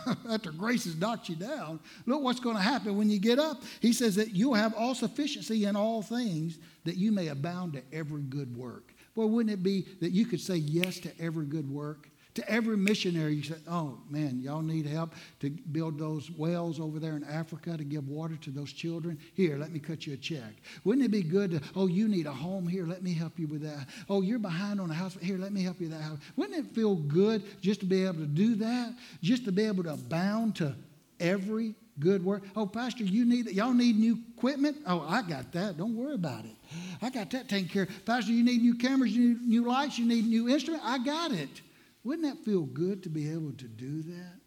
after 0.30 0.52
grace 0.52 0.86
has 0.86 0.96
knocked 0.96 1.30
you 1.30 1.36
down, 1.36 1.80
look 2.08 2.24
what's 2.24 2.40
going 2.40 2.56
to 2.56 2.62
happen 2.62 2.98
when 2.98 3.10
you 3.10 3.20
get 3.20 3.38
up. 3.38 3.62
He 3.82 3.94
says 3.94 4.16
that 4.16 4.36
you'll 4.36 4.56
have 4.56 4.74
all 4.74 4.96
sufficiency 4.96 5.66
in 5.66 5.76
all 5.76 6.02
things 6.02 6.58
that 6.86 6.98
you 6.98 7.12
may 7.12 7.28
abound 7.28 7.74
to 7.74 7.82
every 7.94 8.24
good 8.24 8.56
work. 8.56 8.94
Boy, 9.16 9.26
wouldn't 9.26 9.54
it 9.54 9.64
be 9.64 9.86
that 10.00 10.12
you 10.12 10.26
could 10.26 10.42
say 10.42 10.56
yes 10.56 11.00
to 11.00 11.12
every 11.20 11.46
good 11.46 11.70
work? 11.70 12.08
To 12.36 12.50
every 12.50 12.78
missionary, 12.78 13.36
you 13.36 13.44
say, 13.44 13.56
oh 13.70 13.98
man, 14.10 14.40
y'all 14.40 14.62
need 14.62 14.86
help 14.86 15.16
to 15.42 15.50
build 15.50 16.00
those 16.00 16.32
wells 16.32 16.80
over 16.80 16.98
there 16.98 17.18
in 17.18 17.26
Africa 17.26 17.76
to 17.76 17.84
give 17.84 18.08
water 18.08 18.38
to 18.38 18.52
those 18.52 18.72
children. 18.72 19.20
Here, 19.34 19.58
let 19.58 19.74
me 19.74 19.80
cut 19.80 20.08
you 20.08 20.14
a 20.14 20.18
check. 20.18 20.54
Wouldn't 20.86 21.06
it 21.06 21.12
be 21.12 21.24
good 21.24 21.52
to, 21.52 21.62
oh, 21.76 21.88
you 21.88 22.08
need 22.08 22.28
a 22.28 22.32
home 22.32 22.66
here, 22.66 22.86
let 22.86 23.04
me 23.04 23.14
help 23.14 23.38
you 23.38 23.48
with 23.48 23.62
that. 23.64 23.86
Oh, 24.10 24.22
you're 24.22 24.40
behind 24.40 24.80
on 24.80 24.90
a 24.90 24.94
house, 24.94 25.18
here, 25.22 25.38
let 25.38 25.52
me 25.52 25.62
help 25.62 25.82
you 25.82 25.90
with 25.90 25.98
that 25.98 26.04
house. 26.04 26.20
Wouldn't 26.38 26.58
it 26.58 26.74
feel 26.74 26.96
good 26.96 27.44
just 27.60 27.82
to 27.82 27.86
be 27.86 28.06
able 28.06 28.20
to 28.20 28.26
do 28.26 28.56
that? 28.56 28.94
Just 29.22 29.44
to 29.44 29.52
be 29.52 29.66
able 29.66 29.84
to 29.84 29.94
abound 29.94 30.56
to 30.56 30.74
every 31.20 31.76
good 32.02 32.26
work. 32.26 32.44
Oh, 32.56 32.66
Pastor, 32.66 33.06
you 33.06 33.24
need 33.24 33.46
y'all 33.52 33.74
need 33.74 33.98
new 33.98 34.20
equipment? 34.36 34.78
Oh, 34.86 35.06
I 35.08 35.22
got 35.22 35.54
that. 35.54 35.78
Don't 35.78 35.96
worry 35.96 36.16
about 36.16 36.44
it. 36.44 36.56
I 37.02 37.10
got 37.10 37.32
that 37.32 37.48
taken 37.48 37.70
care 37.70 37.84
of. 37.84 38.06
Pastor, 38.06 38.34
you 38.34 38.44
need 38.44 38.62
new 38.62 38.76
cameras, 38.76 39.16
you 39.16 39.30
need 39.30 39.42
new 39.42 39.66
lights, 39.66 39.98
you 39.98 40.06
need 40.06 40.26
new 40.26 40.50
instruments. 40.50 40.86
I 40.86 40.98
got 40.98 41.32
it. 41.32 41.62
Wouldn't 42.04 42.28
that 42.28 42.44
feel 42.44 42.64
good 42.64 43.04
to 43.04 43.10
be 43.10 43.32
able 43.32 43.52
to 43.54 43.66
do 43.66 44.02
that? 44.02 44.40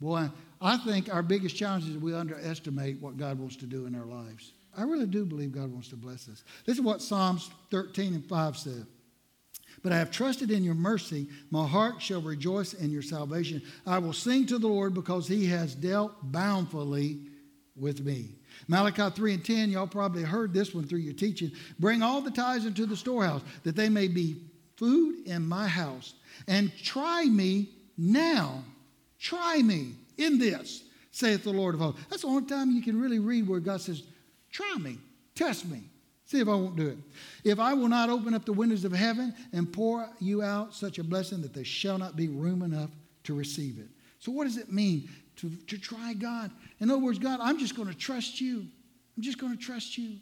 Boy, 0.00 0.28
I 0.60 0.76
think 0.78 1.12
our 1.12 1.22
biggest 1.22 1.56
challenge 1.56 1.88
is 1.88 1.96
we 1.96 2.14
underestimate 2.14 3.00
what 3.00 3.16
God 3.16 3.38
wants 3.38 3.56
to 3.56 3.66
do 3.66 3.86
in 3.86 3.94
our 3.94 4.06
lives. 4.06 4.52
I 4.76 4.82
really 4.82 5.06
do 5.06 5.24
believe 5.24 5.52
God 5.52 5.72
wants 5.72 5.88
to 5.88 5.96
bless 5.96 6.28
us. 6.28 6.44
This 6.64 6.76
is 6.76 6.82
what 6.82 7.00
Psalms 7.00 7.50
13 7.70 8.14
and 8.14 8.24
5 8.24 8.56
said. 8.56 8.86
But 9.82 9.92
I 9.92 9.98
have 9.98 10.10
trusted 10.10 10.50
in 10.50 10.64
your 10.64 10.74
mercy. 10.74 11.28
My 11.50 11.66
heart 11.66 12.00
shall 12.00 12.20
rejoice 12.20 12.72
in 12.72 12.90
your 12.90 13.02
salvation. 13.02 13.62
I 13.86 13.98
will 13.98 14.12
sing 14.12 14.46
to 14.46 14.58
the 14.58 14.66
Lord 14.66 14.94
because 14.94 15.28
he 15.28 15.46
has 15.46 15.74
dealt 15.74 16.12
bountifully 16.22 17.18
with 17.76 18.04
me. 18.04 18.30
Malachi 18.68 19.10
3 19.14 19.34
and 19.34 19.44
10, 19.44 19.70
y'all 19.70 19.86
probably 19.86 20.22
heard 20.22 20.54
this 20.54 20.74
one 20.74 20.84
through 20.84 21.00
your 21.00 21.14
teaching. 21.14 21.52
Bring 21.78 22.02
all 22.02 22.20
the 22.20 22.30
tithes 22.30 22.66
into 22.66 22.86
the 22.86 22.96
storehouse, 22.96 23.42
that 23.64 23.76
they 23.76 23.88
may 23.88 24.08
be 24.08 24.36
food 24.76 25.26
in 25.26 25.46
my 25.46 25.68
house. 25.68 26.14
And 26.48 26.72
try 26.82 27.24
me 27.24 27.68
now. 27.96 28.62
Try 29.18 29.62
me 29.62 29.92
in 30.18 30.38
this, 30.38 30.84
saith 31.10 31.44
the 31.44 31.52
Lord 31.52 31.74
of 31.74 31.80
hosts. 31.80 32.00
That's 32.10 32.22
the 32.22 32.28
only 32.28 32.46
time 32.46 32.70
you 32.70 32.82
can 32.82 33.00
really 33.00 33.18
read 33.18 33.48
where 33.48 33.60
God 33.60 33.80
says, 33.80 34.02
Try 34.50 34.76
me, 34.78 34.98
test 35.34 35.66
me, 35.66 35.82
see 36.26 36.40
if 36.40 36.48
I 36.48 36.54
won't 36.54 36.76
do 36.76 36.88
it. 36.88 36.98
If 37.44 37.58
I 37.58 37.72
will 37.72 37.88
not 37.88 38.10
open 38.10 38.34
up 38.34 38.44
the 38.44 38.52
windows 38.52 38.84
of 38.84 38.92
heaven 38.92 39.34
and 39.52 39.72
pour 39.72 40.08
you 40.20 40.42
out 40.42 40.74
such 40.74 40.98
a 40.98 41.04
blessing 41.04 41.40
that 41.42 41.54
there 41.54 41.64
shall 41.64 41.98
not 41.98 42.16
be 42.16 42.28
room 42.28 42.62
enough 42.62 42.90
to 43.24 43.34
receive 43.34 43.78
it. 43.78 43.88
So, 44.18 44.32
what 44.32 44.44
does 44.44 44.56
it 44.56 44.72
mean 44.72 45.08
to, 45.36 45.50
to 45.68 45.78
try 45.78 46.12
God? 46.12 46.50
In 46.80 46.90
other 46.90 47.00
words, 47.00 47.18
God, 47.18 47.38
I'm 47.40 47.58
just 47.58 47.76
going 47.76 47.88
to 47.88 47.94
trust 47.94 48.40
you. 48.40 48.66
I'm 49.16 49.22
just 49.22 49.38
going 49.38 49.56
to 49.56 49.62
trust 49.62 49.96
you. 49.96 50.16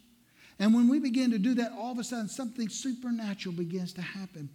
And 0.58 0.72
when 0.72 0.88
we 0.88 1.00
begin 1.00 1.30
to 1.32 1.38
do 1.38 1.54
that, 1.54 1.72
all 1.72 1.92
of 1.92 1.98
a 1.98 2.04
sudden 2.04 2.28
something 2.28 2.68
supernatural 2.68 3.54
begins 3.54 3.92
to 3.94 4.02
happen. 4.02 4.48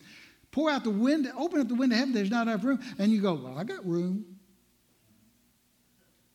Pour 0.51 0.69
out 0.69 0.83
the 0.83 0.89
window, 0.89 1.31
open 1.37 1.59
up 1.59 1.67
the 1.67 1.75
window 1.75 1.95
of 1.95 1.99
heaven, 1.99 2.13
there's 2.13 2.31
not 2.31 2.47
enough 2.47 2.63
room. 2.63 2.79
And 2.97 3.11
you 3.11 3.21
go, 3.21 3.33
Well, 3.33 3.57
I 3.57 3.63
got 3.63 3.85
room. 3.85 4.25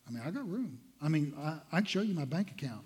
I 0.06 0.10
mean, 0.10 0.22
I 0.24 0.30
got 0.30 0.48
room. 0.48 0.78
I 1.00 1.08
mean, 1.08 1.34
I, 1.38 1.58
I 1.72 1.76
can 1.78 1.86
show 1.86 2.02
you 2.02 2.14
my 2.14 2.24
bank 2.24 2.50
account. 2.50 2.84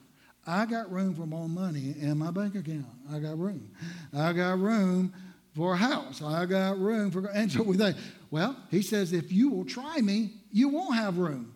I 0.49 0.64
got 0.64 0.90
room 0.90 1.14
for 1.14 1.26
more 1.26 1.49
money 1.49 1.94
in 2.01 2.16
my 2.16 2.30
bank 2.30 2.55
account. 2.55 2.86
I 3.12 3.18
got 3.18 3.38
room. 3.38 3.70
I 4.16 4.32
got 4.32 4.59
room 4.59 5.12
for 5.55 5.74
a 5.74 5.76
house. 5.76 6.22
I 6.22 6.46
got 6.46 6.78
room 6.78 7.11
for, 7.11 7.26
and 7.26 7.53
so 7.53 7.62
we 7.62 7.76
think, 7.76 7.99
well, 8.30 8.57
he 8.70 8.80
says, 8.80 9.12
if 9.12 9.30
you 9.30 9.51
will 9.51 9.66
try 9.66 10.01
me, 10.01 10.32
you 10.51 10.70
won't 10.70 10.94
have 10.94 11.18
room. 11.18 11.55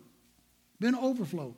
Been 0.79 0.93
overflow. 0.93 1.55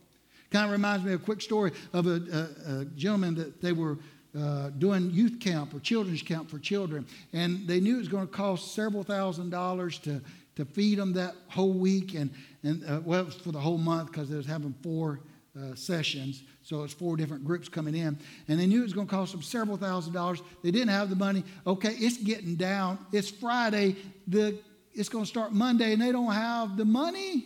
Kind 0.49 0.65
of 0.65 0.71
reminds 0.71 1.03
me 1.03 1.11
of 1.11 1.21
a 1.21 1.25
quick 1.25 1.41
story 1.41 1.73
of 1.91 2.07
a, 2.07 2.21
a, 2.31 2.79
a 2.79 2.85
gentleman 2.95 3.35
that 3.35 3.61
they 3.61 3.73
were 3.73 3.97
uh, 4.37 4.69
doing 4.69 5.11
youth 5.11 5.39
camp 5.41 5.73
or 5.73 5.79
children's 5.81 6.21
camp 6.21 6.49
for 6.49 6.59
children, 6.59 7.05
and 7.33 7.67
they 7.67 7.81
knew 7.81 7.95
it 7.95 7.99
was 7.99 8.07
going 8.07 8.27
to 8.27 8.33
cost 8.33 8.73
several 8.73 9.03
thousand 9.03 9.49
dollars 9.49 9.99
to 9.99 10.21
to 10.55 10.63
feed 10.63 10.97
them 10.97 11.11
that 11.13 11.35
whole 11.49 11.73
week, 11.73 12.13
and 12.13 12.29
and 12.63 12.83
uh, 12.85 13.01
well, 13.03 13.25
for 13.25 13.51
the 13.51 13.59
whole 13.59 13.77
month 13.77 14.11
because 14.11 14.29
they 14.29 14.37
was 14.37 14.45
having 14.45 14.73
four 14.81 15.19
uh, 15.57 15.75
sessions. 15.75 16.43
So 16.63 16.83
it's 16.83 16.93
four 16.93 17.15
different 17.15 17.45
groups 17.45 17.69
coming 17.69 17.95
in. 17.95 18.17
And 18.47 18.59
they 18.59 18.65
knew 18.65 18.79
it 18.79 18.83
was 18.83 18.93
going 18.93 19.07
to 19.07 19.11
cost 19.13 19.31
them 19.31 19.41
several 19.41 19.77
thousand 19.77 20.13
dollars. 20.13 20.41
They 20.63 20.71
didn't 20.71 20.89
have 20.89 21.09
the 21.09 21.15
money. 21.15 21.43
Okay, 21.65 21.95
it's 21.97 22.17
getting 22.17 22.55
down. 22.55 22.99
It's 23.11 23.29
Friday. 23.29 23.95
The, 24.27 24.59
it's 24.93 25.09
going 25.09 25.25
to 25.25 25.29
start 25.29 25.51
Monday, 25.51 25.93
and 25.93 26.01
they 26.01 26.11
don't 26.11 26.33
have 26.33 26.77
the 26.77 26.85
money. 26.85 27.45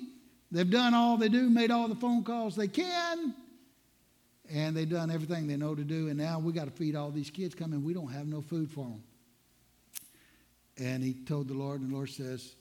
They've 0.51 0.69
done 0.69 0.93
all 0.93 1.17
they 1.17 1.29
do, 1.29 1.49
made 1.49 1.71
all 1.71 1.87
the 1.87 1.95
phone 1.95 2.23
calls 2.23 2.55
they 2.55 2.67
can, 2.67 3.35
and 4.51 4.75
they've 4.75 4.89
done 4.89 5.11
everything 5.11 5.47
they 5.47 5.57
know 5.57 5.75
to 5.75 5.83
do. 5.83 6.07
And 6.07 6.17
now 6.17 6.39
we 6.39 6.53
got 6.53 6.65
to 6.65 6.71
feed 6.71 6.95
all 6.95 7.11
these 7.11 7.29
kids 7.29 7.53
coming. 7.53 7.83
We 7.83 7.93
don't 7.93 8.11
have 8.11 8.25
no 8.25 8.41
food 8.41 8.71
for 8.71 8.85
them. 8.85 9.03
And 10.77 11.03
he 11.03 11.13
told 11.13 11.49
the 11.49 11.53
Lord, 11.53 11.81
and 11.81 11.91
the 11.91 11.95
Lord 11.95 12.09
says, 12.09 12.55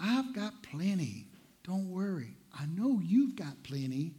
I've 0.00 0.34
got 0.34 0.62
plenty. 0.62 1.26
Don't 1.64 1.90
worry. 1.90 2.36
I 2.58 2.64
know 2.66 3.00
you've 3.04 3.36
got 3.36 3.62
plenty 3.64 4.14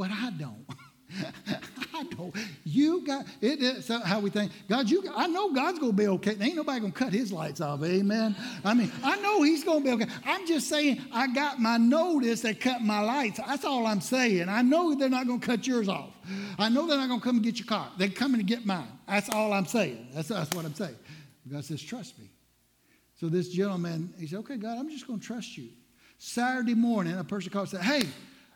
but 0.00 0.10
I 0.10 0.30
don't. 0.30 0.64
I 1.94 2.04
don't. 2.04 2.34
You 2.64 3.04
got 3.06 3.26
it. 3.42 3.62
It's 3.62 3.88
how 3.88 4.18
we 4.20 4.30
think. 4.30 4.50
God, 4.66 4.88
you. 4.88 5.04
I 5.14 5.26
know 5.26 5.52
God's 5.52 5.78
gonna 5.78 5.92
be 5.92 6.06
okay. 6.06 6.38
Ain't 6.40 6.56
nobody 6.56 6.80
gonna 6.80 6.90
cut 6.90 7.12
His 7.12 7.30
lights 7.30 7.60
off. 7.60 7.84
Amen. 7.84 8.34
I 8.64 8.72
mean, 8.72 8.90
I 9.04 9.20
know 9.20 9.42
He's 9.42 9.62
gonna 9.62 9.84
be 9.84 9.90
okay. 9.90 10.06
I'm 10.24 10.46
just 10.46 10.70
saying. 10.70 11.02
I 11.12 11.26
got 11.34 11.60
my 11.60 11.76
notice 11.76 12.40
that 12.40 12.60
cut 12.60 12.80
my 12.80 13.00
lights. 13.00 13.40
That's 13.46 13.66
all 13.66 13.86
I'm 13.86 14.00
saying. 14.00 14.48
I 14.48 14.62
know 14.62 14.94
they're 14.94 15.10
not 15.10 15.26
gonna 15.26 15.38
cut 15.38 15.66
yours 15.66 15.86
off. 15.86 16.08
I 16.58 16.70
know 16.70 16.86
they're 16.86 16.96
not 16.96 17.10
gonna 17.10 17.20
come 17.20 17.36
and 17.36 17.44
get 17.44 17.58
your 17.58 17.66
car. 17.66 17.90
They're 17.98 18.08
coming 18.08 18.40
to 18.40 18.46
get 18.46 18.64
mine. 18.64 18.88
That's 19.06 19.28
all 19.28 19.52
I'm 19.52 19.66
saying. 19.66 20.08
That's 20.14 20.28
that's 20.28 20.54
what 20.54 20.64
I'm 20.64 20.74
saying. 20.74 20.96
God 21.52 21.62
says, 21.62 21.82
trust 21.82 22.18
me. 22.18 22.30
So 23.16 23.28
this 23.28 23.50
gentleman, 23.50 24.14
he 24.18 24.26
said, 24.26 24.38
okay, 24.38 24.56
God, 24.56 24.78
I'm 24.78 24.88
just 24.88 25.06
gonna 25.06 25.20
trust 25.20 25.58
you. 25.58 25.68
Saturday 26.16 26.74
morning, 26.74 27.18
a 27.18 27.24
person 27.24 27.50
called 27.50 27.70
and 27.74 27.82
said, 27.82 28.02
hey 28.02 28.08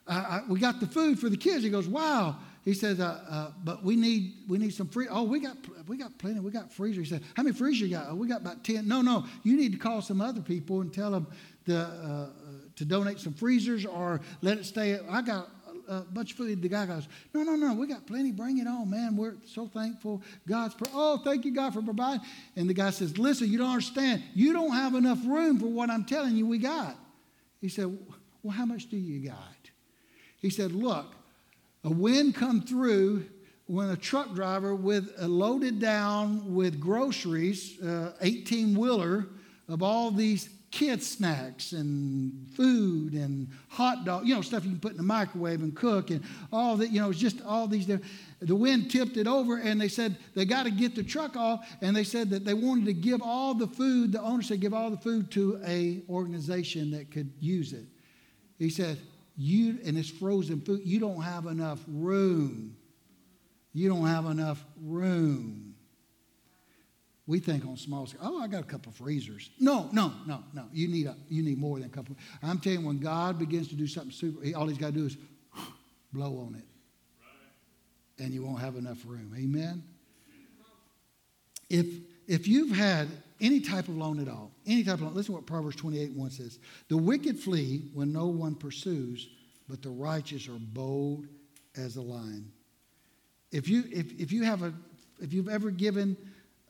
uh, 0.07 0.40
we 0.48 0.59
got 0.59 0.80
the 0.80 0.86
food 0.86 1.18
for 1.18 1.28
the 1.28 1.36
kids. 1.36 1.62
He 1.64 1.70
goes, 1.70 1.88
wow. 1.88 2.36
He 2.64 2.72
says, 2.72 2.98
uh, 2.98 3.20
uh, 3.28 3.50
but 3.62 3.84
we 3.84 3.94
need 3.94 4.34
we 4.48 4.57
need 4.57 4.72
some 4.72 4.88
free. 4.88 5.07
Oh, 5.11 5.24
we 5.24 5.38
got 5.38 5.57
we 5.86 5.98
got 5.98 6.16
plenty. 6.18 6.40
We 6.40 6.50
got 6.50 6.72
freezer. 6.72 7.02
He 7.02 7.07
said, 7.07 7.22
how 7.34 7.42
many 7.42 7.55
freezers 7.55 7.82
you 7.82 7.96
got? 7.96 8.07
Oh, 8.09 8.14
we 8.14 8.26
got 8.26 8.40
about 8.40 8.64
ten. 8.64 8.88
No, 8.88 9.02
no. 9.02 9.26
You 9.42 9.57
need 9.57 9.72
to 9.72 9.78
call 9.78 10.00
some 10.00 10.22
other 10.22 10.40
people 10.40 10.80
and 10.80 10.92
tell 10.92 11.11
them 11.11 11.26
the, 11.66 11.78
uh, 11.78 12.26
to 12.76 12.84
donate 12.84 13.18
some 13.20 13.34
freezers 13.34 13.84
or 13.84 14.20
let 14.40 14.57
it 14.57 14.64
stay. 14.64 14.98
I 15.11 15.20
got 15.20 15.48
a 15.88 16.00
bunch 16.00 16.32
of 16.32 16.38
food. 16.38 16.62
The 16.62 16.68
guy 16.68 16.86
goes, 16.86 17.07
no, 17.34 17.42
no, 17.42 17.57
no. 17.57 17.74
We 17.74 17.86
got 17.86 18.07
plenty. 18.07 18.32
Bring 18.32 18.59
it 18.59 18.66
on, 18.66 18.88
man. 18.88 19.16
We're 19.16 19.34
so 19.46 19.66
thankful. 19.66 20.22
God's 20.48 20.74
pro- 20.74 20.90
oh, 20.94 21.18
thank 21.18 21.44
you, 21.44 21.55
God, 21.55 21.74
for 21.74 21.82
providing. 21.82 22.24
And 22.57 22.68
the 22.68 22.74
guy 22.74 22.90
says, 22.90 23.18
listen, 23.18 23.50
you 23.50 23.59
don't 23.59 23.70
understand. 23.70 24.22
You 24.34 24.55
don't 24.55 24.72
have 24.72 24.94
enough 24.94 25.18
room 25.26 25.59
for 25.59 25.66
what 25.66 25.90
I'm 25.90 26.05
telling 26.05 26.36
you. 26.36 26.46
We 26.46 26.59
got. 26.59 26.96
He 27.61 27.68
said, 27.68 27.96
well, 28.42 28.57
how 28.57 28.64
much 28.64 28.88
do 28.88 28.96
you 28.96 29.28
got? 29.28 29.53
He 30.45 30.51
said, 30.51 30.72
Look, 30.72 31.07
a 31.84 31.90
wind 31.90 32.34
come 32.34 32.61
through 32.61 33.24
when 33.64 33.88
a 33.88 33.97
truck 33.97 34.34
driver 34.34 34.74
with 34.74 35.11
a 35.16 35.26
loaded 35.26 35.80
down 35.80 36.55
with 36.55 36.78
groceries, 36.78 37.78
18 38.20 38.76
uh, 38.76 38.78
wheeler 38.78 39.26
of 39.70 39.82
all 39.82 40.11
these 40.11 40.51
kids 40.70 41.07
snacks 41.07 41.72
and 41.72 42.47
food 42.55 43.14
and 43.14 43.49
hot 43.70 44.05
dog, 44.05 44.26
you 44.26 44.34
know, 44.34 44.42
stuff 44.42 44.64
you 44.64 44.72
can 44.72 44.80
put 44.80 44.90
in 44.90 44.99
the 44.99 45.03
microwave 45.03 45.62
and 45.62 45.74
cook 45.74 46.11
and 46.11 46.22
all 46.53 46.76
that, 46.76 46.90
you 46.90 47.01
know, 47.01 47.09
it's 47.09 47.18
just 47.18 47.40
all 47.47 47.66
these. 47.66 47.86
The 47.86 48.55
wind 48.55 48.90
tipped 48.90 49.16
it 49.16 49.26
over 49.26 49.57
and 49.57 49.80
they 49.80 49.88
said 49.88 50.14
they 50.34 50.45
got 50.45 50.64
to 50.64 50.70
get 50.70 50.95
the 50.95 51.03
truck 51.03 51.38
off 51.38 51.66
and 51.80 51.97
they 51.97 52.05
said 52.05 52.28
that 52.28 52.45
they 52.45 52.53
wanted 52.53 52.84
to 52.84 52.92
give 52.92 53.22
all 53.22 53.55
the 53.55 53.68
food, 53.68 54.12
the 54.12 54.20
owner 54.20 54.42
said 54.42 54.61
give 54.61 54.74
all 54.74 54.90
the 54.90 54.99
food 54.99 55.30
to 55.30 55.59
a 55.66 56.03
organization 56.11 56.90
that 56.90 57.11
could 57.11 57.32
use 57.40 57.72
it. 57.72 57.86
He 58.59 58.68
said, 58.68 58.99
you 59.37 59.78
and 59.85 59.99
it's 59.99 60.11
frozen 60.11 60.61
food, 60.61 60.82
you 60.85 61.01
don't 61.01 61.22
have 61.22 61.47
enough 61.47 61.80
room. 61.89 62.76
You 63.72 63.89
don't 63.89 64.07
have 64.07 64.26
enough 64.26 64.64
room. 64.80 65.74
We 67.26 67.41
think 67.41 67.64
on 67.64 67.76
small 67.76 68.07
scale, 68.07 68.20
oh, 68.22 68.41
I 68.41 68.47
got 68.49 68.61
a 68.61 68.66
couple 68.66 68.91
of 68.91 68.97
freezers. 68.97 69.51
No, 69.59 69.89
no, 69.93 70.12
no, 70.26 70.45
no. 70.53 70.66
You 70.72 70.89
need, 70.89 71.07
a, 71.07 71.16
you 71.28 71.43
need 71.43 71.59
more 71.59 71.78
than 71.78 71.87
a 71.87 71.91
couple. 71.91 72.16
I'm 72.43 72.59
telling 72.59 72.80
you, 72.80 72.87
when 72.87 72.99
God 72.99 73.39
begins 73.39 73.68
to 73.68 73.74
do 73.74 73.87
something 73.87 74.12
super, 74.12 74.47
all 74.57 74.66
he's 74.68 74.78
got 74.78 74.89
to 74.89 74.93
do 74.93 75.07
is 75.07 75.16
blow 76.12 76.39
on 76.47 76.55
it. 76.55 78.22
And 78.22 78.32
you 78.32 78.45
won't 78.45 78.61
have 78.61 78.76
enough 78.76 78.99
room. 79.07 79.35
Amen? 79.37 79.82
If, 81.70 81.87
if 82.27 82.49
you've 82.49 82.77
had 82.77 83.09
any 83.41 83.61
type 83.61 83.89
of 83.89 83.97
loan 83.97 84.20
at 84.20 84.29
all, 84.29 84.53
any 84.66 84.85
type 84.85 84.95
of 84.95 85.03
loan. 85.03 85.14
Listen 85.14 85.35
to 85.35 85.39
what 85.39 85.47
Proverbs 85.47 85.77
28 85.77 86.12
1 86.12 86.31
says. 86.31 86.59
The 86.89 86.97
wicked 86.97 87.39
flee 87.39 87.91
when 87.93 88.12
no 88.12 88.27
one 88.27 88.55
pursues, 88.55 89.29
but 89.68 89.83
the 89.83 89.91
righteous 89.91 90.49
are 90.49 90.59
bold 90.59 91.27
as 91.77 91.97
a 91.97 92.03
lion. 92.03 92.51
If 93.51 93.68
you, 93.68 93.85
if, 93.91 94.12
if 94.18 94.33
you 94.33 94.45
have 94.45 94.62
a, 94.62 94.72
if 95.20 95.33
you've 95.33 95.49
ever 95.49 95.70
given 95.70 96.16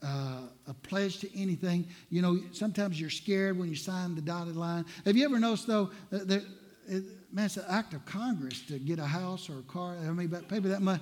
uh, 0.03 0.43
a 0.67 0.75
pledge 0.75 1.19
to 1.21 1.41
anything, 1.41 1.87
you 2.11 2.21
know, 2.21 2.39
sometimes 2.53 3.01
you're 3.01 3.11
scared 3.11 3.59
when 3.59 3.69
you 3.69 3.77
sign 3.77 4.15
the 4.15 4.21
dotted 4.21 4.57
line. 4.57 4.85
Have 5.05 5.17
you 5.17 5.25
ever 5.25 5.39
noticed, 5.39 5.67
though, 5.67 5.91
that, 6.11 6.45
it, 6.87 7.05
man, 7.33 7.47
it's 7.47 7.57
an 7.57 7.65
act 7.69 7.95
of 7.95 8.05
Congress 8.05 8.61
to 8.67 8.79
get 8.79 8.99
a 8.99 9.07
house 9.07 9.49
or 9.49 9.61
a 9.61 9.63
car. 9.63 9.97
I 9.97 10.11
mean, 10.11 10.29
pay 10.49 10.59
that 10.59 10.83
much, 10.83 11.01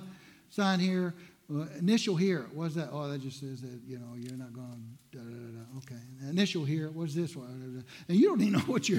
sign 0.49 0.79
here, 0.79 1.13
well, 1.53 1.67
initial 1.77 2.15
here, 2.15 2.47
what's 2.51 2.73
that? 2.73 2.89
Oh, 2.91 3.07
that 3.07 3.21
just 3.21 3.39
says 3.39 3.61
that, 3.61 3.79
you 3.85 3.99
know, 3.99 4.15
you're 4.17 4.35
not 4.35 4.53
going 4.53 4.83
to, 5.11 5.17
da, 5.19 5.23
da, 5.23 5.29
da, 5.29 5.77
okay. 5.77 6.01
Initial 6.27 6.65
here, 6.65 6.89
what's 6.89 7.13
this 7.13 7.35
one? 7.35 7.85
And 8.07 8.17
you 8.17 8.29
don't 8.29 8.41
even 8.41 8.53
know 8.59 8.59
what 8.61 8.89
you're, 8.89 8.97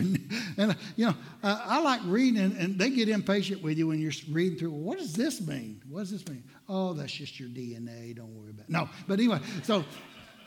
and, 0.56 0.76
you 0.94 1.06
know, 1.06 1.14
uh, 1.42 1.60
I 1.64 1.80
like 1.80 2.00
reading, 2.04 2.40
and, 2.40 2.56
and, 2.56 2.78
they 2.78 2.90
get 2.90 3.08
impatient 3.08 3.60
with 3.60 3.76
you 3.76 3.88
when 3.88 4.00
you're 4.00 4.12
reading 4.30 4.56
through, 4.56 4.70
what 4.70 4.98
does 4.98 5.14
this 5.14 5.44
mean? 5.44 5.82
What 5.88 6.00
does 6.00 6.12
this 6.12 6.28
mean? 6.28 6.44
Oh, 6.68 6.92
that's 6.92 7.12
just 7.12 7.40
your 7.40 7.48
DNA, 7.48 8.14
don't 8.14 8.32
worry 8.36 8.50
about 8.50 8.66
it. 8.66 8.70
No, 8.70 8.88
but 9.08 9.18
anyway, 9.18 9.40
so 9.64 9.84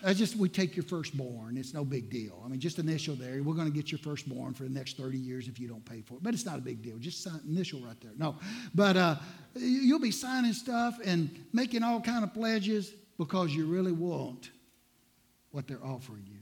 I 0.03 0.13
just 0.13 0.35
we 0.35 0.49
take 0.49 0.75
your 0.75 0.83
firstborn. 0.83 1.57
It's 1.57 1.73
no 1.73 1.83
big 1.83 2.09
deal. 2.09 2.41
I 2.45 2.47
mean, 2.47 2.59
just 2.59 2.79
initial 2.79 3.15
there. 3.15 3.41
We're 3.41 3.55
going 3.55 3.67
to 3.67 3.73
get 3.73 3.91
your 3.91 3.99
firstborn 3.99 4.53
for 4.53 4.63
the 4.63 4.69
next 4.69 4.97
30 4.97 5.17
years 5.17 5.47
if 5.47 5.59
you 5.59 5.67
don't 5.67 5.83
pay 5.85 6.01
for 6.01 6.15
it. 6.15 6.23
But 6.23 6.33
it's 6.33 6.45
not 6.45 6.57
a 6.57 6.61
big 6.61 6.81
deal. 6.81 6.97
Just 6.97 7.23
sign 7.23 7.39
initial 7.47 7.79
right 7.79 7.99
there. 8.01 8.11
No, 8.17 8.35
but 8.75 8.97
uh, 8.97 9.15
you'll 9.55 9.99
be 9.99 10.11
signing 10.11 10.53
stuff 10.53 10.97
and 11.03 11.45
making 11.53 11.83
all 11.83 11.99
kind 12.01 12.23
of 12.23 12.33
pledges 12.33 12.93
because 13.17 13.53
you 13.55 13.65
really 13.65 13.91
want 13.91 14.51
what 15.51 15.67
they're 15.67 15.83
offering 15.83 16.25
you. 16.27 16.39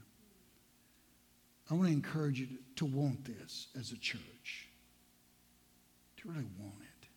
I 1.69 1.73
want 1.73 1.87
to 1.87 1.93
encourage 1.93 2.39
you 2.39 2.47
to, 2.47 2.53
to 2.77 2.85
want 2.85 3.25
this 3.25 3.67
as 3.79 3.91
a 3.91 3.97
church. 3.97 4.67
To 6.17 6.29
really 6.29 6.45
want 6.59 6.81
it, 6.81 7.07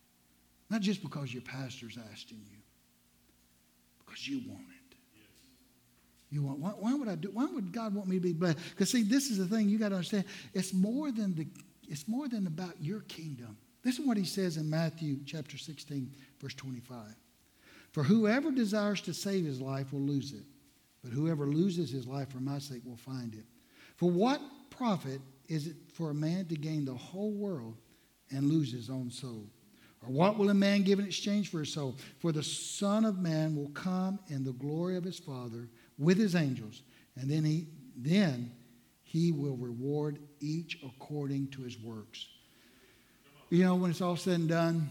not 0.69 0.81
just 0.81 1.01
because 1.01 1.33
your 1.33 1.41
pastor's 1.41 1.97
asking 2.11 2.39
you, 2.49 2.57
because 4.05 4.27
you 4.27 4.41
want 4.49 4.61
it. 4.61 4.78
You 6.31 6.43
want, 6.43 6.59
why, 6.59 6.69
why, 6.71 6.93
would 6.93 7.07
I 7.07 7.15
do, 7.15 7.31
why 7.31 7.45
would 7.45 7.71
God 7.71 7.95
want 7.95 8.07
me 8.07 8.17
to 8.17 8.21
be 8.21 8.33
blessed? 8.33 8.59
Because 8.69 8.91
see, 8.91 9.01
this 9.01 9.29
is 9.29 9.37
the 9.37 9.45
thing 9.45 9.67
you 9.67 9.79
got 9.79 9.89
to 9.89 9.95
understand. 9.95 10.25
It's 10.53 10.73
more 10.73 11.11
than 11.11 11.35
the, 11.35 11.47
it's 11.87 12.07
more 12.07 12.27
than 12.27 12.45
about 12.45 12.75
your 12.79 13.01
kingdom. 13.01 13.57
This 13.83 13.97
is 13.97 14.05
what 14.05 14.17
he 14.17 14.25
says 14.25 14.57
in 14.57 14.69
Matthew 14.69 15.17
chapter 15.25 15.57
16, 15.57 16.13
verse 16.39 16.53
25. 16.53 17.15
For 17.91 18.03
whoever 18.03 18.51
desires 18.51 19.01
to 19.01 19.13
save 19.13 19.45
his 19.45 19.59
life 19.59 19.91
will 19.91 20.01
lose 20.01 20.33
it, 20.33 20.43
but 21.03 21.11
whoever 21.11 21.47
loses 21.47 21.89
his 21.89 22.05
life 22.05 22.29
for 22.29 22.39
my 22.39 22.59
sake 22.59 22.81
will 22.85 22.97
find 22.97 23.33
it. 23.33 23.45
For 23.95 24.11
what 24.11 24.41
profit 24.69 25.21
is 25.47 25.67
it 25.67 25.75
for 25.93 26.11
a 26.11 26.13
man 26.13 26.45
to 26.45 26.55
gain 26.55 26.85
the 26.85 26.93
whole 26.93 27.31
world 27.31 27.77
and 28.31 28.49
lose 28.49 28.71
his 28.71 28.89
own 28.89 29.09
soul? 29.09 29.47
Or 30.05 30.09
what 30.11 30.37
will 30.37 30.49
a 30.49 30.53
man 30.53 30.83
give 30.83 30.99
in 30.99 31.05
exchange 31.05 31.49
for 31.49 31.59
his 31.59 31.73
soul? 31.73 31.97
For 32.19 32.31
the 32.31 32.43
Son 32.43 33.03
of 33.03 33.17
Man 33.17 33.55
will 33.55 33.69
come 33.69 34.19
in 34.27 34.43
the 34.43 34.53
glory 34.53 34.95
of 34.95 35.03
his 35.03 35.19
Father 35.19 35.67
with 35.99 36.17
his 36.17 36.33
angels, 36.33 36.81
and 37.15 37.29
then 37.29 37.43
he 37.43 37.67
then 37.95 38.51
he 39.03 39.31
will 39.31 39.57
reward 39.57 40.17
each 40.39 40.79
according 40.83 41.49
to 41.49 41.61
his 41.61 41.77
works. 41.79 42.27
You 43.49 43.65
know, 43.65 43.75
when 43.75 43.91
it's 43.91 44.01
all 44.01 44.15
said 44.15 44.39
and 44.39 44.49
done, 44.49 44.89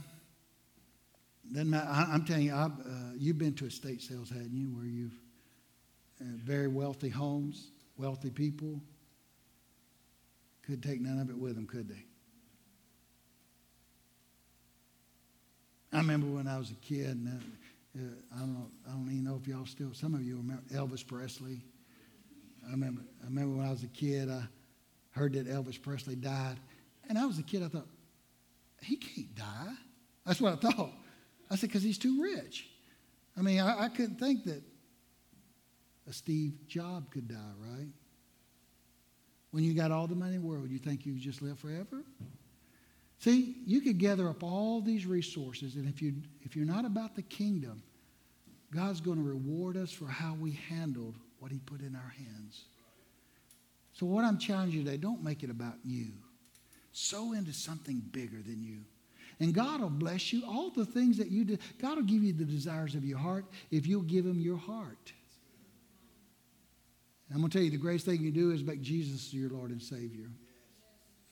then 1.50 1.72
I, 1.72 2.14
am 2.14 2.24
telling 2.24 2.46
you, 2.46 2.52
uh, 2.52 2.70
you've 3.16 3.38
been 3.38 3.54
to 3.54 3.66
estate 3.66 4.02
sales, 4.02 4.28
hadn't 4.28 4.56
you, 4.56 4.66
where 4.68 4.84
you've 4.84 5.18
uh, 6.20 6.24
very 6.44 6.66
wealthy 6.66 7.08
homes. 7.08 7.70
wealthy 7.96 8.30
people 8.30 8.80
could 10.62 10.82
take 10.82 11.00
none 11.00 11.20
of 11.20 11.30
it 11.30 11.38
with 11.38 11.54
them, 11.54 11.66
could 11.66 11.88
they? 11.88 12.04
I 15.92 15.98
remember 15.98 16.26
when 16.26 16.46
I 16.46 16.58
was 16.58 16.70
a 16.70 16.74
kid, 16.74 17.06
and 17.06 17.28
uh, 17.28 17.44
uh, 17.96 18.02
I 18.34 18.40
don't 18.40 18.54
know, 18.54 18.70
I 18.86 18.92
don't 18.92 19.08
even 19.10 19.24
know 19.24 19.38
if 19.40 19.48
y'all 19.48 19.66
still, 19.66 19.92
some 19.92 20.14
of 20.14 20.22
you 20.22 20.36
remember 20.36 20.62
Elvis 20.72 21.06
Presley. 21.06 21.62
I 22.66 22.72
remember, 22.72 23.02
I 23.22 23.26
remember 23.26 23.56
when 23.56 23.66
I 23.66 23.70
was 23.70 23.82
a 23.82 23.88
kid, 23.88 24.30
I 24.30 24.42
heard 25.10 25.32
that 25.34 25.48
Elvis 25.48 25.80
Presley 25.80 26.14
died, 26.14 26.56
and 27.08 27.18
I 27.18 27.24
was 27.24 27.38
a 27.38 27.42
kid. 27.42 27.62
I 27.62 27.68
thought, 27.68 27.86
he 28.82 28.96
can't 28.96 29.34
die. 29.34 29.74
That's 30.26 30.40
what 30.40 30.52
I 30.52 30.70
thought. 30.70 30.92
I 31.50 31.56
said, 31.56 31.68
because 31.70 31.82
he's 31.82 31.98
too 31.98 32.22
rich. 32.22 32.68
I 33.36 33.42
mean, 33.42 33.60
I, 33.60 33.84
I 33.84 33.88
couldn't 33.88 34.18
think 34.18 34.44
that 34.44 34.62
a 36.08 36.12
Steve 36.12 36.54
Jobs 36.66 37.06
could 37.10 37.28
die, 37.28 37.54
right? 37.58 37.88
When 39.50 39.64
you 39.64 39.72
got 39.74 39.90
all 39.90 40.06
the 40.06 40.14
money 40.14 40.34
in 40.34 40.42
the 40.42 40.46
world, 40.46 40.68
you 40.70 40.78
think 40.78 41.06
you 41.06 41.14
just 41.14 41.40
live 41.40 41.58
forever? 41.58 42.04
See, 43.18 43.56
you 43.66 43.80
could 43.80 43.98
gather 43.98 44.28
up 44.28 44.42
all 44.42 44.80
these 44.80 45.04
resources, 45.04 45.74
and 45.74 45.88
if, 45.88 46.00
you, 46.00 46.14
if 46.42 46.54
you're 46.54 46.64
not 46.64 46.84
about 46.84 47.16
the 47.16 47.22
kingdom, 47.22 47.82
God's 48.72 49.00
going 49.00 49.16
to 49.16 49.24
reward 49.24 49.76
us 49.76 49.90
for 49.90 50.06
how 50.06 50.34
we 50.34 50.52
handled 50.68 51.16
what 51.40 51.50
He 51.50 51.58
put 51.58 51.80
in 51.80 51.96
our 51.96 52.14
hands. 52.16 52.64
So, 53.92 54.06
what 54.06 54.24
I'm 54.24 54.38
challenging 54.38 54.80
you 54.80 54.84
today, 54.84 54.98
don't 54.98 55.24
make 55.24 55.42
it 55.42 55.50
about 55.50 55.76
you. 55.84 56.12
Sow 56.92 57.32
into 57.32 57.52
something 57.52 58.02
bigger 58.12 58.40
than 58.40 58.62
you. 58.62 58.78
And 59.40 59.54
God 59.54 59.80
will 59.80 59.90
bless 59.90 60.32
you. 60.32 60.44
All 60.46 60.70
the 60.70 60.84
things 60.84 61.16
that 61.18 61.28
you 61.28 61.44
do, 61.44 61.58
God 61.80 61.96
will 61.96 62.04
give 62.04 62.22
you 62.22 62.32
the 62.32 62.44
desires 62.44 62.94
of 62.94 63.04
your 63.04 63.18
heart 63.18 63.46
if 63.70 63.86
you'll 63.86 64.02
give 64.02 64.26
Him 64.26 64.40
your 64.40 64.56
heart. 64.56 65.12
And 67.28 67.36
I'm 67.36 67.40
going 67.40 67.50
to 67.50 67.58
tell 67.58 67.64
you, 67.64 67.70
the 67.70 67.76
greatest 67.76 68.06
thing 68.06 68.20
you 68.20 68.30
do 68.30 68.52
is 68.52 68.62
make 68.62 68.80
Jesus 68.80 69.32
your 69.34 69.50
Lord 69.50 69.70
and 69.70 69.82
Savior. 69.82 70.28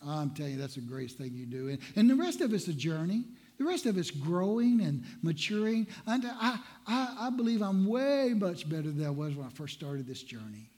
I'm 0.06 0.30
telling 0.30 0.52
you, 0.52 0.58
that's 0.58 0.76
the 0.76 0.80
greatest 0.80 1.18
thing 1.18 1.32
you 1.34 1.46
do. 1.46 1.68
And, 1.68 1.78
and 1.96 2.08
the 2.08 2.14
rest 2.14 2.40
of 2.40 2.52
it's 2.54 2.68
a 2.68 2.72
journey. 2.72 3.24
The 3.58 3.64
rest 3.64 3.86
of 3.86 3.96
it's 3.96 4.10
growing 4.10 4.82
and 4.82 5.04
maturing. 5.22 5.86
And 6.06 6.24
I, 6.26 6.58
I, 6.86 7.16
I 7.20 7.30
believe 7.30 7.62
I'm 7.62 7.86
way 7.86 8.32
much 8.34 8.68
better 8.68 8.90
than 8.90 9.06
I 9.06 9.10
was 9.10 9.34
when 9.34 9.46
I 9.46 9.50
first 9.50 9.74
started 9.74 10.06
this 10.06 10.22
journey. 10.22 10.70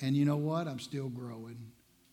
And 0.00 0.16
you 0.16 0.24
know 0.24 0.36
what? 0.36 0.66
I'm 0.66 0.80
still 0.80 1.08
growing. 1.08 1.58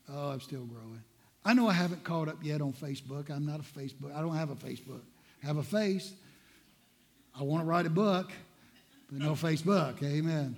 Oh, 0.10 0.30
I'm 0.30 0.42
still 0.42 0.66
growing. 0.66 1.04
I 1.44 1.54
know 1.54 1.68
I 1.68 1.74
haven't 1.74 2.04
caught 2.04 2.28
up 2.28 2.38
yet 2.44 2.62
on 2.62 2.74
Facebook. 2.74 3.30
I'm 3.30 3.46
not 3.46 3.60
a 3.60 3.64
Facebook. 3.64 4.16
I 4.16 4.22
don't 4.22 4.36
have 4.36 4.50
a 4.50 4.56
Facebook. 4.56 5.02
I 5.44 5.48
have 5.48 5.58
a 5.58 5.64
face. 5.64 6.14
I 7.38 7.44
want 7.44 7.62
to 7.62 7.66
write 7.66 7.86
a 7.86 7.90
book, 7.90 8.32
but 9.12 9.20
no 9.20 9.32
Facebook. 9.34 10.02
Amen. 10.04 10.56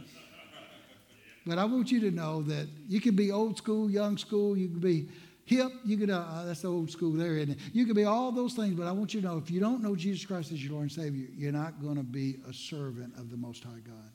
But 1.46 1.58
I 1.58 1.66
want 1.66 1.92
you 1.92 2.00
to 2.02 2.12
know 2.12 2.42
that 2.44 2.68
you 2.88 3.02
can 3.02 3.16
be 3.16 3.32
old 3.32 3.58
school, 3.58 3.90
young 3.90 4.18
school, 4.18 4.58
you 4.58 4.68
can 4.68 4.80
be 4.80 5.10
hip, 5.50 5.72
you 5.84 5.98
can, 5.98 6.10
uh, 6.10 6.44
that's 6.46 6.62
the 6.62 6.68
old 6.68 6.92
school 6.92 7.12
there, 7.12 7.38
and 7.38 7.56
you 7.74 7.86
can 7.86 7.96
be 7.96 8.06
all 8.06 8.32
those 8.32 8.54
things, 8.54 8.76
but 8.76 8.88
I 8.88 8.92
want 8.92 9.14
you 9.14 9.22
to 9.22 9.28
know 9.28 9.38
if 9.38 9.50
you 9.50 9.60
don't 9.60 9.82
know 9.82 9.96
Jesus 9.96 10.26
Christ 10.26 10.52
as 10.52 10.64
your 10.64 10.74
Lord 10.74 10.84
and 10.84 10.92
Savior, 10.92 11.28
you're 11.36 11.52
not 11.52 11.82
going 11.82 11.96
to 11.96 12.04
be 12.04 12.38
a 12.48 12.54
servant 12.54 13.16
of 13.18 13.32
the 13.32 13.38
Most 13.38 13.64
High 13.64 13.82
God. 13.86 14.12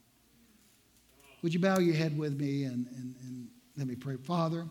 Would 1.42 1.52
you 1.52 1.60
bow 1.60 1.78
your 1.78 1.94
head 1.94 2.16
with 2.16 2.40
me 2.40 2.64
and, 2.64 2.86
and, 2.96 3.14
and 3.22 3.48
let 3.76 3.86
me 3.86 3.96
pray? 3.96 4.16
Father, 4.16 4.64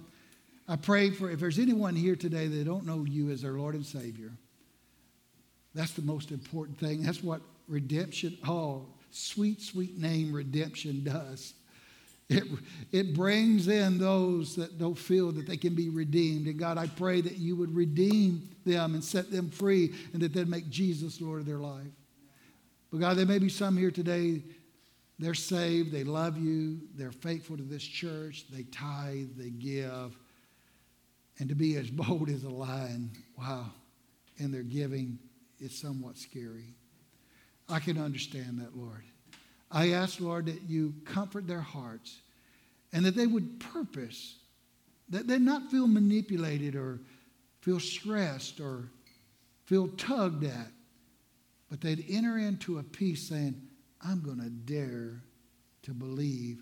I 0.67 0.77
pray 0.77 1.11
for 1.11 1.29
if 1.29 1.39
there's 1.39 1.59
anyone 1.59 1.95
here 1.95 2.15
today 2.15 2.47
that 2.47 2.63
don't 2.63 2.85
know 2.85 3.03
you 3.03 3.29
as 3.29 3.41
their 3.41 3.51
Lord 3.51 3.75
and 3.75 3.85
Savior, 3.85 4.31
that's 5.75 5.91
the 5.91 6.01
most 6.01 6.31
important 6.31 6.79
thing. 6.79 7.03
That's 7.03 7.21
what 7.21 7.41
redemption, 7.67 8.37
oh, 8.47 8.85
sweet, 9.11 9.61
sweet 9.61 9.97
name 9.97 10.33
redemption 10.33 11.03
does. 11.03 11.53
It, 12.29 12.43
it 12.91 13.13
brings 13.13 13.67
in 13.67 13.97
those 13.97 14.55
that 14.55 14.77
don't 14.77 14.97
feel 14.97 15.31
that 15.33 15.45
they 15.45 15.57
can 15.57 15.75
be 15.75 15.89
redeemed. 15.89 16.47
And 16.47 16.57
God, 16.57 16.77
I 16.77 16.87
pray 16.87 17.21
that 17.21 17.37
you 17.37 17.55
would 17.55 17.75
redeem 17.75 18.49
them 18.65 18.93
and 18.93 19.03
set 19.03 19.29
them 19.31 19.49
free 19.49 19.93
and 20.13 20.21
that 20.21 20.33
they'd 20.33 20.47
make 20.47 20.69
Jesus 20.69 21.19
Lord 21.21 21.41
of 21.41 21.45
their 21.45 21.59
life. 21.59 21.91
But 22.91 22.99
God, 22.99 23.17
there 23.17 23.25
may 23.25 23.39
be 23.39 23.49
some 23.49 23.75
here 23.75 23.91
today, 23.91 24.43
they're 25.19 25.33
saved, 25.33 25.91
they 25.91 26.03
love 26.03 26.37
you, 26.37 26.79
they're 26.95 27.11
faithful 27.11 27.57
to 27.57 27.63
this 27.63 27.83
church, 27.83 28.45
they 28.51 28.63
tithe, 28.63 29.29
they 29.35 29.49
give. 29.49 30.17
And 31.39 31.49
to 31.49 31.55
be 31.55 31.75
as 31.75 31.89
bold 31.91 32.29
as 32.29 32.43
a 32.43 32.49
lion, 32.49 33.11
wow, 33.37 33.65
in 34.37 34.51
their 34.51 34.63
giving 34.63 35.19
is 35.59 35.77
somewhat 35.77 36.17
scary. 36.17 36.75
I 37.69 37.79
can 37.79 37.97
understand 37.97 38.59
that, 38.59 38.77
Lord. 38.77 39.03
I 39.73 39.89
ask, 39.89 40.21
Lord, 40.21 40.45
that 40.45 40.61
you 40.69 40.93
comfort 41.03 41.47
their 41.47 41.61
hearts 41.61 42.21
and 42.93 43.03
that 43.05 43.15
they 43.15 43.25
would 43.25 43.59
purpose, 43.59 44.37
that 45.09 45.27
they 45.27 45.39
not 45.39 45.71
feel 45.71 45.87
manipulated 45.87 46.75
or 46.75 47.01
feel 47.61 47.79
stressed 47.79 48.59
or 48.59 48.91
feel 49.65 49.87
tugged 49.87 50.43
at, 50.43 50.71
but 51.69 51.81
they'd 51.81 52.05
enter 52.07 52.37
into 52.37 52.77
a 52.77 52.83
peace 52.83 53.27
saying, 53.27 53.59
I'm 53.99 54.21
going 54.21 54.39
to 54.39 54.49
dare 54.49 55.23
to 55.81 55.91
believe 55.91 56.61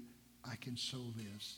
I 0.49 0.55
can 0.55 0.77
sow 0.77 1.11
this. 1.17 1.57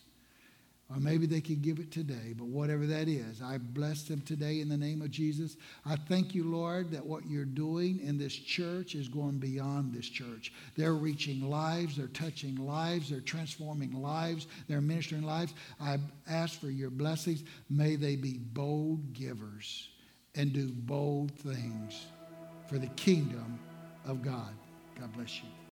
Or 0.94 1.00
maybe 1.00 1.26
they 1.26 1.42
could 1.42 1.64
give 1.64 1.80
it 1.80 1.92
today, 1.92 2.36
but 2.38 2.46
whatever 2.46 2.86
that 2.86 3.08
is, 3.08 3.42
I 3.42 3.58
bless 3.58 4.04
them 4.04 4.22
today 4.22 4.62
in 4.62 4.70
the 4.70 4.78
name 4.78 5.02
of 5.02 5.10
Jesus. 5.10 5.58
I 5.86 5.96
thank 5.96 6.36
you, 6.36 6.44
Lord, 6.44 6.92
that 6.92 7.04
what 7.04 7.26
you're 7.26 7.46
doing 7.46 8.00
in 8.02 8.20
this 8.20 8.34
church 8.34 8.94
is 8.94 9.08
going 9.08 9.40
beyond 9.40 9.92
this 9.92 10.06
church. 10.06 10.54
They're 10.78 10.94
reaching 10.94 11.50
lives, 11.50 11.98
they're 11.98 12.08
touching 12.08 12.56
lives, 12.58 13.10
they're 13.10 13.22
transforming 13.22 13.94
lives, 13.94 14.46
they're 14.68 14.82
ministering 14.82 15.24
lives. 15.24 15.56
I 15.82 15.98
ask 16.30 16.60
for 16.60 16.70
your 16.70 16.92
blessings. 16.92 17.44
May 17.72 17.96
they 17.96 18.16
be 18.16 18.38
bold 18.38 19.14
givers 19.14 19.90
and 20.36 20.54
do 20.54 20.72
bold 20.72 21.32
things 21.32 22.06
for 22.68 22.78
the 22.78 22.88
kingdom 22.88 23.58
of 24.06 24.22
God. 24.22 24.54
God 25.00 25.12
bless 25.14 25.38
you. 25.38 25.50